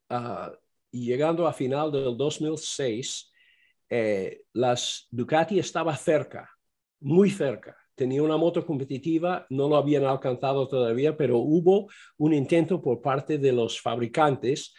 ah, 0.08 0.52
llegando 0.90 1.46
a 1.46 1.52
final 1.52 1.90
del 1.90 2.16
2006, 2.16 3.32
eh, 3.88 4.42
las 4.52 5.06
Ducati 5.10 5.58
estaba 5.58 5.96
cerca, 5.96 6.50
muy 7.00 7.30
cerca. 7.30 7.76
Tenía 7.94 8.22
una 8.22 8.36
moto 8.36 8.64
competitiva, 8.64 9.46
no 9.50 9.68
lo 9.68 9.76
habían 9.76 10.04
alcanzado 10.04 10.68
todavía, 10.68 11.16
pero 11.16 11.38
hubo 11.38 11.88
un 12.18 12.32
intento 12.32 12.80
por 12.80 13.00
parte 13.00 13.38
de 13.38 13.52
los 13.52 13.80
fabricantes. 13.80 14.72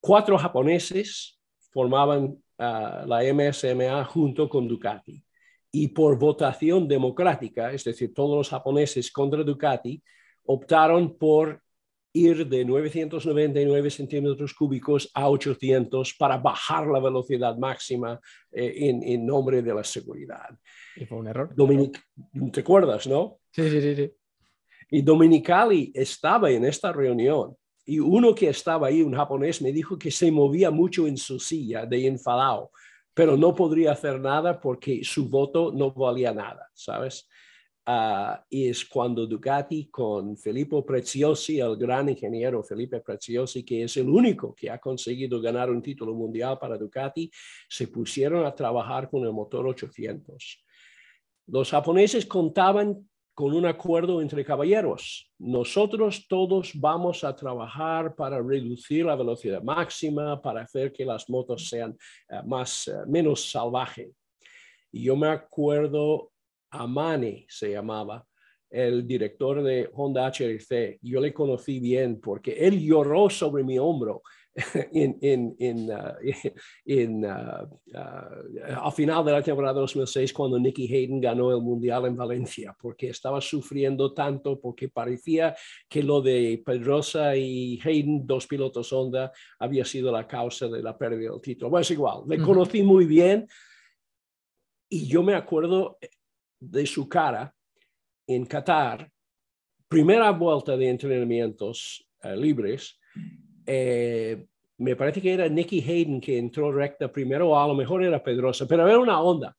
Cuatro 0.00 0.36
japoneses 0.36 1.38
formaban 1.70 2.42
ah, 2.58 3.04
la 3.06 3.22
MSMA 3.22 4.04
junto 4.04 4.48
con 4.48 4.66
Ducati 4.66 5.22
y 5.70 5.88
por 5.88 6.18
votación 6.18 6.88
democrática, 6.88 7.72
es 7.72 7.84
decir, 7.84 8.14
todos 8.14 8.36
los 8.36 8.48
japoneses 8.48 9.12
contra 9.12 9.44
Ducati, 9.44 10.02
optaron 10.44 11.16
por 11.16 11.62
ir 12.12 12.46
de 12.46 12.64
999 12.64 13.90
centímetros 13.90 14.54
cúbicos 14.54 15.10
a 15.14 15.28
800 15.28 16.14
para 16.14 16.38
bajar 16.38 16.86
la 16.86 17.00
velocidad 17.00 17.56
máxima 17.56 18.18
eh, 18.50 19.00
en, 19.02 19.26
nombre 19.26 19.62
de 19.62 19.74
la 19.74 19.84
seguridad. 19.84 20.48
Y 20.96 21.04
fue 21.04 21.18
un 21.18 21.28
error. 21.28 21.54
¿Te 22.52 22.60
acuerdas, 22.60 23.06
no? 23.06 23.38
Sí, 23.50 23.68
sí, 23.68 23.80
sí, 23.80 23.96
sí. 23.96 24.12
Y 24.90 25.02
Dominicali 25.02 25.92
estaba 25.94 26.50
en 26.50 26.64
esta 26.64 26.92
reunión 26.92 27.54
y 27.84 27.98
uno 27.98 28.34
que 28.34 28.48
estaba 28.48 28.88
ahí, 28.88 29.02
un 29.02 29.14
japonés, 29.14 29.60
me 29.60 29.72
dijo 29.72 29.98
que 29.98 30.10
se 30.10 30.30
movía 30.30 30.70
mucho 30.70 31.06
en 31.06 31.16
su 31.16 31.38
silla 31.38 31.86
de 31.86 32.06
enfadado 32.06 32.70
pero 33.18 33.36
no 33.36 33.52
podría 33.52 33.90
hacer 33.90 34.20
nada 34.20 34.60
porque 34.60 35.00
su 35.02 35.28
voto 35.28 35.72
no 35.74 35.90
valía 35.90 36.32
nada, 36.32 36.70
¿sabes? 36.72 37.28
Ah, 37.90 38.44
es 38.50 38.84
cuando 38.84 39.26
Ducati 39.26 39.88
con 39.88 40.36
Filippo 40.36 40.84
Preziosi, 40.84 41.58
el 41.58 41.76
gran 41.76 42.08
ingeniero 42.10 42.62
Felipe 42.62 43.00
Preziosi, 43.00 43.64
que 43.64 43.84
es 43.84 43.96
el 43.96 44.08
único 44.08 44.54
que 44.54 44.70
ha 44.70 44.78
conseguido 44.78 45.40
ganar 45.40 45.70
un 45.70 45.80
título 45.80 46.14
mundial 46.14 46.58
para 46.58 46.76
Ducati, 46.76 47.30
se 47.68 47.88
pusieron 47.88 48.44
a 48.44 48.54
trabajar 48.54 49.08
con 49.08 49.24
el 49.24 49.32
motor 49.32 49.66
800. 49.66 50.64
Los 51.46 51.70
japoneses 51.70 52.26
contaban 52.26 53.08
con 53.32 53.54
un 53.54 53.64
acuerdo 53.66 54.20
entre 54.20 54.44
caballeros. 54.44 55.32
Nosotros 55.38 56.26
todos 56.28 56.72
vamos 56.74 57.22
a 57.22 57.34
trabajar 57.34 58.14
para 58.16 58.42
reducir 58.42 59.06
la 59.06 59.14
velocidad 59.14 59.62
máxima, 59.62 60.42
para 60.42 60.62
hacer 60.62 60.92
que 60.92 61.04
las 61.04 61.30
motos 61.30 61.68
sean 61.68 61.96
eh, 62.28 62.42
más, 62.44 62.88
eh, 62.88 62.94
menos 63.06 63.48
salvajes. 63.48 64.08
Y 64.90 65.04
yo 65.04 65.14
me 65.14 65.28
acuerdo, 65.28 66.32
Amani 66.70 67.46
se 67.48 67.72
llamaba, 67.72 68.24
el 68.70 69.06
director 69.06 69.62
de 69.62 69.88
Honda 69.94 70.26
HRC. 70.26 70.98
Yo 71.02 71.20
le 71.20 71.32
conocí 71.32 71.80
bien 71.80 72.20
porque 72.20 72.52
él 72.52 72.80
lloró 72.80 73.30
sobre 73.30 73.64
mi 73.64 73.78
hombro 73.78 74.22
en, 74.92 75.16
en, 75.22 75.56
en, 75.58 75.90
uh, 75.90 76.16
uh, 76.86 77.92
uh, 77.94 78.84
al 78.84 78.92
final 78.92 79.24
de 79.24 79.32
la 79.32 79.42
temporada 79.42 79.80
2006 79.80 80.32
cuando 80.32 80.58
Nicky 80.58 80.92
Hayden 80.92 81.20
ganó 81.20 81.50
el 81.54 81.62
Mundial 81.62 82.06
en 82.06 82.16
Valencia, 82.16 82.76
porque 82.78 83.10
estaba 83.10 83.40
sufriendo 83.40 84.12
tanto, 84.12 84.60
porque 84.60 84.88
parecía 84.88 85.54
que 85.88 86.02
lo 86.02 86.20
de 86.20 86.62
Pedrosa 86.64 87.36
y 87.36 87.80
Hayden, 87.82 88.26
dos 88.26 88.46
pilotos 88.46 88.92
Honda, 88.92 89.32
había 89.58 89.84
sido 89.84 90.10
la 90.10 90.26
causa 90.26 90.66
de 90.68 90.82
la 90.82 90.96
pérdida 90.98 91.30
del 91.30 91.40
título. 91.40 91.70
Bueno, 91.70 91.82
es 91.82 91.90
igual, 91.90 92.22
le 92.26 92.38
conocí 92.38 92.82
muy 92.82 93.06
bien 93.06 93.46
y 94.90 95.06
yo 95.06 95.22
me 95.22 95.34
acuerdo 95.34 95.98
de 96.60 96.86
su 96.86 97.08
cara 97.08 97.54
en 98.26 98.44
Qatar, 98.46 99.10
primera 99.88 100.30
vuelta 100.30 100.76
de 100.76 100.88
entrenamientos 100.90 102.06
eh, 102.22 102.36
libres, 102.36 102.98
eh, 103.66 104.46
me 104.78 104.94
parece 104.94 105.20
que 105.20 105.32
era 105.32 105.48
Nicky 105.48 105.80
Hayden 105.80 106.20
que 106.20 106.38
entró 106.38 106.70
recta 106.70 107.10
primero, 107.10 107.50
o 107.50 107.58
a 107.58 107.66
lo 107.66 107.74
mejor 107.74 108.04
era 108.04 108.22
Pedrosa, 108.22 108.66
pero 108.66 108.86
era 108.86 108.98
una 108.98 109.20
onda. 109.20 109.56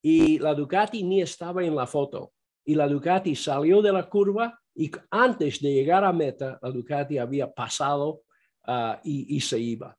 Y 0.00 0.38
la 0.38 0.54
Ducati 0.54 1.02
ni 1.02 1.20
estaba 1.20 1.64
en 1.64 1.76
la 1.76 1.86
foto. 1.86 2.32
Y 2.64 2.74
la 2.74 2.88
Ducati 2.88 3.34
salió 3.36 3.82
de 3.82 3.92
la 3.92 4.08
curva 4.08 4.58
y 4.74 4.90
antes 5.10 5.60
de 5.60 5.72
llegar 5.72 6.04
a 6.04 6.12
meta, 6.12 6.58
la 6.62 6.70
Ducati 6.70 7.18
había 7.18 7.52
pasado 7.52 8.22
ah, 8.64 9.00
y, 9.04 9.40
se 9.40 9.58
iba. 9.58 9.96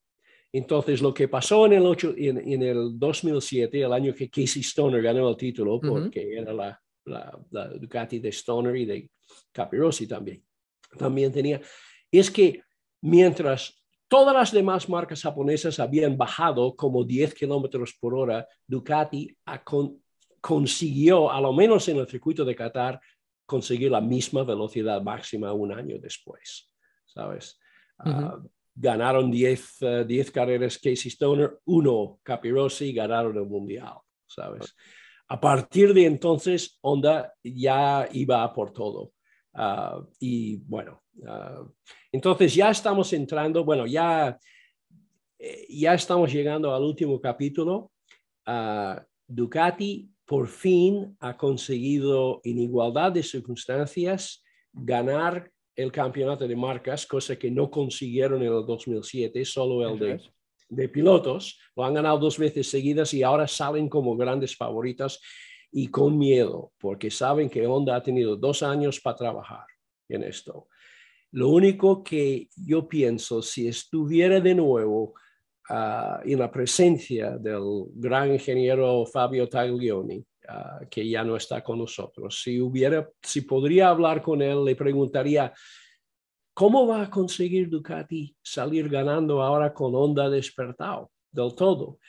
Entonces, 0.55 1.01
lo 1.01 1.11
que 1.11 1.27
pasó 1.27 1.65
en 1.65 1.73
el, 1.73 1.85
8, 1.85 2.13
en, 2.15 2.61
el 2.61 2.99
2007, 2.99 3.81
el 3.81 3.91
año 3.91 4.13
que 4.13 4.29
Casey 4.29 4.61
Stoner 4.61 5.01
ganó 5.01 5.27
el 5.27 5.35
título, 5.35 5.81
porque 5.81 6.37
era 6.37 6.53
la, 6.53 6.79
la, 7.05 7.67
Ducati 7.69 8.19
de 8.19 8.29
Stoner 8.29 8.75
y 8.75 8.85
de 8.85 9.09
Capirossi 9.51 10.07
también, 10.07 10.43
también 10.97 11.31
tenía, 11.31 11.59
es 12.11 12.29
que 12.29 12.61
mientras 13.01 13.83
todas 14.07 14.35
las 14.35 14.51
demás 14.51 14.87
marcas 14.87 15.23
japonesas 15.23 15.79
habían 15.79 16.15
bajado 16.15 16.75
como 16.75 17.03
10 17.03 17.33
kilómetros 17.33 17.95
por 17.99 18.13
hora, 18.13 18.47
Ducati 18.67 19.35
consiguió, 20.39 21.31
a 21.31 21.41
lo 21.41 21.51
menos 21.51 21.87
en 21.87 21.97
el 21.97 22.07
circuito 22.07 22.45
de 22.45 22.55
Qatar, 22.55 23.01
conseguir 23.47 23.89
la 23.89 24.01
misma 24.01 24.43
velocidad 24.43 25.01
máxima 25.01 25.51
un 25.51 25.71
año 25.71 25.97
después, 25.99 26.71
¿sabes? 27.05 27.59
Ganaron 28.75 29.29
10 29.31 29.81
uh, 29.81 30.31
carreras 30.31 30.77
Casey 30.77 31.09
Stoner, 31.09 31.59
uno 31.65 32.19
Capirossi, 32.23 32.93
ganaron 32.93 33.37
el 33.37 33.45
Mundial, 33.45 33.95
¿sabes? 34.25 34.75
A 35.27 35.39
partir 35.39 35.93
de 35.93 36.05
entonces, 36.05 36.77
Honda 36.81 37.33
ya 37.43 38.07
iba 38.11 38.51
por 38.53 38.71
todo. 38.71 39.13
Ah, 39.53 40.01
y 40.19 40.57
bueno, 40.57 41.03
ah, 41.27 41.63
entonces 42.11 42.53
ya 42.55 42.71
estamos 42.71 43.13
entrando, 43.13 43.63
bueno, 43.63 43.85
ya, 43.85 44.37
eh, 45.39 45.65
ya 45.69 45.93
estamos 45.93 46.31
llegando 46.31 46.73
al 46.73 46.83
último 46.83 47.19
capítulo. 47.21 47.91
Uh, 48.45 48.99
Ducati 49.25 50.09
por 50.25 50.47
fin 50.47 51.15
ha 51.19 51.37
conseguido, 51.37 52.41
en 52.43 52.59
igualdad 52.59 53.11
de 53.11 53.23
circunstancias, 53.23 54.43
ganar 54.71 55.51
el 55.75 55.91
campeonato 55.91 56.47
de 56.47 56.55
marcas, 56.55 57.05
cosa 57.05 57.35
que 57.35 57.49
no 57.49 57.69
consiguieron 57.69 58.41
en 58.41 58.53
el 58.53 58.65
2007, 58.65 59.43
solo 59.45 59.87
el 59.87 59.99
de, 59.99 60.21
de 60.69 60.89
pilotos. 60.89 61.59
Lo 61.75 61.83
han 61.83 61.93
ganado 61.93 62.19
dos 62.19 62.37
veces 62.37 62.69
seguidas 62.69 63.13
y 63.13 63.23
ahora 63.23 63.47
salen 63.47 63.89
como 63.89 64.15
grandes 64.15 64.55
favoritas 64.55 65.19
y 65.71 65.87
con 65.87 66.17
miedo, 66.17 66.71
porque 66.79 67.09
saben 67.09 67.49
que 67.49 67.65
Honda 67.65 67.95
ha 67.95 68.03
tenido 68.03 68.35
dos 68.35 68.61
años 68.61 68.99
para 68.99 69.17
trabajar 69.17 69.65
en 70.07 70.23
esto. 70.23 70.67
Lo 71.31 71.49
único 71.49 72.03
que 72.03 72.47
yo 72.55 72.87
pienso, 72.87 73.41
si 73.41 73.67
estuviera 73.67 74.39
de 74.39 74.53
nuevo 74.53 75.15
uh, 75.69 76.21
en 76.23 76.37
la 76.37 76.51
presencia 76.51 77.37
del 77.39 77.85
gran 77.95 78.31
ingeniero 78.31 79.03
Fabio 79.07 79.49
Taglioni, 79.49 80.23
uh, 80.49 80.85
que 80.89 81.07
ya 81.07 81.23
no 81.23 81.35
está 81.35 81.63
con 81.63 81.79
nosotros, 81.79 82.41
si, 82.41 82.59
hubiera, 82.59 83.09
si 83.21 83.41
podría 83.41 83.89
hablar 83.89 84.21
con 84.21 84.41
él, 84.41 84.63
le 84.63 84.75
preguntaría, 84.75 85.53
¿cómo 86.53 86.87
va 86.87 87.03
a 87.03 87.09
conseguir 87.09 87.69
Ducati 87.69 88.35
salir 88.41 88.89
ganando 88.89 89.41
ahora 89.41 89.73
con 89.73 89.95
Honda 89.95 90.29
despertado 90.29 91.11
del 91.31 91.55
todo? 91.55 91.99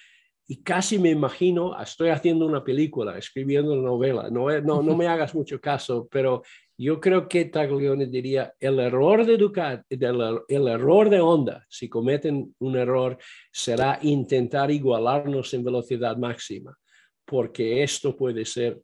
y 0.47 0.63
casi 0.63 0.99
me 0.99 1.11
imagino, 1.11 1.81
estoy 1.81 2.11
haciendo 2.11 2.47
una 2.47 2.63
película, 2.63 3.17
escribiendo 3.17 3.73
una 3.73 3.83
novela, 3.83 4.29
no, 4.31 4.49
no, 4.61 4.83
no 4.83 4.97
me 4.97 5.07
hagas 5.09 5.35
mucho 5.35 5.61
caso, 5.61 6.07
pero 6.11 6.43
yo 6.77 7.01
creo 7.01 7.29
que 7.29 7.47
Taglione 7.47 8.07
diría, 8.07 8.53
el 8.61 8.79
error 8.81 9.25
de 9.25 9.37
Ducati, 9.37 9.97
el, 10.05 10.41
el 10.49 10.69
error 10.69 11.09
de 11.09 11.21
Honda, 11.21 11.65
si 11.69 11.89
cometen 11.89 12.55
un 12.59 12.77
error, 12.77 13.17
será 13.53 13.99
intentar 14.03 14.71
igualarnos 14.71 15.55
en 15.55 15.65
velocidad 15.65 16.17
máxima, 16.17 16.77
porque 17.25 17.83
esto 17.83 18.17
puede 18.17 18.45
ser, 18.45 18.81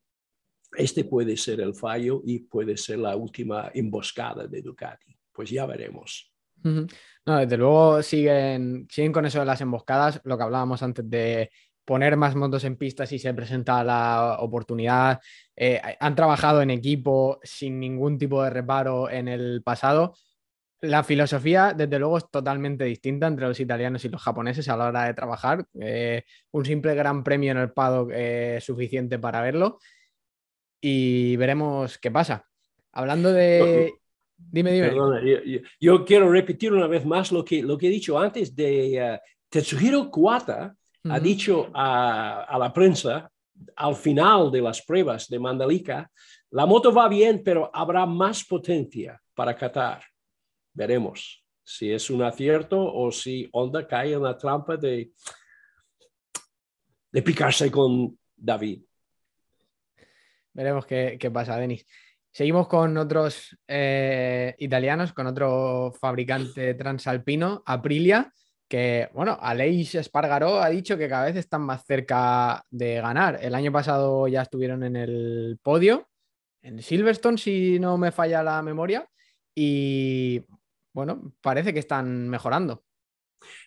este 0.76 1.05
puede 1.05 1.37
ser 1.37 1.61
el 1.61 1.74
fallo 1.74 2.22
y 2.24 2.40
puede 2.40 2.76
ser 2.76 2.98
la 2.98 3.16
última 3.16 3.70
emboscada 3.74 4.46
de 4.46 4.62
Ducati. 4.62 5.16
Pues 5.33 5.50
ya 5.50 5.66
veremos. 5.66 6.33
Desde 6.62 7.57
luego 7.57 8.03
siguen, 8.03 8.87
siguen 8.90 9.12
con 9.12 9.24
eso 9.24 9.40
de 9.40 9.46
las 9.46 9.61
emboscadas, 9.61 10.20
lo 10.24 10.37
que 10.37 10.44
hablábamos 10.44 10.83
antes 10.83 11.09
de 11.09 11.50
poner 11.85 12.16
más 12.16 12.37
motos 12.37 12.64
en 12.64 12.76
pista 12.76 13.07
si 13.07 13.18
se 13.18 13.35
presenta 13.35 13.83
la 13.83 14.37
oportunidad. 14.40 15.20
Eh, 15.57 15.81
han 15.98 16.14
trabajado 16.14 16.62
en 16.62 16.70
equipo 16.70 17.40
sin 17.42 17.81
ningún 17.81 18.18
tipo 18.18 18.42
de 18.42 18.50
reparo 18.50 19.11
en 19.11 19.29
el 19.29 19.62
pasado. 19.62 20.14
La 20.82 21.04
filosofía, 21.04 21.74
desde 21.76 21.98
luego, 21.98 22.18
es 22.18 22.30
totalmente 22.30 22.84
distinta 22.84 23.26
entre 23.26 23.46
los 23.46 23.60
italianos 23.60 24.04
y 24.04 24.08
los 24.08 24.22
japoneses 24.22 24.68
a 24.68 24.76
la 24.76 24.88
hora 24.88 25.04
de 25.04 25.14
trabajar. 25.14 25.66
Eh, 25.78 26.24
un 26.52 26.64
simple 26.64 26.94
gran 26.94 27.22
premio 27.22 27.52
en 27.52 27.58
el 27.58 27.72
paddock 27.72 28.10
es 28.12 28.64
suficiente 28.64 29.18
para 29.18 29.42
verlo. 29.42 29.78
Y 30.80 31.36
veremos 31.36 31.98
qué 31.98 32.10
pasa. 32.10 32.46
Hablando 32.92 33.32
de 33.32 33.92
Dime, 34.48 34.72
dime. 34.72 34.88
Perdona, 34.88 35.20
yo, 35.78 36.04
quiero 36.04 36.30
repetir 36.30 36.72
una 36.72 36.86
vez 36.86 37.04
más 37.04 37.30
lo 37.30 37.44
que, 37.44 37.62
lo 37.62 37.76
que 37.76 37.88
he 37.88 37.90
dicho 37.90 38.18
antes 38.18 38.54
de 38.56 39.18
uh, 39.20 39.30
Tetsuhiro 39.48 40.10
Kuwata, 40.10 40.74
ha 41.04 41.20
dicho 41.20 41.70
a, 41.74 42.42
a, 42.42 42.58
la 42.58 42.72
prensa 42.72 43.30
al 43.76 43.94
final 43.94 44.50
de 44.50 44.60
las 44.60 44.82
pruebas 44.82 45.28
de 45.28 45.38
Mandalika, 45.38 46.10
la 46.50 46.66
moto 46.66 46.92
va 46.92 47.08
bien, 47.08 47.42
pero 47.44 47.70
habrá 47.72 48.06
más 48.06 48.44
potencia 48.44 49.20
para 49.34 49.56
Qatar. 49.56 50.02
Veremos 50.80 51.44
si 51.62 51.92
es 51.92 52.08
un 52.08 52.22
acierto 52.22 52.80
o 52.80 53.12
si 53.12 53.46
Honda 53.52 53.86
cae 53.86 54.14
en 54.14 54.22
la 54.22 54.38
trampa 54.38 54.78
de, 54.78 55.12
de 57.12 57.22
picarse 57.22 57.70
con 57.70 58.18
David. 58.34 58.82
Veremos 60.54 60.86
qué, 60.86 61.18
qué 61.20 61.30
pasa, 61.30 61.58
Denis. 61.58 61.84
Seguimos 62.32 62.66
con 62.66 62.96
otros 62.96 63.54
eh, 63.68 64.54
italianos, 64.56 65.12
con 65.12 65.26
otro 65.26 65.92
fabricante 66.00 66.72
transalpino, 66.72 67.62
Aprilia, 67.66 68.32
que, 68.66 69.10
bueno, 69.12 69.36
Aleix 69.38 69.96
Espargaró 69.96 70.62
ha 70.62 70.70
dicho 70.70 70.96
que 70.96 71.10
cada 71.10 71.26
vez 71.26 71.36
están 71.36 71.60
más 71.60 71.84
cerca 71.84 72.64
de 72.70 73.02
ganar. 73.02 73.38
El 73.42 73.54
año 73.54 73.70
pasado 73.70 74.28
ya 74.28 74.40
estuvieron 74.40 74.82
en 74.84 74.96
el 74.96 75.58
podio, 75.62 76.08
en 76.62 76.80
Silverstone, 76.80 77.36
si 77.36 77.78
no 77.78 77.98
me 77.98 78.12
falla 78.12 78.42
la 78.42 78.62
memoria, 78.62 79.06
y, 79.54 80.42
bueno, 80.92 81.33
parece 81.40 81.72
que 81.72 81.81
están 81.81 82.29
mejorando 82.29 82.85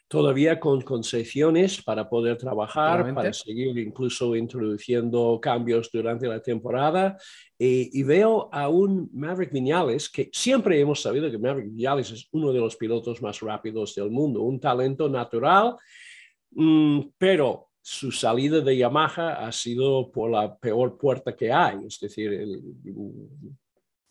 todavía 0.07 0.59
con 0.59 0.81
concesiones 0.81 1.81
para 1.81 2.07
poder 2.07 2.37
trabajar, 2.37 3.13
para 3.13 3.33
seguir 3.33 3.77
incluso 3.79 4.35
introduciendo 4.35 5.39
cambios 5.41 5.89
durante 5.91 6.27
la 6.27 6.41
temporada. 6.41 7.17
Eh, 7.57 7.89
y 7.91 8.03
veo 8.03 8.49
a 8.53 8.69
un 8.69 9.09
Maverick 9.13 9.51
Viñales, 9.51 10.09
que 10.09 10.29
siempre 10.31 10.79
hemos 10.79 11.01
sabido 11.01 11.31
que 11.31 11.37
Maverick 11.37 11.71
Viñales 11.71 12.11
es 12.11 12.27
uno 12.31 12.51
de 12.51 12.59
los 12.59 12.75
pilotos 12.75 13.21
más 13.21 13.39
rápidos 13.39 13.95
del 13.95 14.11
mundo, 14.11 14.41
un 14.41 14.59
talento 14.59 15.09
natural, 15.09 15.75
mm, 16.51 16.99
pero 17.17 17.69
su 17.81 18.11
salida 18.11 18.61
de 18.61 18.77
Yamaha 18.77 19.45
ha 19.45 19.51
sido 19.51 20.11
por 20.11 20.31
la 20.31 20.55
peor 20.55 20.97
puerta 20.97 21.35
que 21.35 21.51
hay, 21.51 21.85
es 21.85 21.99
decir, 21.99 22.47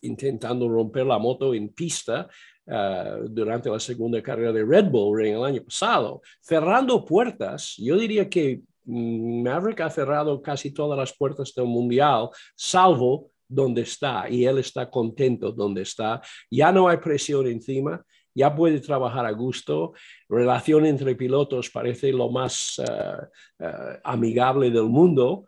intentando 0.03 0.68
romper 0.68 1.07
la 1.07 1.18
moto 1.18 1.55
en 1.55 1.68
pista 1.70 2.29
ah, 2.68 3.18
durante 3.29 3.70
la 3.70 3.81
segunda 3.81 4.22
carrera 4.22 4.53
de 4.53 4.64
Red 4.64 4.90
Bull 4.90 5.25
en 5.25 5.37
el 5.37 5.44
año 5.44 5.62
pasado, 5.62 6.22
cerrando 6.40 7.05
puertas. 7.05 7.75
Yo 7.79 7.96
diría 7.96 8.29
que 8.29 8.61
Maverick 8.85 9.81
ha 9.81 9.90
cerrado 9.90 10.42
casi 10.42 10.72
todas 10.72 10.98
las 10.98 11.16
puertas 11.16 11.53
del 11.55 11.66
mundial, 11.66 12.29
salvo 12.57 13.31
donde 13.48 13.83
está, 13.83 14.29
y 14.29 14.44
él 14.44 14.59
está 14.59 14.90
contento 14.90 15.53
donde 15.53 15.83
está. 15.83 16.20
Ya 16.51 16.72
no 16.72 16.88
hay 16.88 16.96
presión 16.96 17.46
encima 17.46 18.05
ya 18.35 18.55
puede 18.55 18.81
trabajar 18.81 19.27
a 19.27 19.33
gusto. 19.33 19.92
Relación 20.29 20.87
entre 20.87 21.14
pilotos 21.14 21.70
parece 21.70 22.12
lo 22.12 22.31
más 22.31 22.79
eh, 22.79 23.16
eh, 23.59 24.01
amigable 24.05 24.70
del 24.70 24.88
mundo. 24.88 25.44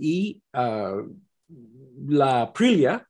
y 0.00 0.40
ah, 0.52 1.02
la 2.06 2.42
Aprilia 2.42 2.94
ah, 2.94 3.09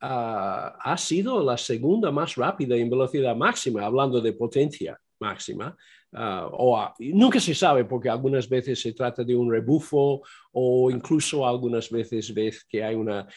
ha 0.00 0.96
sido 0.96 1.42
la 1.44 1.56
segunda 1.56 2.10
más 2.10 2.34
rápida 2.36 2.76
en 2.76 2.88
velocidad 2.88 3.36
máxima, 3.36 3.84
hablando 3.84 4.20
de 4.20 4.32
potencia 4.32 4.98
máxima. 5.20 5.76
Ah, 6.12 6.48
o 6.50 6.92
nunca 6.98 7.38
se 7.38 7.54
sabe 7.54 7.84
porque 7.84 8.08
algunas 8.08 8.48
veces 8.48 8.80
se 8.80 8.92
trata 8.92 9.22
de 9.22 9.36
un 9.36 9.50
rebufo 9.50 10.22
o 10.52 10.90
incluso 10.90 11.46
algunas 11.46 11.88
veces 11.88 12.34
ves 12.34 12.64
que 12.64 12.82
hay 12.82 12.96
una, 12.96 13.28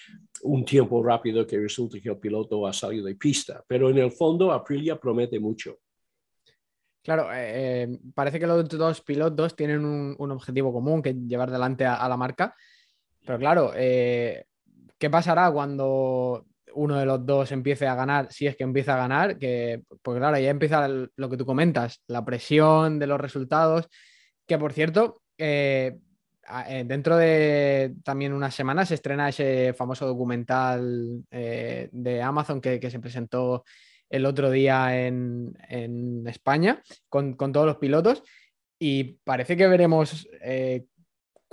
un 0.41 0.65
tiempo 0.65 1.03
rápido 1.03 1.45
que 1.45 1.59
resulta 1.59 1.99
que 1.99 2.09
el 2.09 2.17
piloto 2.17 2.65
ha 2.65 2.73
salido 2.73 3.05
de 3.05 3.15
pista. 3.15 3.63
Pero 3.67 3.91
en 3.91 3.99
el 3.99 4.11
fondo 4.11 4.51
Aprilia 4.51 4.99
promete 4.99 5.39
mucho. 5.39 5.77
Claro, 7.03 7.31
eh, 7.31 7.83
eh, 7.83 7.99
parece 8.15 8.39
que 8.39 8.47
los 8.47 8.67
dos 8.69 9.01
pilotos 9.01 9.55
tienen 9.55 9.85
un, 9.85 10.31
objetivo 10.31 10.71
común 10.73 11.01
que 11.01 11.13
llevar 11.13 11.51
delante 11.51 11.85
a, 11.85 12.07
la 12.07 12.17
marca. 12.17 12.55
Pero 13.23 13.37
claro, 13.37 13.71
eh, 13.75 14.45
¿qué 14.97 15.09
pasará 15.09 15.51
cuando 15.51 16.45
uno 16.75 16.97
de 16.97 17.05
los 17.05 17.25
dos 17.25 17.51
empiece 17.51 17.87
a 17.87 17.95
ganar, 17.95 18.31
si 18.31 18.47
es 18.47 18.55
que 18.55 18.63
empieza 18.63 18.95
a 18.95 18.97
ganar, 18.97 19.37
que, 19.37 19.83
pues 20.01 20.17
claro, 20.17 20.37
ya 20.37 20.49
empieza 20.49 20.87
lo 20.87 21.29
que 21.29 21.37
tú 21.37 21.45
comentas, 21.45 22.01
la 22.07 22.25
presión 22.25 22.99
de 22.99 23.07
los 23.07 23.19
resultados, 23.19 23.87
que 24.47 24.57
por 24.57 24.73
cierto, 24.73 25.21
eh, 25.37 25.97
eh, 26.67 26.83
dentro 26.85 27.17
de 27.17 27.95
también 28.03 28.33
unas 28.33 28.53
semanas 28.53 28.89
se 28.89 28.95
estrena 28.95 29.29
ese 29.29 29.73
famoso 29.73 30.05
documental 30.05 31.23
eh, 31.31 31.89
de 31.91 32.21
Amazon 32.21 32.59
que, 32.59 32.89
se 32.89 32.99
presentó 32.99 33.63
el 34.09 34.25
otro 34.25 34.51
día 34.51 35.05
en, 35.05 35.55
España 36.27 36.81
con, 37.09 37.35
todos 37.37 37.65
los 37.65 37.77
pilotos 37.77 38.23
y 38.77 39.15
parece 39.23 39.55
que 39.55 39.67
veremos 39.67 40.27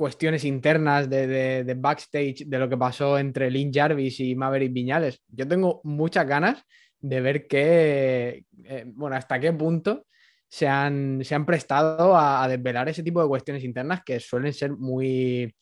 cuestiones 0.01 0.47
internas 0.47 1.11
de, 1.11 1.77
backstage 1.77 2.47
de 2.47 2.59
lo 2.59 2.71
que 2.71 2.79
pasó 2.79 3.19
entre 3.19 3.51
Lynn 3.51 3.71
Jarvis 3.71 4.19
y 4.21 4.35
Maverick 4.35 4.73
Viñales. 4.73 5.23
Yo 5.29 5.47
tengo 5.47 5.83
muchas 5.85 6.27
ganas 6.27 6.65
de 6.99 7.21
ver 7.21 7.47
qué, 7.47 8.47
eh, 8.65 8.85
bueno, 8.87 9.17
hasta 9.17 9.39
qué 9.39 9.53
punto 9.53 10.07
se 10.49 10.67
han, 10.67 11.23
se 11.23 11.35
han 11.35 11.45
prestado 11.45 12.17
a, 12.17 12.49
desvelar 12.49 12.89
ese 12.89 13.03
tipo 13.03 13.21
de 13.21 13.29
cuestiones 13.29 13.63
internas 13.63 14.01
que 14.03 14.19
suelen 14.21 14.55
ser 14.55 14.71
muy, 14.71 15.55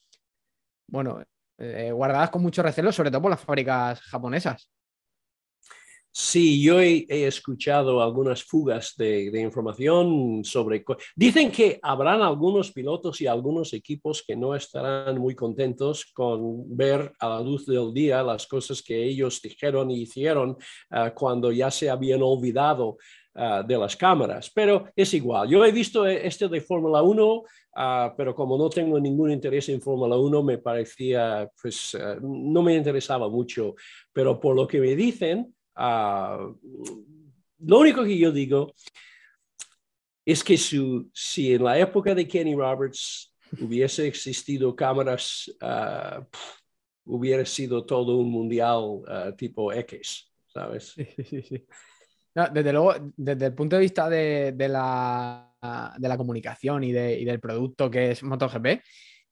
bueno, 0.86 1.20
eh, 1.58 1.90
guardadas 1.90 2.30
con 2.30 2.40
mucho 2.40 2.62
recelo, 2.62 2.92
sobre 2.92 3.10
todo 3.10 3.22
por 3.22 3.32
las 3.32 3.40
fábricas 3.40 4.00
japonesas. 4.02 4.70
Sí, 6.20 6.60
yo 6.60 6.80
he, 6.80 7.06
escuchado 7.08 8.02
algunas 8.02 8.42
fugas 8.42 8.96
de, 8.96 9.40
información 9.40 10.44
sobre... 10.44 10.84
Dicen 11.14 11.52
que 11.52 11.78
habrán 11.80 12.22
algunos 12.22 12.72
pilotos 12.72 13.20
y 13.20 13.28
algunos 13.28 13.72
equipos 13.72 14.24
que 14.26 14.34
no 14.34 14.56
estarán 14.56 15.18
muy 15.18 15.36
contentos 15.36 16.06
con 16.12 16.76
ver 16.76 17.12
a 17.20 17.28
la 17.28 17.40
luz 17.40 17.66
del 17.66 17.94
día 17.94 18.24
las 18.24 18.48
cosas 18.48 18.82
que 18.82 19.00
ellos 19.00 19.40
dijeron 19.40 19.92
y 19.92 20.02
hicieron 20.02 20.56
ah, 20.90 21.14
cuando 21.14 21.52
ya 21.52 21.70
se 21.70 21.88
habían 21.88 22.20
olvidado 22.20 22.98
ah, 23.36 23.62
de 23.62 23.78
las 23.78 23.94
cámaras. 23.94 24.50
Pero 24.52 24.86
es 24.96 25.14
igual. 25.14 25.48
Yo 25.48 25.64
he 25.64 25.70
visto 25.70 26.04
este 26.04 26.48
de 26.48 26.60
Fórmula 26.60 27.00
1, 27.00 27.42
ah, 27.76 28.12
pero 28.16 28.34
como 28.34 28.58
no 28.58 28.68
tengo 28.68 28.98
ningún 28.98 29.30
interés 29.30 29.68
en 29.68 29.80
Fórmula 29.80 30.16
1, 30.16 30.42
me 30.42 30.58
parecía, 30.58 31.48
pues 31.62 31.96
no 32.20 32.60
me 32.60 32.74
interesaba 32.74 33.28
mucho. 33.28 33.76
Pero 34.12 34.40
por 34.40 34.56
lo 34.56 34.66
que 34.66 34.80
me 34.80 34.96
dicen 34.96 35.54
Ah, 35.80 36.50
lo 37.60 37.78
único 37.78 38.02
que 38.02 38.18
yo 38.18 38.32
digo 38.32 38.74
es 40.24 40.42
que 40.42 40.56
si 40.58 41.54
en 41.54 41.62
la 41.64 41.78
época 41.78 42.14
de 42.14 42.26
Kenny 42.26 42.54
Roberts 42.54 43.32
hubiese 43.60 44.08
existido 44.08 44.74
cámaras, 44.74 45.48
uh, 45.62 46.24
hubiera 47.04 47.46
sido 47.46 47.86
todo 47.86 48.16
un 48.16 48.30
mundial 48.30 48.80
uh, 48.80 49.36
tipo 49.36 49.72
X, 49.72 50.30
¿sabes? 50.46 50.94
Sí, 50.96 51.06
sí, 51.24 51.66
desde 52.52 52.72
luego, 52.72 52.94
desde 53.16 53.46
el 53.46 53.54
punto 53.54 53.76
de 53.76 53.82
vista 53.82 54.08
de, 54.08 54.52
de, 54.52 54.68
la, 54.68 55.94
de 55.96 56.08
la, 56.08 56.16
comunicación 56.16 56.84
y, 56.84 56.92
de, 56.92 57.18
y, 57.20 57.24
del 57.24 57.40
producto 57.40 57.90
que 57.90 58.12
es 58.12 58.22
MotoGP, 58.22 58.82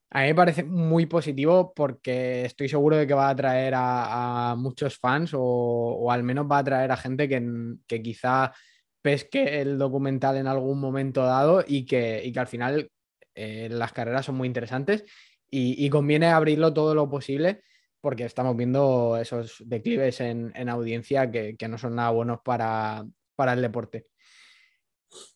a 0.09 0.21
mí 0.21 0.27
me 0.27 0.35
parece 0.35 0.63
muy 0.63 1.05
positivo 1.05 1.73
porque 1.75 2.45
estoy 2.45 2.69
seguro 2.69 2.95
de 2.95 3.05
que 3.05 3.13
va 3.13 3.27
a 3.27 3.31
atraer 3.31 3.73
a, 3.75 4.55
muchos 4.57 4.97
fans 4.97 5.31
o, 5.33 6.09
al 6.11 6.23
menos 6.23 6.47
va 6.49 6.57
a 6.57 6.59
atraer 6.59 6.91
a 6.91 6.97
gente 6.97 7.27
que, 7.27 7.41
que, 7.87 8.01
quizá 8.01 8.53
pesque 9.01 9.61
el 9.61 9.77
documental 9.77 10.37
en 10.37 10.47
algún 10.47 10.79
momento 10.79 11.23
dado 11.23 11.63
y 11.65 11.85
que, 11.85 12.29
que 12.33 12.39
al 12.39 12.47
final 12.47 12.89
eh, 13.35 13.67
las 13.69 13.91
carreras 13.91 14.25
son 14.25 14.35
muy 14.35 14.47
interesantes 14.47 15.03
y, 15.49 15.89
conviene 15.89 16.27
abrirlo 16.27 16.73
todo 16.73 16.93
lo 16.95 17.09
posible 17.09 17.63
porque 18.01 18.25
estamos 18.25 18.55
viendo 18.55 19.17
esos 19.17 19.63
declives 19.65 20.21
en, 20.21 20.69
audiencia 20.69 21.29
que, 21.31 21.55
no 21.69 21.77
son 21.77 21.95
nada 21.95 22.11
buenos 22.11 22.39
para, 22.43 23.05
para 23.35 23.53
el 23.53 23.61
deporte. 23.61 24.07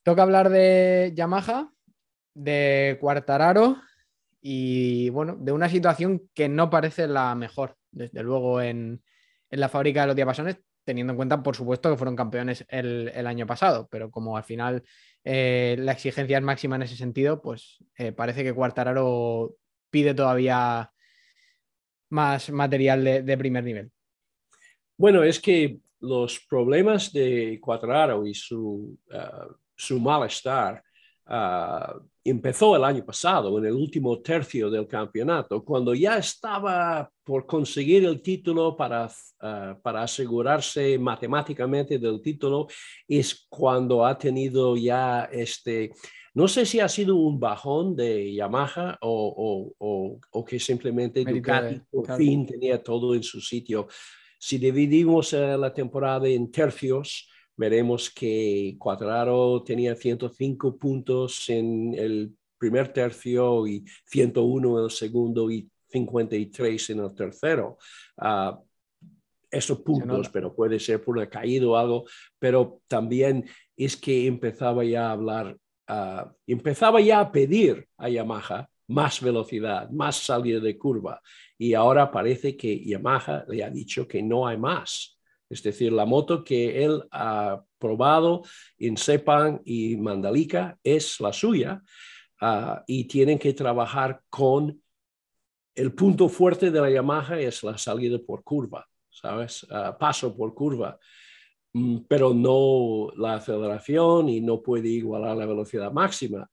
Toca 0.04 0.24
hablar 0.24 0.50
de 0.50 1.12
Yamaha, 1.16 1.72
de 2.34 2.98
Cuartararo 3.00 3.78
y 4.42 5.10
bueno, 5.12 5.38
de 5.40 5.52
una 5.52 5.70
situación 5.70 6.30
que 6.34 6.50
no 6.50 6.70
parece 6.72 7.08
la 7.08 7.36
mejor, 7.36 7.78
desde 7.92 8.24
luego, 8.24 8.60
en, 8.62 9.04
la 9.52 9.70
fábrica 9.70 10.02
de 10.02 10.08
los 10.08 10.16
diapasones, 10.16 10.58
teniendo 10.84 11.12
en 11.12 11.18
cuenta, 11.18 11.44
por 11.44 11.56
supuesto, 11.56 11.92
que 11.92 11.98
fueron 11.98 12.16
campeones 12.16 12.66
el, 12.70 13.28
año 13.28 13.46
pasado, 13.46 13.88
pero 13.92 14.10
como 14.10 14.36
al 14.36 14.44
final 14.44 14.84
eh, 15.24 15.76
la 15.78 15.92
exigencia 15.92 16.38
es 16.38 16.44
máxima 16.44 16.78
en 16.78 16.84
ese 16.84 16.96
sentido, 16.96 17.42
pues 17.42 17.84
eh, 17.98 18.14
parece 18.14 18.44
que 18.44 18.54
Cuartararo 18.54 19.56
pide 19.92 20.14
todavía 20.14 20.92
más 22.10 22.50
material 22.50 23.04
de, 23.04 23.38
primer 23.38 23.64
nivel. 23.64 23.92
Bueno, 24.98 25.24
es 25.24 25.40
que 25.40 25.80
los 26.00 26.40
problemas 26.40 27.14
de 27.14 27.60
Cuartararo 27.62 28.26
y 28.26 28.34
su, 28.34 28.98
uh, 29.12 29.54
su 29.76 30.00
malestar 30.00 30.82
uh, 31.32 32.00
empezó 32.24 32.76
el 32.76 32.84
año 32.84 33.04
pasado, 33.06 33.58
en 33.58 33.66
el 33.66 33.74
último 33.74 34.20
tercio 34.20 34.70
del 34.70 34.88
campeonato, 34.88 35.64
cuando 35.64 35.94
ya 35.96 36.18
estaba 36.18 37.10
por 37.24 37.46
conseguir 37.46 38.06
el 38.06 38.22
título 38.22 38.76
para, 38.76 39.06
uh, 39.06 39.82
para 39.82 40.04
asegurarse 40.04 41.00
matemáticamente 41.00 41.98
del 41.98 42.22
título, 42.22 42.68
es 43.08 43.48
cuando 43.50 44.06
ha 44.06 44.18
tenido 44.18 44.76
ya 44.76 45.30
este, 45.32 45.92
no 46.34 46.48
sé 46.48 46.66
si 46.66 46.80
ha 46.80 46.90
sido 46.90 47.16
un 47.16 47.40
bajón 47.40 47.96
de 47.96 48.34
Yamaha 48.34 48.98
o, 49.02 49.74
o, 49.80 50.20
o, 50.32 50.46
que 50.46 50.60
simplemente 50.60 51.24
Ducati 51.24 51.82
por 51.90 52.18
fin 52.18 52.46
tenía 52.46 52.84
todo 52.84 53.16
en 53.16 53.24
su 53.24 53.40
sitio. 53.42 53.88
Si 54.38 54.58
dividimos 54.58 55.34
uh, 55.34 55.58
la 55.58 55.74
temporada 55.74 56.28
en 56.28 56.52
tercios, 56.52 57.31
veremos 57.62 58.10
que 58.10 58.76
Cuadraro 58.80 59.62
tenía 59.62 59.96
105 59.96 60.78
puntos 60.78 61.48
en 61.48 61.94
el 61.94 62.34
primer 62.58 62.92
tercio 62.92 63.68
y 63.68 63.86
101 64.06 64.80
en 64.80 64.84
el 64.86 64.90
segundo 64.90 65.52
y 65.52 65.70
53 65.90 66.90
en 66.90 67.00
el 67.02 67.14
tercero. 67.14 67.78
Uh, 68.18 68.58
esos 69.52 69.80
puntos, 69.82 70.30
pero 70.30 70.56
puede 70.56 70.80
ser 70.80 71.04
por 71.04 71.20
el 71.20 71.30
caído 71.30 71.72
o 71.72 71.78
algo, 71.78 72.06
pero 72.40 72.82
también 72.88 73.46
es 73.78 73.96
que 73.96 74.26
empezaba 74.26 74.84
ya 74.84 75.10
a 75.10 75.12
hablar, 75.12 75.56
uh, 75.88 76.32
empezaba 76.48 77.00
ya 77.00 77.20
a 77.20 77.32
pedir 77.32 77.88
a 77.96 78.10
Yamaha 78.10 78.70
más 78.88 79.22
velocidad, 79.22 79.88
más 79.92 80.16
salida 80.18 80.60
de 80.60 80.80
curva. 80.80 81.22
Y 81.60 81.76
ahora 81.76 82.10
parece 82.10 82.58
que 82.58 82.84
Yamaha 82.84 83.46
le 83.48 83.64
ha 83.64 83.70
dicho 83.70 84.08
que 84.08 84.24
no 84.24 84.48
hay 84.48 84.58
más. 84.58 85.21
Es 85.52 85.62
decir, 85.62 85.92
la 85.92 86.06
moto 86.06 86.46
que 86.46 86.84
él 86.84 87.04
ha 87.12 87.62
probado 87.78 88.44
en 88.78 88.96
Sepang 88.96 89.62
y 89.66 89.98
Mandalika 89.98 90.78
es 90.82 91.20
la 91.20 91.34
suya 91.34 91.82
ah, 92.40 92.82
y 92.88 93.04
tienen 93.04 93.38
que 93.38 93.54
trabajar 93.54 94.22
con 94.30 94.82
el 95.76 95.94
punto 95.94 96.30
fuerte 96.30 96.72
de 96.72 96.80
la 96.80 96.90
Yamaha 96.90 97.40
es 97.40 97.64
la 97.64 97.78
salida 97.78 98.18
por 98.26 98.44
curva, 98.44 98.88
¿sabes? 99.10 99.68
Ah, 99.70 99.98
paso 99.98 100.36
por 100.36 100.54
curva, 100.54 100.98
mm, 101.74 101.98
pero 102.08 102.34
no 102.34 103.10
la 103.18 103.36
aceleración 103.36 104.30
y 104.30 104.40
no 104.40 104.62
puede 104.62 104.88
igualar 104.88 105.36
la 105.36 105.46
velocidad 105.46 105.92
máxima. 105.92 106.50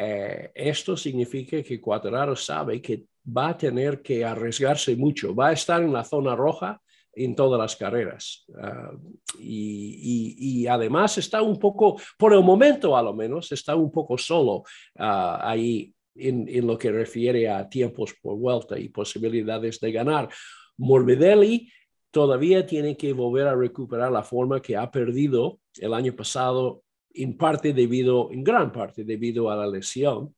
eh, 0.00 0.52
esto 0.54 0.96
significa 0.96 1.60
que 1.62 1.80
Cuadrado 1.80 2.36
sabe 2.36 2.80
que 2.80 3.04
va 3.36 3.48
a 3.48 3.56
tener 3.58 4.00
que 4.00 4.24
arriesgarse 4.24 4.94
mucho, 4.96 5.34
va 5.34 5.48
a 5.48 5.52
estar 5.52 5.82
en 5.82 5.92
la 5.92 6.04
zona 6.04 6.36
roja 6.36 6.80
en 7.18 7.34
todas 7.34 7.60
las 7.60 7.76
carreras. 7.76 8.44
Ah, 8.60 8.92
y, 9.38 10.66
además 10.66 11.18
está 11.18 11.42
un 11.42 11.58
poco, 11.58 12.00
por 12.16 12.32
el 12.32 12.42
momento 12.42 12.96
a 12.96 13.02
lo 13.02 13.14
menos, 13.14 13.50
está 13.52 13.74
un 13.74 13.90
poco 13.90 14.16
solo 14.16 14.62
ah, 14.98 15.40
ahí 15.42 15.92
en, 16.14 16.66
lo 16.66 16.76
que 16.78 16.90
refiere 16.90 17.48
a 17.48 17.68
tiempos 17.68 18.14
por 18.22 18.36
vuelta 18.36 18.78
y 18.78 18.88
posibilidades 18.88 19.80
de 19.80 19.92
ganar. 19.92 20.28
Morbidelli 20.76 21.70
todavía 22.10 22.66
tiene 22.66 22.96
que 22.96 23.12
volver 23.12 23.48
a 23.48 23.56
recuperar 23.56 24.12
la 24.12 24.22
forma 24.22 24.60
que 24.62 24.76
ha 24.76 24.90
perdido 24.90 25.60
el 25.76 25.94
año 25.94 26.14
pasado, 26.14 26.82
en 27.14 27.36
parte 27.36 27.72
debido, 27.72 28.30
en 28.30 28.44
gran 28.44 28.70
parte 28.70 29.04
debido 29.04 29.50
a 29.50 29.56
la 29.56 29.66
lesión. 29.66 30.34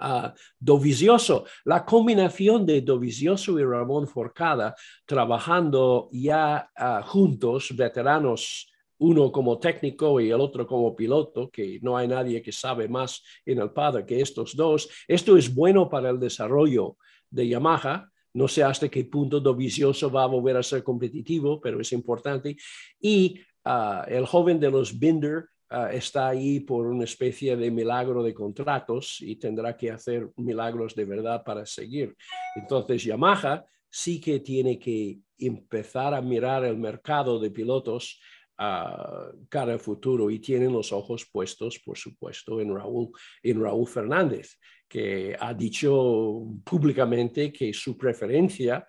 Uh, 0.00 0.28
Dovizioso, 0.60 1.44
la 1.64 1.84
combinación 1.84 2.64
de 2.64 2.82
Dovizioso 2.82 3.58
y 3.58 3.64
Ramón 3.64 4.06
Forcada 4.06 4.76
trabajando 5.04 6.08
ya 6.12 6.70
ah, 6.76 7.02
juntos, 7.04 7.74
veteranos, 7.74 8.70
uno 8.98 9.30
como 9.32 9.58
técnico 9.58 10.20
y 10.20 10.30
el 10.30 10.40
otro 10.40 10.66
como 10.66 10.94
piloto, 10.94 11.50
que 11.50 11.78
no 11.82 11.96
hay 11.96 12.08
nadie 12.08 12.42
que 12.42 12.52
sabe 12.52 12.88
más 12.88 13.22
en 13.44 13.58
el 13.58 13.70
padre 13.70 14.04
que 14.04 14.20
estos 14.20 14.54
dos. 14.56 14.88
Esto 15.06 15.36
es 15.36 15.52
bueno 15.52 15.88
para 15.88 16.10
el 16.10 16.18
desarrollo 16.18 16.96
de 17.30 17.48
Yamaha. 17.48 18.08
No 18.34 18.46
sé 18.46 18.62
hasta 18.62 18.88
qué 18.88 19.04
punto 19.04 19.40
Dovizioso 19.40 20.10
va 20.10 20.24
a 20.24 20.26
volver 20.26 20.56
a 20.56 20.62
ser 20.62 20.82
competitivo, 20.82 21.60
pero 21.60 21.80
es 21.80 21.92
importante. 21.92 22.56
Y 23.00 23.40
ah, 23.64 24.04
el 24.08 24.26
joven 24.26 24.60
de 24.60 24.70
los 24.70 24.98
Binder, 24.98 25.46
Ah, 25.70 25.92
está 25.92 26.28
ahí 26.28 26.60
por 26.60 26.86
una 26.86 27.04
especie 27.04 27.54
de 27.54 27.70
milagro 27.70 28.22
de 28.22 28.32
contratos 28.32 29.18
y 29.20 29.36
tendrá 29.36 29.76
que 29.76 29.90
hacer 29.90 30.30
milagros 30.36 30.94
de 30.94 31.04
verdad 31.04 31.44
para 31.44 31.66
seguir. 31.66 32.16
Entonces, 32.56 33.04
Yamaha 33.04 33.66
sí 33.90 34.18
que 34.18 34.40
tiene 34.40 34.78
que 34.78 35.18
empezar 35.38 36.14
a 36.14 36.22
mirar 36.22 36.64
el 36.64 36.78
mercado 36.78 37.38
de 37.38 37.50
pilotos 37.50 38.18
uh, 38.58 39.46
cara 39.50 39.74
al 39.74 39.78
futuro 39.78 40.30
y 40.30 40.38
tienen 40.38 40.72
los 40.72 40.90
ojos 40.90 41.26
puestos, 41.30 41.78
por 41.80 41.98
supuesto, 41.98 42.62
en 42.62 42.74
Raúl, 42.74 43.10
en 43.42 43.62
Raúl 43.62 43.86
Fernández, 43.86 44.56
que 44.88 45.36
ha 45.38 45.52
dicho 45.52 46.46
públicamente 46.64 47.52
que 47.52 47.74
su 47.74 47.96
preferencia 47.98 48.86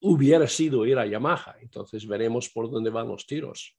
hubiera 0.00 0.48
sido 0.48 0.86
ir 0.86 0.98
a 0.98 1.06
Yamaha. 1.06 1.56
Entonces 1.60 2.06
veremos 2.06 2.48
por 2.48 2.70
dónde 2.70 2.88
van 2.88 3.08
los 3.08 3.26
tiros. 3.26 3.76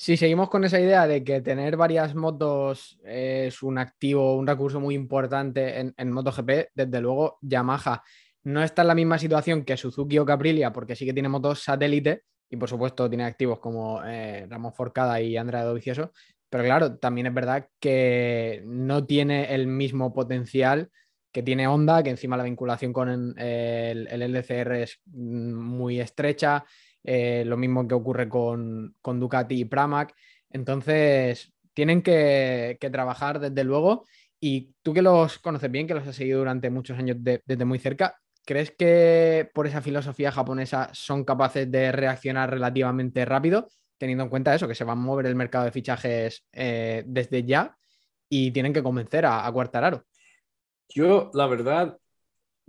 Si 0.00 0.16
seguimos 0.16 0.48
con 0.48 0.62
esa 0.62 0.78
idea 0.78 1.08
de 1.08 1.24
que 1.24 1.40
tener 1.40 1.76
varias 1.76 2.14
motos 2.14 3.00
es 3.02 3.64
un 3.64 3.78
activo, 3.78 4.36
un 4.36 4.46
recurso 4.46 4.78
muy 4.78 4.94
importante 4.94 5.80
en, 5.80 5.92
en 5.96 6.12
MotoGP, 6.12 6.68
desde 6.72 7.00
luego 7.00 7.38
Yamaha 7.42 8.04
no 8.44 8.62
está 8.62 8.82
en 8.82 8.88
la 8.88 8.94
misma 8.94 9.18
situación 9.18 9.64
que 9.64 9.76
Suzuki 9.76 10.20
o 10.20 10.24
Caprilia, 10.24 10.72
porque 10.72 10.94
sí 10.94 11.04
que 11.04 11.12
tiene 11.12 11.28
motos 11.28 11.64
satélite 11.64 12.22
y 12.48 12.56
por 12.56 12.68
supuesto 12.68 13.08
tiene 13.08 13.24
activos 13.24 13.58
como 13.58 14.00
eh, 14.04 14.46
Ramón 14.48 14.72
Forcada 14.72 15.20
y 15.20 15.36
Andrea 15.36 15.64
Dovicioso, 15.64 16.12
pero 16.48 16.62
claro, 16.62 16.96
también 16.96 17.26
es 17.26 17.34
verdad 17.34 17.68
que 17.80 18.62
no 18.66 19.04
tiene 19.04 19.52
el 19.52 19.66
mismo 19.66 20.14
potencial 20.14 20.90
que 21.32 21.42
tiene 21.42 21.66
Honda, 21.66 22.04
que 22.04 22.10
encima 22.10 22.36
la 22.36 22.44
vinculación 22.44 22.92
con 22.92 23.08
el, 23.36 24.06
el 24.08 24.22
LCR 24.22 24.76
es 24.76 25.00
muy 25.06 25.98
estrecha, 25.98 26.64
eh, 27.04 27.44
lo 27.46 27.56
mismo 27.56 27.86
que 27.86 27.94
ocurre 27.94 28.28
con, 28.28 28.94
Ducati 29.02 29.60
y 29.60 29.64
Pramac. 29.64 30.14
Entonces, 30.50 31.52
tienen 31.74 32.02
que, 32.02 32.78
trabajar 32.92 33.40
desde 33.40 33.64
luego. 33.64 34.04
Y 34.40 34.74
tú 34.82 34.94
que 34.94 35.02
los 35.02 35.38
conoces 35.38 35.70
bien, 35.70 35.86
que 35.86 35.94
los 35.94 36.06
has 36.06 36.16
seguido 36.16 36.38
durante 36.38 36.70
muchos 36.70 36.98
años 36.98 37.16
desde 37.20 37.64
muy 37.64 37.78
cerca, 37.78 38.16
¿crees 38.44 38.70
que 38.70 39.50
por 39.52 39.66
esa 39.66 39.82
filosofía 39.82 40.30
japonesa 40.30 40.90
son 40.92 41.24
capaces 41.24 41.70
de 41.70 41.90
reaccionar 41.90 42.50
relativamente 42.50 43.24
rápido, 43.24 43.68
teniendo 43.98 44.24
en 44.24 44.30
cuenta 44.30 44.54
eso, 44.54 44.68
que 44.68 44.74
se 44.74 44.84
va 44.84 44.92
a 44.92 44.96
mover 44.96 45.26
el 45.26 45.34
mercado 45.34 45.64
de 45.64 45.72
fichajes 45.72 46.44
eh, 46.52 47.02
desde 47.06 47.42
ya 47.44 47.76
y 48.28 48.52
tienen 48.52 48.72
que 48.72 48.82
convencer 48.82 49.26
a, 49.26 49.44
a 49.44 49.52
Cuartararo? 49.52 50.04
Yo, 50.88 51.30
la 51.34 51.46
verdad, 51.46 51.98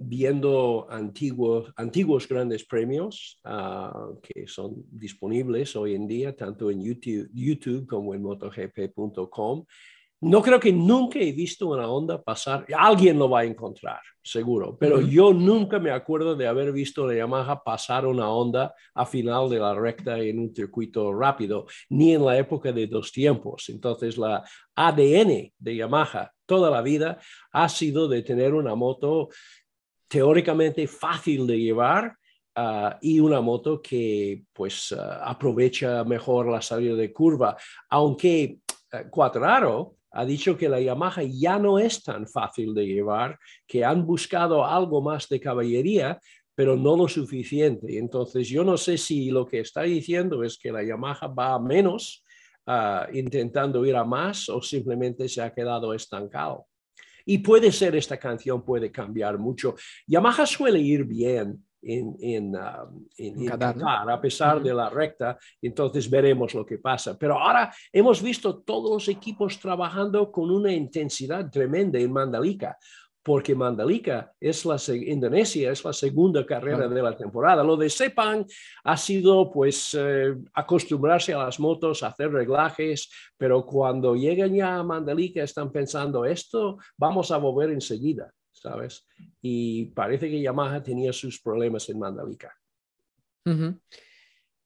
viendo 0.02 0.88
antiguos, 0.90 1.74
antiguos 1.76 2.28
grandes 2.28 2.66
premios 2.66 3.40
uh, 3.44 4.20
que 4.22 4.48
son 4.48 4.86
disponibles 4.90 5.76
hoy 5.76 5.96
en 5.96 6.08
día, 6.08 6.36
tanto 6.36 6.72
en 6.72 6.82
YouTube, 6.82 7.30
YouTube 7.34 7.86
como 7.86 8.14
en 8.14 8.22
motogp.com. 8.22 9.66
No 10.22 10.42
creo 10.42 10.60
que 10.60 10.74
nunca 10.74 11.20
he 11.20 11.32
visto 11.32 11.68
una 11.68 11.88
onda 11.90 12.22
pasar, 12.22 12.66
alguien 12.76 13.18
lo 13.18 13.30
va 13.30 13.42
a 13.42 13.46
encontrar, 13.46 14.02
seguro, 14.22 14.78
pero 14.78 15.00
yo 15.00 15.34
nunca 15.34 15.80
me 15.80 15.92
acuerdo 15.92 16.36
de 16.36 16.46
haber 16.46 16.74
visto 16.74 17.08
la 17.08 17.16
Yamaha 17.16 17.64
pasar 17.64 18.06
una 18.06 18.30
onda 18.30 18.74
a 18.94 19.06
final 19.06 19.50
de 19.50 19.60
la 19.60 19.74
recta 19.74 20.20
en 20.20 20.40
un 20.40 20.54
circuito 20.54 21.14
rápido, 21.14 21.68
ni 21.90 22.14
en 22.14 22.26
la 22.26 22.38
época 22.38 22.74
de 22.74 22.88
dos 22.88 23.14
tiempos. 23.14 23.70
Entonces, 23.70 24.18
la 24.18 24.44
ADN 24.76 25.54
de 25.58 25.76
Yamaha 25.76 26.34
toda 26.50 26.72
la 26.72 26.82
vida 26.82 27.20
ha 27.52 27.70
sido 27.70 28.08
de 28.08 28.24
tener 28.24 28.56
una 28.56 28.74
moto 28.74 29.30
teóricamente 30.10 30.88
fácil 30.88 31.48
de 31.48 31.60
llevar 31.60 32.16
ah, 32.56 32.98
y 33.02 33.20
una 33.20 33.40
moto 33.40 33.82
que 33.82 34.44
pues 34.52 34.92
ah, 34.92 35.22
aprovecha 35.24 36.04
mejor 36.04 36.48
la 36.48 36.62
salida 36.62 36.96
de 36.96 37.14
curva, 37.14 37.56
aunque 37.90 38.58
uh, 38.92 39.96
ha 40.12 40.26
dicho 40.26 40.58
que 40.58 40.68
la 40.68 40.82
Yamaha 40.82 41.22
ya 41.24 41.60
no 41.60 41.78
es 41.78 42.04
tan 42.04 42.28
fácil 42.28 42.74
de 42.74 42.88
llevar, 42.88 43.38
que 43.68 43.86
han 43.86 44.06
buscado 44.06 44.66
algo 44.66 45.02
más 45.02 45.30
de 45.30 45.40
caballería, 45.40 46.20
pero 46.56 46.76
no 46.76 46.98
lo 46.98 47.08
suficiente. 47.08 48.00
Entonces, 48.00 48.50
yo 48.50 48.64
no 48.64 48.76
sé 48.76 48.98
si 48.98 49.30
lo 49.30 49.46
que 49.46 49.60
está 49.60 49.84
diciendo 49.84 50.44
es 50.44 50.58
que 50.58 50.72
la 50.72 50.84
Yamaha 50.84 51.28
va 51.28 51.54
a 51.54 51.60
menos 51.60 52.26
intentando 53.14 53.84
ir 53.86 53.96
a 53.96 54.04
más 54.04 54.48
o 54.50 54.62
simplemente 54.62 55.28
se 55.28 55.42
ha 55.42 55.54
quedado 55.54 55.94
estancado. 55.94 56.69
Y 57.30 57.38
puede 57.38 57.72
ser 57.72 57.96
esta 57.96 58.18
canción 58.18 58.66
puede 58.66 58.92
cambiar 58.92 59.38
mucho. 59.38 59.76
Yamaha 60.08 60.48
suele 60.48 60.80
ir 60.80 61.04
bien 61.04 61.64
en, 61.80 62.16
en, 62.20 62.56
um, 62.56 63.46
Qatar, 63.46 64.10
a 64.10 64.20
pesar 64.20 64.60
de 64.64 64.74
la 64.74 64.90
recta, 64.90 65.38
entonces 65.62 66.10
veremos 66.10 66.56
lo 66.56 66.66
que 66.66 66.80
pasa. 66.80 67.20
Pero 67.20 67.40
ahora 67.40 67.72
hemos 67.94 68.24
visto 68.24 68.64
todos 68.64 68.92
los 68.92 69.08
equipos 69.16 69.60
trabajando 69.60 70.32
con 70.32 70.50
una 70.50 70.74
intensidad 70.74 71.52
tremenda 71.52 72.00
en 72.00 72.12
Mandalika 72.12 72.76
porque 73.30 73.54
Mandalika 73.54 74.34
es 74.40 74.66
la 74.66 74.78
Indonesia 74.92 75.72
es 75.72 75.86
la 75.86 75.94
segunda 75.94 76.44
carrera 76.44 76.88
de 76.88 77.00
la 77.00 77.16
temporada. 77.16 77.64
Lo 77.64 77.78
de 77.78 77.88
Sepang 77.88 78.44
ha 78.84 78.98
sido 78.98 79.52
pues 79.52 79.96
eh, 79.96 80.36
acostumbrarse 80.52 81.36
a 81.36 81.44
las 81.44 81.60
motos, 81.60 82.02
hacer 82.02 82.32
reglajes, 82.32 83.08
pero 83.38 83.64
cuando 83.68 84.16
llegan 84.16 84.56
ya 84.56 84.78
a 84.78 84.84
Mandalika 84.84 85.44
están 85.44 85.72
pensando 85.72 86.26
esto 86.26 86.80
vamos 86.98 87.30
a 87.30 87.38
volver 87.38 87.70
enseguida, 87.70 88.34
¿sabes? 88.52 89.06
Y 89.44 89.86
parece 89.92 90.28
que 90.28 90.42
Yamaha 90.42 90.82
tenía 90.82 91.14
sus 91.14 91.40
problemas 91.40 91.88
en 91.88 92.00
Mandalika. 92.00 92.52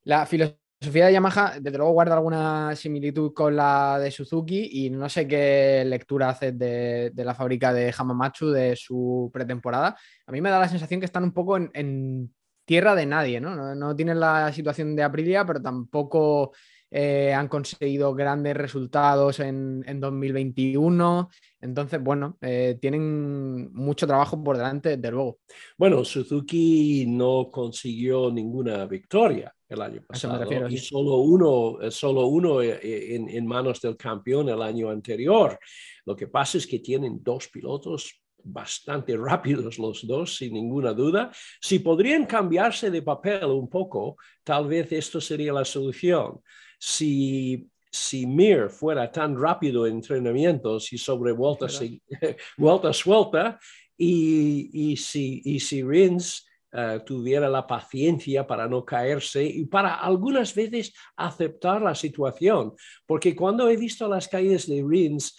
La 0.06 0.26
filosofía 0.26 0.63
Sofía 0.84 1.06
de 1.08 1.14
Yamaha, 1.14 1.60
desde 1.62 1.78
luego, 1.78 1.94
guarda 1.94 2.16
alguna 2.16 2.76
similitud 2.76 3.34
con 3.34 3.56
la 3.56 3.98
de 4.00 4.12
Suzuki 4.12 4.86
y 4.86 4.90
no 4.90 5.08
sé 5.08 5.26
qué 5.28 5.84
lectura 5.86 6.30
hace 6.30 6.52
de, 6.52 7.12
la 7.16 7.34
fábrica 7.34 7.74
de 7.74 7.94
Hamamatsu 7.98 8.52
de 8.52 8.76
su 8.76 9.30
pretemporada. 9.34 9.96
A 10.28 10.32
mí 10.32 10.42
me 10.42 10.50
da 10.50 10.60
la 10.60 10.68
sensación 10.68 11.00
que 11.00 11.06
están 11.06 11.24
un 11.24 11.32
poco 11.32 11.58
en, 11.58 12.34
tierra 12.66 12.96
de 12.96 13.06
nadie, 13.06 13.40
¿no? 13.40 13.76
¿no? 13.76 13.96
tienen 13.96 14.20
la 14.20 14.52
situación 14.52 14.96
de 14.96 15.04
Aprilia, 15.04 15.46
pero 15.46 15.62
tampoco 15.62 16.54
eh, 16.92 17.34
han 17.34 17.48
conseguido 17.48 18.14
grandes 18.14 18.56
resultados 18.56 19.40
en, 19.40 19.84
2021. 20.00 21.30
Entonces, 21.62 22.02
bueno, 22.04 22.38
eh, 22.42 22.78
tienen 22.80 23.74
mucho 23.74 24.06
trabajo 24.06 24.44
por 24.44 24.58
delante, 24.58 24.98
desde 24.98 25.12
luego. 25.12 25.40
Bueno, 25.78 26.04
Suzuki 26.04 27.06
no 27.08 27.50
consiguió 27.52 28.32
ninguna 28.32 28.86
victoria 28.86 29.54
el 29.74 29.82
año 29.82 30.02
pasado 30.08 30.70
y 30.70 30.78
solo 30.78 31.18
uno, 31.18 31.82
eh, 31.82 31.92
solo 31.92 32.28
uno 32.28 32.62
eh, 32.62 32.80
eh, 32.82 33.16
en, 33.16 33.30
en, 33.30 33.46
manos 33.46 33.82
del 33.82 33.98
campeón 33.98 34.50
el 34.50 34.62
año 34.62 34.90
anterior. 34.90 35.60
Lo 36.06 36.16
que 36.16 36.28
pasa 36.28 36.58
es 36.58 36.68
que 36.68 36.80
tienen 36.80 37.22
dos 37.22 37.50
pilotos 37.50 38.22
bastante 38.44 39.18
rápidos 39.18 39.78
los 39.78 40.06
dos, 40.06 40.38
sin 40.38 40.54
ninguna 40.54 40.94
duda. 40.94 41.32
Si 41.60 41.80
podrían 41.80 42.26
cambiarse 42.26 42.90
de 42.92 43.02
papel 43.02 43.46
un 43.46 43.70
poco, 43.70 44.18
tal 44.44 44.68
vez 44.68 44.92
esto 44.92 45.20
sería 45.20 45.54
la 45.54 45.66
solución. 45.66 46.40
Si 46.80 47.70
si 47.94 48.26
Mir 48.26 48.70
fuera 48.72 49.12
tan 49.12 49.40
rápido 49.40 49.86
en 49.86 49.98
entrenamientos 49.98 50.92
y 50.94 50.98
sobre 50.98 51.32
vuelta, 51.32 51.68
vuelta 52.58 52.92
suelta, 52.92 53.60
y, 53.96 54.92
y, 54.92 54.98
si, 54.98 55.44
y 55.46 55.60
si 55.60 55.84
Rins 55.84 56.44
eh, 56.76 57.02
tuviera 57.06 57.48
la 57.48 57.68
paciencia 57.68 58.48
para 58.48 58.68
no 58.68 58.84
caerse 58.84 59.44
y 59.44 59.66
para 59.66 59.96
algunas 59.96 60.56
veces 60.56 60.92
aceptar 61.16 61.82
la 61.82 61.94
situación. 61.94 62.74
Porque 63.06 63.36
cuando 63.36 63.70
he 63.70 63.78
visto 63.78 64.08
las 64.08 64.28
caídas 64.28 64.68
de 64.68 64.84
Rins, 64.84 65.38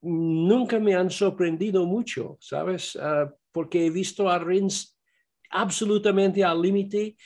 nunca 0.00 0.78
me 0.78 0.94
han 0.94 1.10
sorprendido 1.10 1.84
mucho, 1.86 2.38
¿sabes? 2.40 2.96
Ah, 2.96 3.28
porque 3.50 3.86
he 3.86 3.90
visto 3.90 4.30
a 4.30 4.38
Rins 4.38 4.96
absolutamente 5.50 6.44
al 6.44 6.62
límite 6.62 7.16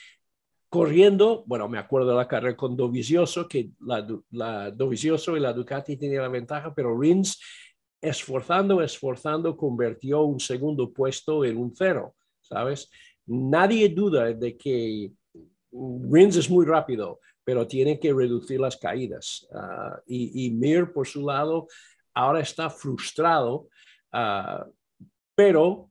corriendo, 0.70 1.42
bueno, 1.46 1.68
me 1.68 1.78
acuerdo 1.78 2.10
de 2.10 2.16
la 2.16 2.28
carrera 2.28 2.56
con 2.56 2.76
Dovizioso, 2.76 3.46
que 3.46 3.72
la, 3.80 4.06
la 4.30 4.70
Dovizioso 4.70 5.36
y 5.36 5.40
la 5.40 5.52
Ducati 5.52 5.98
tenían 5.98 6.22
la 6.22 6.28
ventaja, 6.28 6.72
pero 6.74 6.98
Rins 6.98 7.38
esforzando, 8.00 8.80
esforzando, 8.80 9.56
convirtió 9.56 10.22
un 10.22 10.40
segundo 10.40 10.92
puesto 10.92 11.44
en 11.44 11.58
un 11.58 11.74
cero, 11.76 12.14
¿sabes? 12.40 12.88
Nadie 13.32 13.88
duda 13.88 14.32
de 14.32 14.56
que 14.56 15.12
Rins 15.72 16.36
es 16.36 16.50
muy 16.50 16.66
rápido, 16.66 17.20
pero 17.44 17.64
tiene 17.64 18.00
que 18.00 18.12
reducir 18.12 18.58
las 18.58 18.76
caídas. 18.76 19.46
Ah, 19.54 20.00
y, 20.04 20.50
Mir, 20.50 20.92
por 20.92 21.06
su 21.06 21.24
lado, 21.24 21.68
ahora 22.12 22.40
está 22.40 22.68
frustrado, 22.68 23.68
ah, 24.12 24.66
pero 25.36 25.90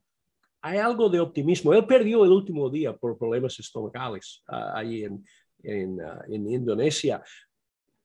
hay 0.62 0.80
algo 0.80 1.10
de 1.10 1.22
optimismo. 1.22 1.74
Él 1.74 1.86
perdió 1.86 2.26
el 2.26 2.32
último 2.32 2.70
día 2.70 2.96
por 2.96 3.18
problemas 3.18 3.58
estomacales 3.58 4.44
uh, 4.50 4.76
ahí 4.76 5.06
en, 5.06 5.24
en, 5.64 6.50
Indonesia, 6.50 7.24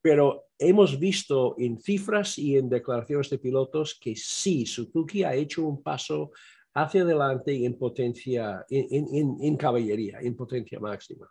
pero 0.00 0.44
hemos 0.58 0.96
visto 0.96 1.56
en 1.58 1.80
cifras 1.80 2.38
y 2.38 2.56
en 2.56 2.68
declaraciones 2.68 3.30
de 3.30 3.38
pilotos 3.38 3.98
que 4.00 4.14
sí, 4.14 4.64
Suzuki 4.64 5.24
ha 5.24 5.34
hecho 5.34 5.66
un 5.66 5.82
paso 5.82 6.30
hacia 6.74 7.02
adelante 7.02 7.64
en 7.64 7.78
potencia, 7.78 8.64
en, 8.68 9.56
caballería, 9.56 10.18
en 10.20 10.34
potencia 10.34 10.80
máxima. 10.80 11.28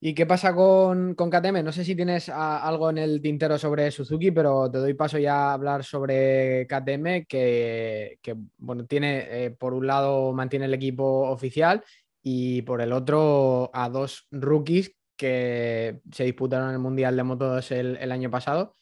¿Y 0.00 0.14
qué 0.14 0.26
pasa 0.26 0.54
con, 0.54 1.14
con 1.14 1.30
KTM? 1.30 1.64
No 1.64 1.72
sé 1.72 1.84
si 1.84 1.96
tienes 1.96 2.28
algo 2.28 2.90
en 2.90 2.98
el 2.98 3.20
tintero 3.20 3.58
sobre 3.58 3.90
Suzuki, 3.90 4.30
pero 4.30 4.70
te 4.70 4.78
doy 4.78 4.94
paso 4.94 5.18
ya 5.18 5.50
a 5.50 5.52
hablar 5.54 5.82
sobre 5.82 6.66
KTM, 6.68 7.26
que, 7.26 8.18
bueno, 8.58 8.86
tiene, 8.86 9.46
eh, 9.46 9.50
por 9.50 9.74
un 9.74 9.86
lado, 9.86 10.32
mantiene 10.32 10.66
el 10.66 10.74
equipo 10.74 11.28
oficial 11.30 11.82
y 12.22 12.62
por 12.62 12.80
el 12.80 12.92
otro 12.92 13.70
a 13.72 13.88
dos 13.88 14.28
rookies 14.30 14.94
que 15.16 16.00
se 16.12 16.24
disputaron 16.24 16.70
el 16.70 16.78
Mundial 16.78 17.16
de 17.16 17.22
Motos 17.24 17.72
el 17.72 18.12
año 18.12 18.30
pasado 18.30 18.76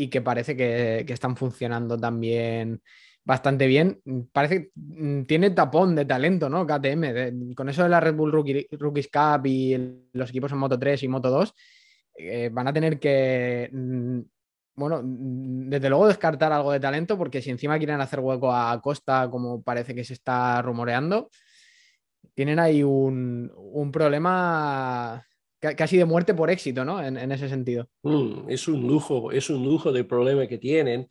y 0.00 0.08
que 0.08 0.22
parece 0.22 0.56
que, 0.56 1.04
están 1.08 1.36
funcionando 1.36 1.98
también 1.98 2.80
bastante 3.24 3.66
bien. 3.66 4.00
Parece 4.32 4.62
que 4.62 4.70
mm, 4.74 5.24
tiene 5.24 5.50
tapón 5.50 5.94
de 5.94 6.06
talento, 6.06 6.48
¿no? 6.48 6.66
KTM. 6.66 7.54
con 7.54 7.68
eso 7.68 7.82
de 7.82 7.88
la 7.90 8.00
Red 8.00 8.14
Bull 8.14 8.32
Rookies 8.32 9.08
Cup 9.08 9.46
y 9.46 9.76
los 10.12 10.30
equipos 10.30 10.52
en 10.52 10.58
Moto 10.58 10.78
3 10.78 11.02
y 11.02 11.08
Moto 11.08 11.28
2, 11.30 11.54
eh, 12.16 12.50
van 12.52 12.68
a 12.68 12.72
tener 12.72 12.98
que, 12.98 13.68
mm, 13.72 14.20
bueno, 14.74 15.02
mm, 15.02 15.68
desde 15.68 15.88
luego 15.90 16.08
descartar 16.08 16.52
algo 16.52 16.72
de 16.72 16.80
talento, 16.80 17.18
porque 17.18 17.42
si 17.42 17.50
encima 17.50 17.78
quieren 17.78 18.00
hacer 18.00 18.20
hueco 18.20 18.52
a 18.54 18.80
Costa, 18.80 19.28
como 19.30 19.62
parece 19.62 19.94
que 19.94 20.04
se 20.04 20.14
está 20.14 20.62
rumoreando, 20.62 21.30
tienen 22.34 22.58
ahí 22.58 22.82
un, 22.82 23.52
problema 23.92 25.26
casi 25.60 25.96
de 25.96 26.04
muerte 26.04 26.34
por 26.34 26.50
éxito, 26.50 26.84
¿no? 26.84 27.02
En, 27.02 27.32
ese 27.32 27.48
sentido. 27.48 27.88
es 28.48 28.66
un 28.66 28.86
lujo, 28.86 29.30
es 29.30 29.50
un 29.50 29.64
lujo 29.64 29.92
de 29.92 30.04
problema 30.04 30.46
que 30.46 30.58
tienen 30.58 31.08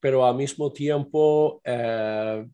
pero 0.00 0.26
al 0.26 0.34
mismo 0.34 0.72
tiempo 0.72 1.60
eh, 1.62 2.46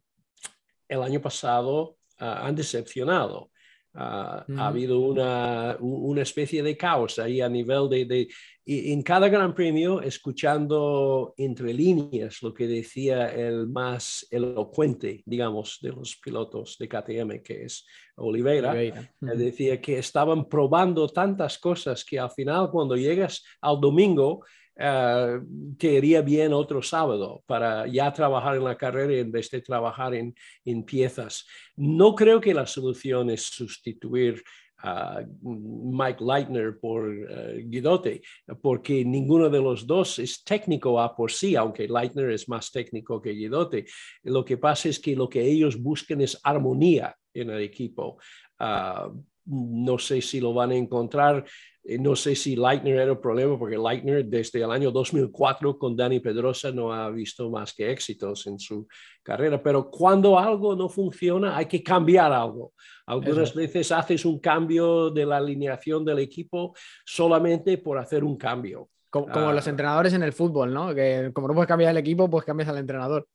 el 0.89 1.03
año 1.03 1.21
pasado 1.21 1.97
ah, 2.19 2.47
han 2.47 2.57
decepcionado. 2.57 3.51
Ah, 3.99 4.45
ha 4.59 4.67
habido 4.67 5.01
una, 5.01 5.77
una, 5.81 6.21
especie 6.21 6.63
de 6.63 6.77
caos 6.77 7.19
ahí 7.19 7.41
a 7.41 7.49
nivel 7.49 7.89
de, 7.89 8.05
de 8.05 8.29
en 8.67 9.03
cada 9.03 9.29
gran 9.29 9.55
premio, 9.55 10.03
escuchando 10.03 11.35
entre 11.39 11.73
líneas 11.73 12.43
lo 12.43 12.53
que 12.53 12.67
decía 12.67 13.33
el 13.33 13.69
más 13.69 14.27
elocuente, 14.31 15.23
digamos, 15.25 15.79
de 15.81 15.91
los 15.91 16.17
pilotos 16.17 16.77
de 16.79 16.89
KTM, 16.89 17.43
que 17.43 17.65
es 17.65 17.87
Oliveira, 18.17 18.75
decía 19.21 19.81
que 19.81 19.99
estaban 19.99 20.49
probando 20.49 21.09
tantas 21.09 21.59
cosas 21.59 22.05
que 22.05 22.19
al 22.19 22.31
final 22.33 22.71
cuando 22.71 22.97
llegas 22.97 23.45
al 23.61 23.81
domingo, 23.81 24.45
uh, 24.79 25.77
te 25.77 25.95
iría 25.95 26.23
bien 26.23 26.53
otro 26.53 26.83
sábado 26.83 27.43
para 27.47 27.87
ya 27.87 28.13
trabajar 28.13 28.57
en 28.57 28.65
la 28.65 28.77
carrera 28.77 29.15
en 29.15 29.33
vez 29.33 29.51
de 29.51 29.61
trabajar 29.61 30.15
en, 30.15 30.35
en 30.65 30.85
piezas. 30.85 31.47
No 31.77 32.15
creo 32.15 32.41
que 32.41 32.55
la 32.55 32.67
solución 32.67 33.31
es 33.31 33.43
sustituir 33.43 34.43
a 34.79 35.23
Mike 35.43 36.23
Leitner 36.23 36.79
por 36.79 37.09
uh, 37.09 37.57
Guidotti, 37.65 38.21
porque 38.61 39.05
ninguno 39.05 39.49
de 39.49 39.61
los 39.61 39.87
dos 39.87 40.19
es 40.19 40.45
técnico 40.45 41.01
a 41.01 41.17
por 41.17 41.33
sí, 41.33 41.57
aunque 41.57 41.89
Leitner 41.89 42.31
es 42.31 42.49
más 42.49 42.71
técnico 42.71 43.21
que 43.21 43.31
Guidotti. 43.31 43.85
Lo 44.25 44.45
que 44.45 44.59
pasa 44.59 44.89
es 44.89 45.01
que 45.01 45.17
lo 45.17 45.29
que 45.29 45.43
ellos 45.43 45.81
buscan 45.81 46.21
es 46.21 46.39
armonía 46.43 47.17
en 47.33 47.51
el 47.51 47.63
equipo. 47.63 48.19
Uh, 48.61 49.19
no 49.47 49.99
sé 49.99 50.21
si 50.21 50.41
lo 50.41 50.53
van 50.53 50.73
a 50.73 50.77
encontrar 50.77 51.45
eh, 51.45 51.76
no 52.01 52.17
sé 52.17 52.35
si 52.35 52.57
Leitner 52.57 52.95
era 52.95 53.13
el 53.13 53.19
problema, 53.19 53.59
porque 53.59 53.79
Leitner 53.79 54.25
desde 54.25 54.63
el 54.63 54.71
año 54.71 54.91
2004 54.91 55.79
con 55.79 55.97
Dani 55.97 56.19
Pedrosa 56.21 56.73
no 56.73 56.93
ha 56.93 57.09
visto 57.11 57.49
más 57.49 57.73
que 57.73 57.91
éxitos 57.91 58.47
en 58.47 58.59
su 58.59 58.89
carrera, 59.23 59.63
pero 59.63 59.89
cuando 59.89 60.39
algo 60.39 60.75
no 60.75 60.89
funciona 60.89 61.57
hay 61.57 61.67
que 61.67 61.83
cambiar 61.83 62.33
algo. 62.33 62.73
Algunas 63.07 63.55
veces 63.55 63.93
haces 63.93 64.25
un 64.25 64.41
cambio 64.41 65.11
de 65.11 65.27
la 65.27 65.37
alineación 65.37 66.05
del 66.05 66.19
equipo 66.19 66.75
solamente 67.05 67.79
por 67.79 67.99
hacer 67.99 68.25
un 68.25 68.37
cambio. 68.37 68.89
Como, 69.09 69.53
los 69.53 69.67
ah. 69.67 69.71
entrenadores 69.71 70.13
en 70.13 70.23
el 70.23 70.33
fútbol, 70.33 70.75
¿no? 70.75 70.95
Que 70.95 71.31
como 71.33 71.49
no 71.49 71.55
puedes 71.55 71.69
cambiar 71.69 71.93
el 71.93 71.97
equipo, 71.99 72.29
pues 72.29 72.45
cambias 72.45 72.69
al 72.69 72.79
entrenador. 72.79 73.27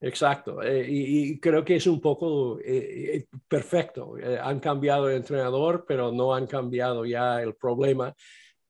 Exacto, 0.00 0.62
eh, 0.62 0.86
y, 0.88 1.40
creo 1.40 1.64
que 1.64 1.74
es 1.76 1.86
un 1.88 2.00
poco 2.00 2.60
eh, 2.60 3.16
eh, 3.16 3.26
perfecto. 3.48 4.14
han 4.42 4.60
cambiado 4.60 5.08
el 5.08 5.16
entrenador, 5.16 5.84
pero 5.88 6.12
no 6.12 6.32
han 6.32 6.46
cambiado 6.46 7.04
ya 7.04 7.42
el 7.42 7.56
problema. 7.56 8.14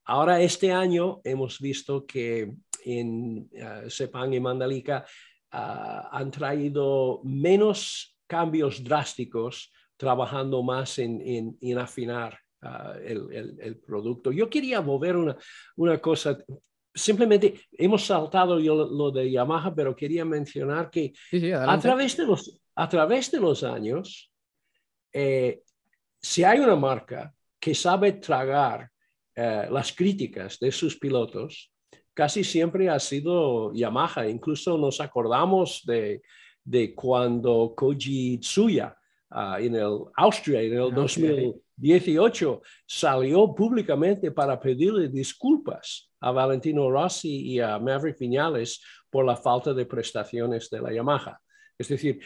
Ahora, 0.04 0.40
este 0.40 0.72
año 0.72 1.20
hemos 1.24 1.58
visto 1.60 2.06
que 2.06 2.54
en 2.82 3.50
Sepang 3.88 4.32
y 4.32 4.40
Mandalika 4.40 5.04
ah, 5.50 6.08
han 6.12 6.30
traído 6.30 7.20
menos 7.24 8.16
cambios 8.26 8.82
drásticos, 8.82 9.70
trabajando 9.98 10.62
más 10.62 10.98
en, 10.98 11.58
en, 11.60 11.78
afinar 11.78 12.38
ah, 12.62 12.94
el, 13.04 13.58
el, 13.60 13.76
producto. 13.76 14.32
Yo 14.32 14.48
quería 14.48 14.80
mover 14.80 15.16
una, 15.16 15.36
una 15.76 15.98
cosa, 15.98 16.38
simplemente 16.94 17.60
hemos 17.72 18.04
saltado 18.04 18.58
yo 18.58 18.74
lo, 18.74 19.10
de 19.10 19.30
Yamaha, 19.30 19.74
pero 19.74 19.94
quería 19.94 20.24
mencionar 20.24 20.90
que 20.90 21.12
a, 21.54 21.78
través 21.78 22.16
de 22.16 22.26
los, 22.26 22.60
a 22.74 22.88
través 22.88 23.30
de 23.30 23.40
los 23.40 23.62
años, 23.62 24.32
eh, 25.12 25.62
si 26.20 26.44
hay 26.44 26.58
una 26.58 26.76
marca 26.76 27.32
que 27.60 27.74
sabe 27.74 28.12
tragar 28.12 28.90
eh, 29.34 29.68
las 29.70 29.92
críticas 29.92 30.58
de 30.58 30.72
sus 30.72 30.98
pilotos, 30.98 31.72
casi 32.12 32.42
siempre 32.42 32.88
ha 32.88 32.98
sido 32.98 33.72
Yamaha. 33.72 34.28
Incluso 34.28 34.76
nos 34.76 35.00
acordamos 35.00 35.82
de, 35.84 36.22
de 36.64 36.94
cuando 36.94 37.74
Koji 37.76 38.38
Tsuya 38.38 38.97
ah, 39.30 39.58
en 39.60 39.74
el 39.74 40.04
Austria 40.16 40.62
en 40.62 40.72
el 40.74 40.94
2018 40.94 42.62
salió 42.86 43.54
públicamente 43.54 44.30
para 44.30 44.58
pedirle 44.58 45.08
disculpas 45.08 46.10
a 46.20 46.30
Valentino 46.30 46.90
Rossi 46.90 47.52
y 47.52 47.60
a 47.60 47.78
Maverick 47.78 48.18
Viñales 48.18 48.80
por 49.10 49.24
la 49.24 49.36
falta 49.36 49.72
de 49.72 49.86
prestaciones 49.86 50.68
de 50.70 50.80
la 50.80 50.92
Yamaha. 50.92 51.40
Es 51.78 51.88
decir, 51.88 52.20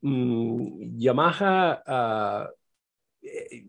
mm, 0.00 0.98
Yamaha 0.98 1.82
ah, 1.86 2.50
eh, 3.22 3.64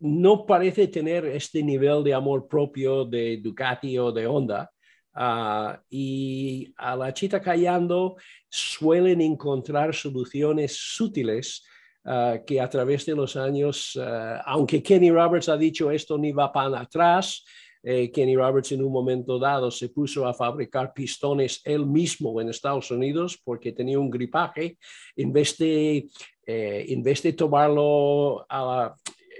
no 0.00 0.44
parece 0.44 0.88
tener 0.88 1.24
este 1.26 1.62
nivel 1.62 2.04
de 2.04 2.14
amor 2.14 2.46
propio 2.46 3.04
de 3.04 3.38
Ducati 3.38 3.98
o 3.98 4.12
de 4.12 4.26
Honda. 4.26 4.70
Ah, 5.14 5.80
y 5.88 6.74
a 6.76 6.96
la 6.96 7.14
chita 7.14 7.40
callando 7.40 8.16
suelen 8.50 9.20
encontrar 9.20 9.94
soluciones 9.94 10.76
sutiles 10.76 11.64
ah, 12.04 12.38
que 12.46 12.60
a 12.60 12.68
través 12.68 13.06
de 13.06 13.14
los 13.14 13.36
años, 13.36 13.98
aunque 14.44 14.82
Kenny 14.82 15.10
Roberts 15.10 15.48
ha 15.48 15.56
dicho 15.56 15.90
esto 15.90 16.18
ni 16.18 16.32
va 16.32 16.52
para 16.52 16.80
atrás, 16.80 17.44
eh, 17.86 18.10
Kenny 18.10 18.34
Roberts 18.34 18.72
en 18.72 18.82
un 18.82 18.90
momento 18.90 19.38
dado 19.38 19.70
se 19.70 19.90
puso 19.90 20.26
a 20.26 20.32
fabricar 20.32 20.94
pistones 20.94 21.60
él 21.64 21.84
mismo 21.84 22.40
en 22.40 22.48
Estados 22.48 22.90
Unidos 22.90 23.38
porque 23.44 23.72
tenía 23.72 23.98
un 23.98 24.08
gripaje. 24.08 24.78
En 25.14 25.30
vez 25.30 25.58
de, 25.58 26.08
eh, 26.46 26.86
en 26.88 27.36
tomarlo 27.36 28.46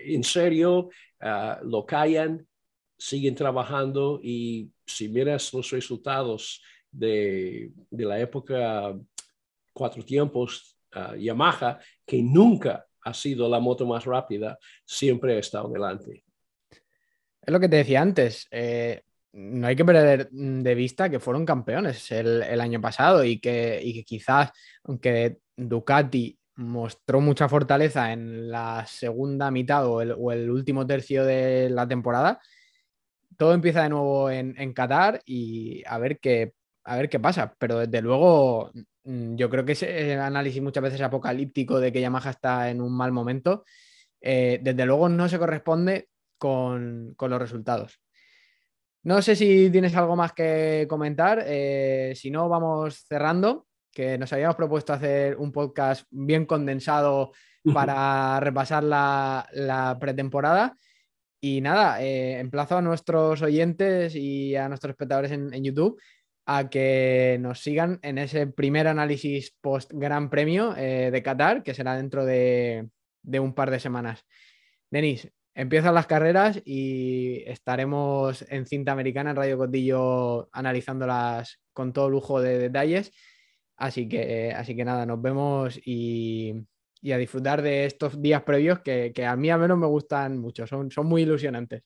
en 0.04 0.22
serio, 0.22 0.90
lo 1.62 1.86
callan, 1.86 2.46
siguen 2.98 3.34
trabajando 3.34 4.20
y 4.22 4.68
si 4.84 5.08
miras 5.08 5.54
los 5.54 5.70
resultados 5.70 6.60
de, 6.92 7.72
de 7.90 8.04
la 8.04 8.20
época 8.20 8.94
cuatro 9.72 10.04
tiempos, 10.04 10.73
uh, 10.94 11.16
Yamaha, 11.16 11.78
que 12.06 12.22
nunca 12.22 12.86
ha 13.02 13.14
sido 13.14 13.48
la 13.48 13.60
moto 13.60 13.86
más 13.86 14.04
rápida, 14.04 14.58
siempre 14.84 15.36
ha 15.36 15.38
estado 15.38 15.68
delante. 15.68 16.24
Es 16.70 17.52
lo 17.52 17.60
que 17.60 17.68
te 17.68 17.76
decía 17.76 18.00
antes. 18.00 18.46
Eh, 18.50 19.02
no 19.32 19.66
hay 19.66 19.76
que 19.76 19.84
perder 19.84 20.30
de 20.30 20.74
vista 20.74 21.10
que 21.10 21.20
fueron 21.20 21.44
campeones 21.44 22.10
el, 22.12 22.60
año 22.60 22.80
pasado 22.80 23.24
y 23.24 23.38
que, 23.40 23.80
y 23.82 23.92
que 23.92 24.04
quizás, 24.04 24.50
aunque 24.84 25.38
Ducati 25.56 26.38
mostró 26.56 27.20
mucha 27.20 27.48
fortaleza 27.48 28.12
en 28.12 28.50
la 28.50 28.86
segunda 28.86 29.50
mitad 29.50 29.86
o 29.86 30.00
el, 30.00 30.50
último 30.50 30.86
tercio 30.86 31.24
de 31.24 31.68
la 31.70 31.86
temporada. 31.86 32.40
Todo 33.36 33.52
empieza 33.52 33.82
de 33.82 33.88
nuevo 33.88 34.30
en, 34.30 34.72
Qatar 34.72 35.20
y 35.24 35.82
a 35.86 35.98
ver, 35.98 36.20
qué, 36.20 36.54
a 36.84 36.96
ver 36.96 37.08
qué 37.08 37.18
pasa. 37.18 37.54
Pero 37.58 37.80
desde 37.80 38.00
luego, 38.02 38.70
yo 39.04 39.50
creo 39.50 39.64
que 39.64 39.72
ese 39.72 40.14
análisis 40.14 40.62
muchas 40.62 40.82
veces 40.82 41.00
apocalíptico 41.00 41.78
de 41.78 41.92
que 41.92 42.00
Yamaha 42.00 42.30
está 42.30 42.70
en 42.70 42.80
un 42.80 42.96
mal 42.96 43.12
momento, 43.12 43.64
eh, 44.20 44.58
desde 44.62 44.86
luego 44.86 45.08
no 45.08 45.28
se 45.28 45.38
corresponde 45.38 46.08
con, 46.38 47.14
los 47.18 47.38
resultados. 47.38 48.00
No 49.02 49.20
sé 49.20 49.36
si 49.36 49.68
tienes 49.70 49.94
algo 49.96 50.16
más 50.16 50.32
que 50.32 50.86
comentar. 50.88 51.42
Eh, 51.46 52.14
si 52.16 52.30
no, 52.30 52.48
vamos 52.48 53.04
cerrando 53.06 53.66
que 53.92 54.18
nos 54.18 54.32
habíamos 54.32 54.56
propuesto 54.56 54.92
hacer 54.92 55.36
un 55.36 55.52
podcast 55.52 56.06
bien 56.10 56.46
condensado 56.46 57.32
para 57.72 58.40
repasar 58.40 58.82
la, 58.82 59.96
pretemporada. 60.00 60.76
Y 61.40 61.60
nada, 61.60 62.02
eh, 62.02 62.38
emplazo 62.38 62.78
a 62.78 62.82
nuestros 62.82 63.42
oyentes 63.42 64.14
y 64.16 64.56
a 64.56 64.68
nuestros 64.68 64.90
espectadores 64.90 65.30
en, 65.30 65.62
YouTube 65.62 66.00
a 66.46 66.68
que 66.68 67.38
nos 67.40 67.60
sigan 67.60 67.98
en 68.02 68.18
ese 68.18 68.46
primer 68.46 68.86
análisis 68.86 69.56
post 69.60 69.92
Gran 69.94 70.30
Premio 70.30 70.74
eh, 70.76 71.10
de 71.10 71.22
Qatar, 71.22 71.62
que 71.62 71.74
será 71.74 71.96
dentro 71.96 72.24
de, 72.24 72.88
de, 73.22 73.40
un 73.40 73.54
par 73.54 73.70
de 73.70 73.80
semanas. 73.80 74.24
Denis, 74.90 75.30
empiezan 75.54 75.94
las 75.94 76.06
carreras 76.06 76.60
y 76.64 77.42
estaremos 77.46 78.44
en 78.50 78.66
cinta 78.66 78.92
americana 78.92 79.30
en 79.30 79.36
Radio 79.36 79.58
Cotillo 79.58 80.48
analizándolas 80.52 81.60
con 81.72 81.92
todo 81.92 82.10
lujo 82.10 82.40
de 82.40 82.58
detalles. 82.58 83.12
Así 83.76 84.08
que, 84.08 84.52
así 84.52 84.76
que 84.76 84.84
nada, 84.84 85.06
nos 85.06 85.20
vemos 85.20 85.78
y, 85.84 86.54
a 87.12 87.16
disfrutar 87.16 87.62
de 87.62 87.86
estos 87.86 88.20
días 88.20 88.42
previos 88.42 88.80
que, 88.80 89.12
a 89.26 89.36
mí 89.36 89.50
al 89.50 89.60
menos 89.60 89.78
me 89.78 89.86
gustan 89.86 90.38
mucho, 90.38 90.66
son, 90.66 90.90
son 90.90 91.06
muy 91.06 91.22
ilusionantes. 91.22 91.82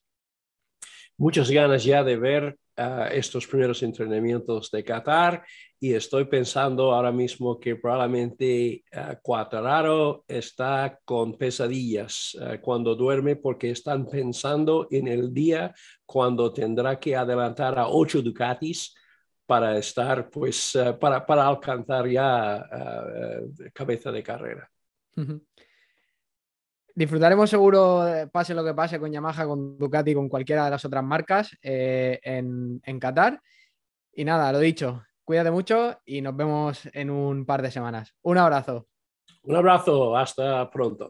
Muchas 1.19 1.51
ganas 1.51 1.83
ya 1.83 2.01
de 2.01 2.15
ver 2.15 2.57
ah, 2.77 3.09
estos 3.11 3.45
primeros 3.45 3.83
entrenamientos 3.83 4.71
de 4.71 4.85
Qatar 4.85 5.43
y 5.77 5.93
estoy 5.93 6.23
pensando 6.23 6.93
ahora 6.93 7.11
mismo 7.11 7.59
que 7.59 7.75
probablemente 7.75 8.85
uh, 8.95 10.23
está 10.25 10.97
con 11.03 11.37
pesadillas 11.37 12.37
ah, 12.39 12.57
cuando 12.61 12.95
duerme 12.95 13.35
porque 13.35 13.71
están 13.71 14.07
pensando 14.07 14.87
en 14.91 15.09
el 15.09 15.33
día 15.33 15.75
cuando 16.05 16.53
tendrá 16.53 16.97
que 16.97 17.17
adelantar 17.17 17.77
a 17.77 17.89
ocho 17.89 18.21
Ducatis 18.21 18.95
para 19.45 19.77
estar, 19.77 20.29
pues, 20.29 20.77
para, 21.01 21.25
para, 21.25 21.47
alcanzar 21.47 22.07
ya 22.07 22.65
uh, 22.71 23.69
cabeza 23.73 24.09
de 24.09 24.23
carrera. 24.23 24.71
Disfrutaremos 26.99 27.49
seguro, 27.49 28.03
pase 28.29 28.53
lo 28.53 28.61
que 28.61 28.73
pase 28.73 28.99
con 28.99 29.09
Yamaha, 29.09 29.45
con 29.45 29.77
Ducati, 29.77 30.13
con 30.13 30.27
cualquiera 30.27 30.65
de 30.65 30.71
las 30.71 30.83
otras 30.83 31.01
marcas 31.01 31.49
en, 31.61 32.81
en 32.83 32.99
Qatar. 32.99 33.39
Y 34.11 34.25
nada, 34.25 34.51
lo 34.51 34.59
dicho, 34.59 35.01
cuídate 35.23 35.49
mucho 35.49 35.97
y 36.03 36.19
nos 36.19 36.35
vemos 36.35 36.89
en 36.91 37.09
un 37.09 37.45
par 37.45 37.61
de 37.61 37.71
semanas. 37.71 38.13
Un 38.23 38.37
abrazo. 38.37 38.87
Un 39.43 39.55
abrazo, 39.55 40.17
hasta 40.17 40.69
pronto. 40.69 41.07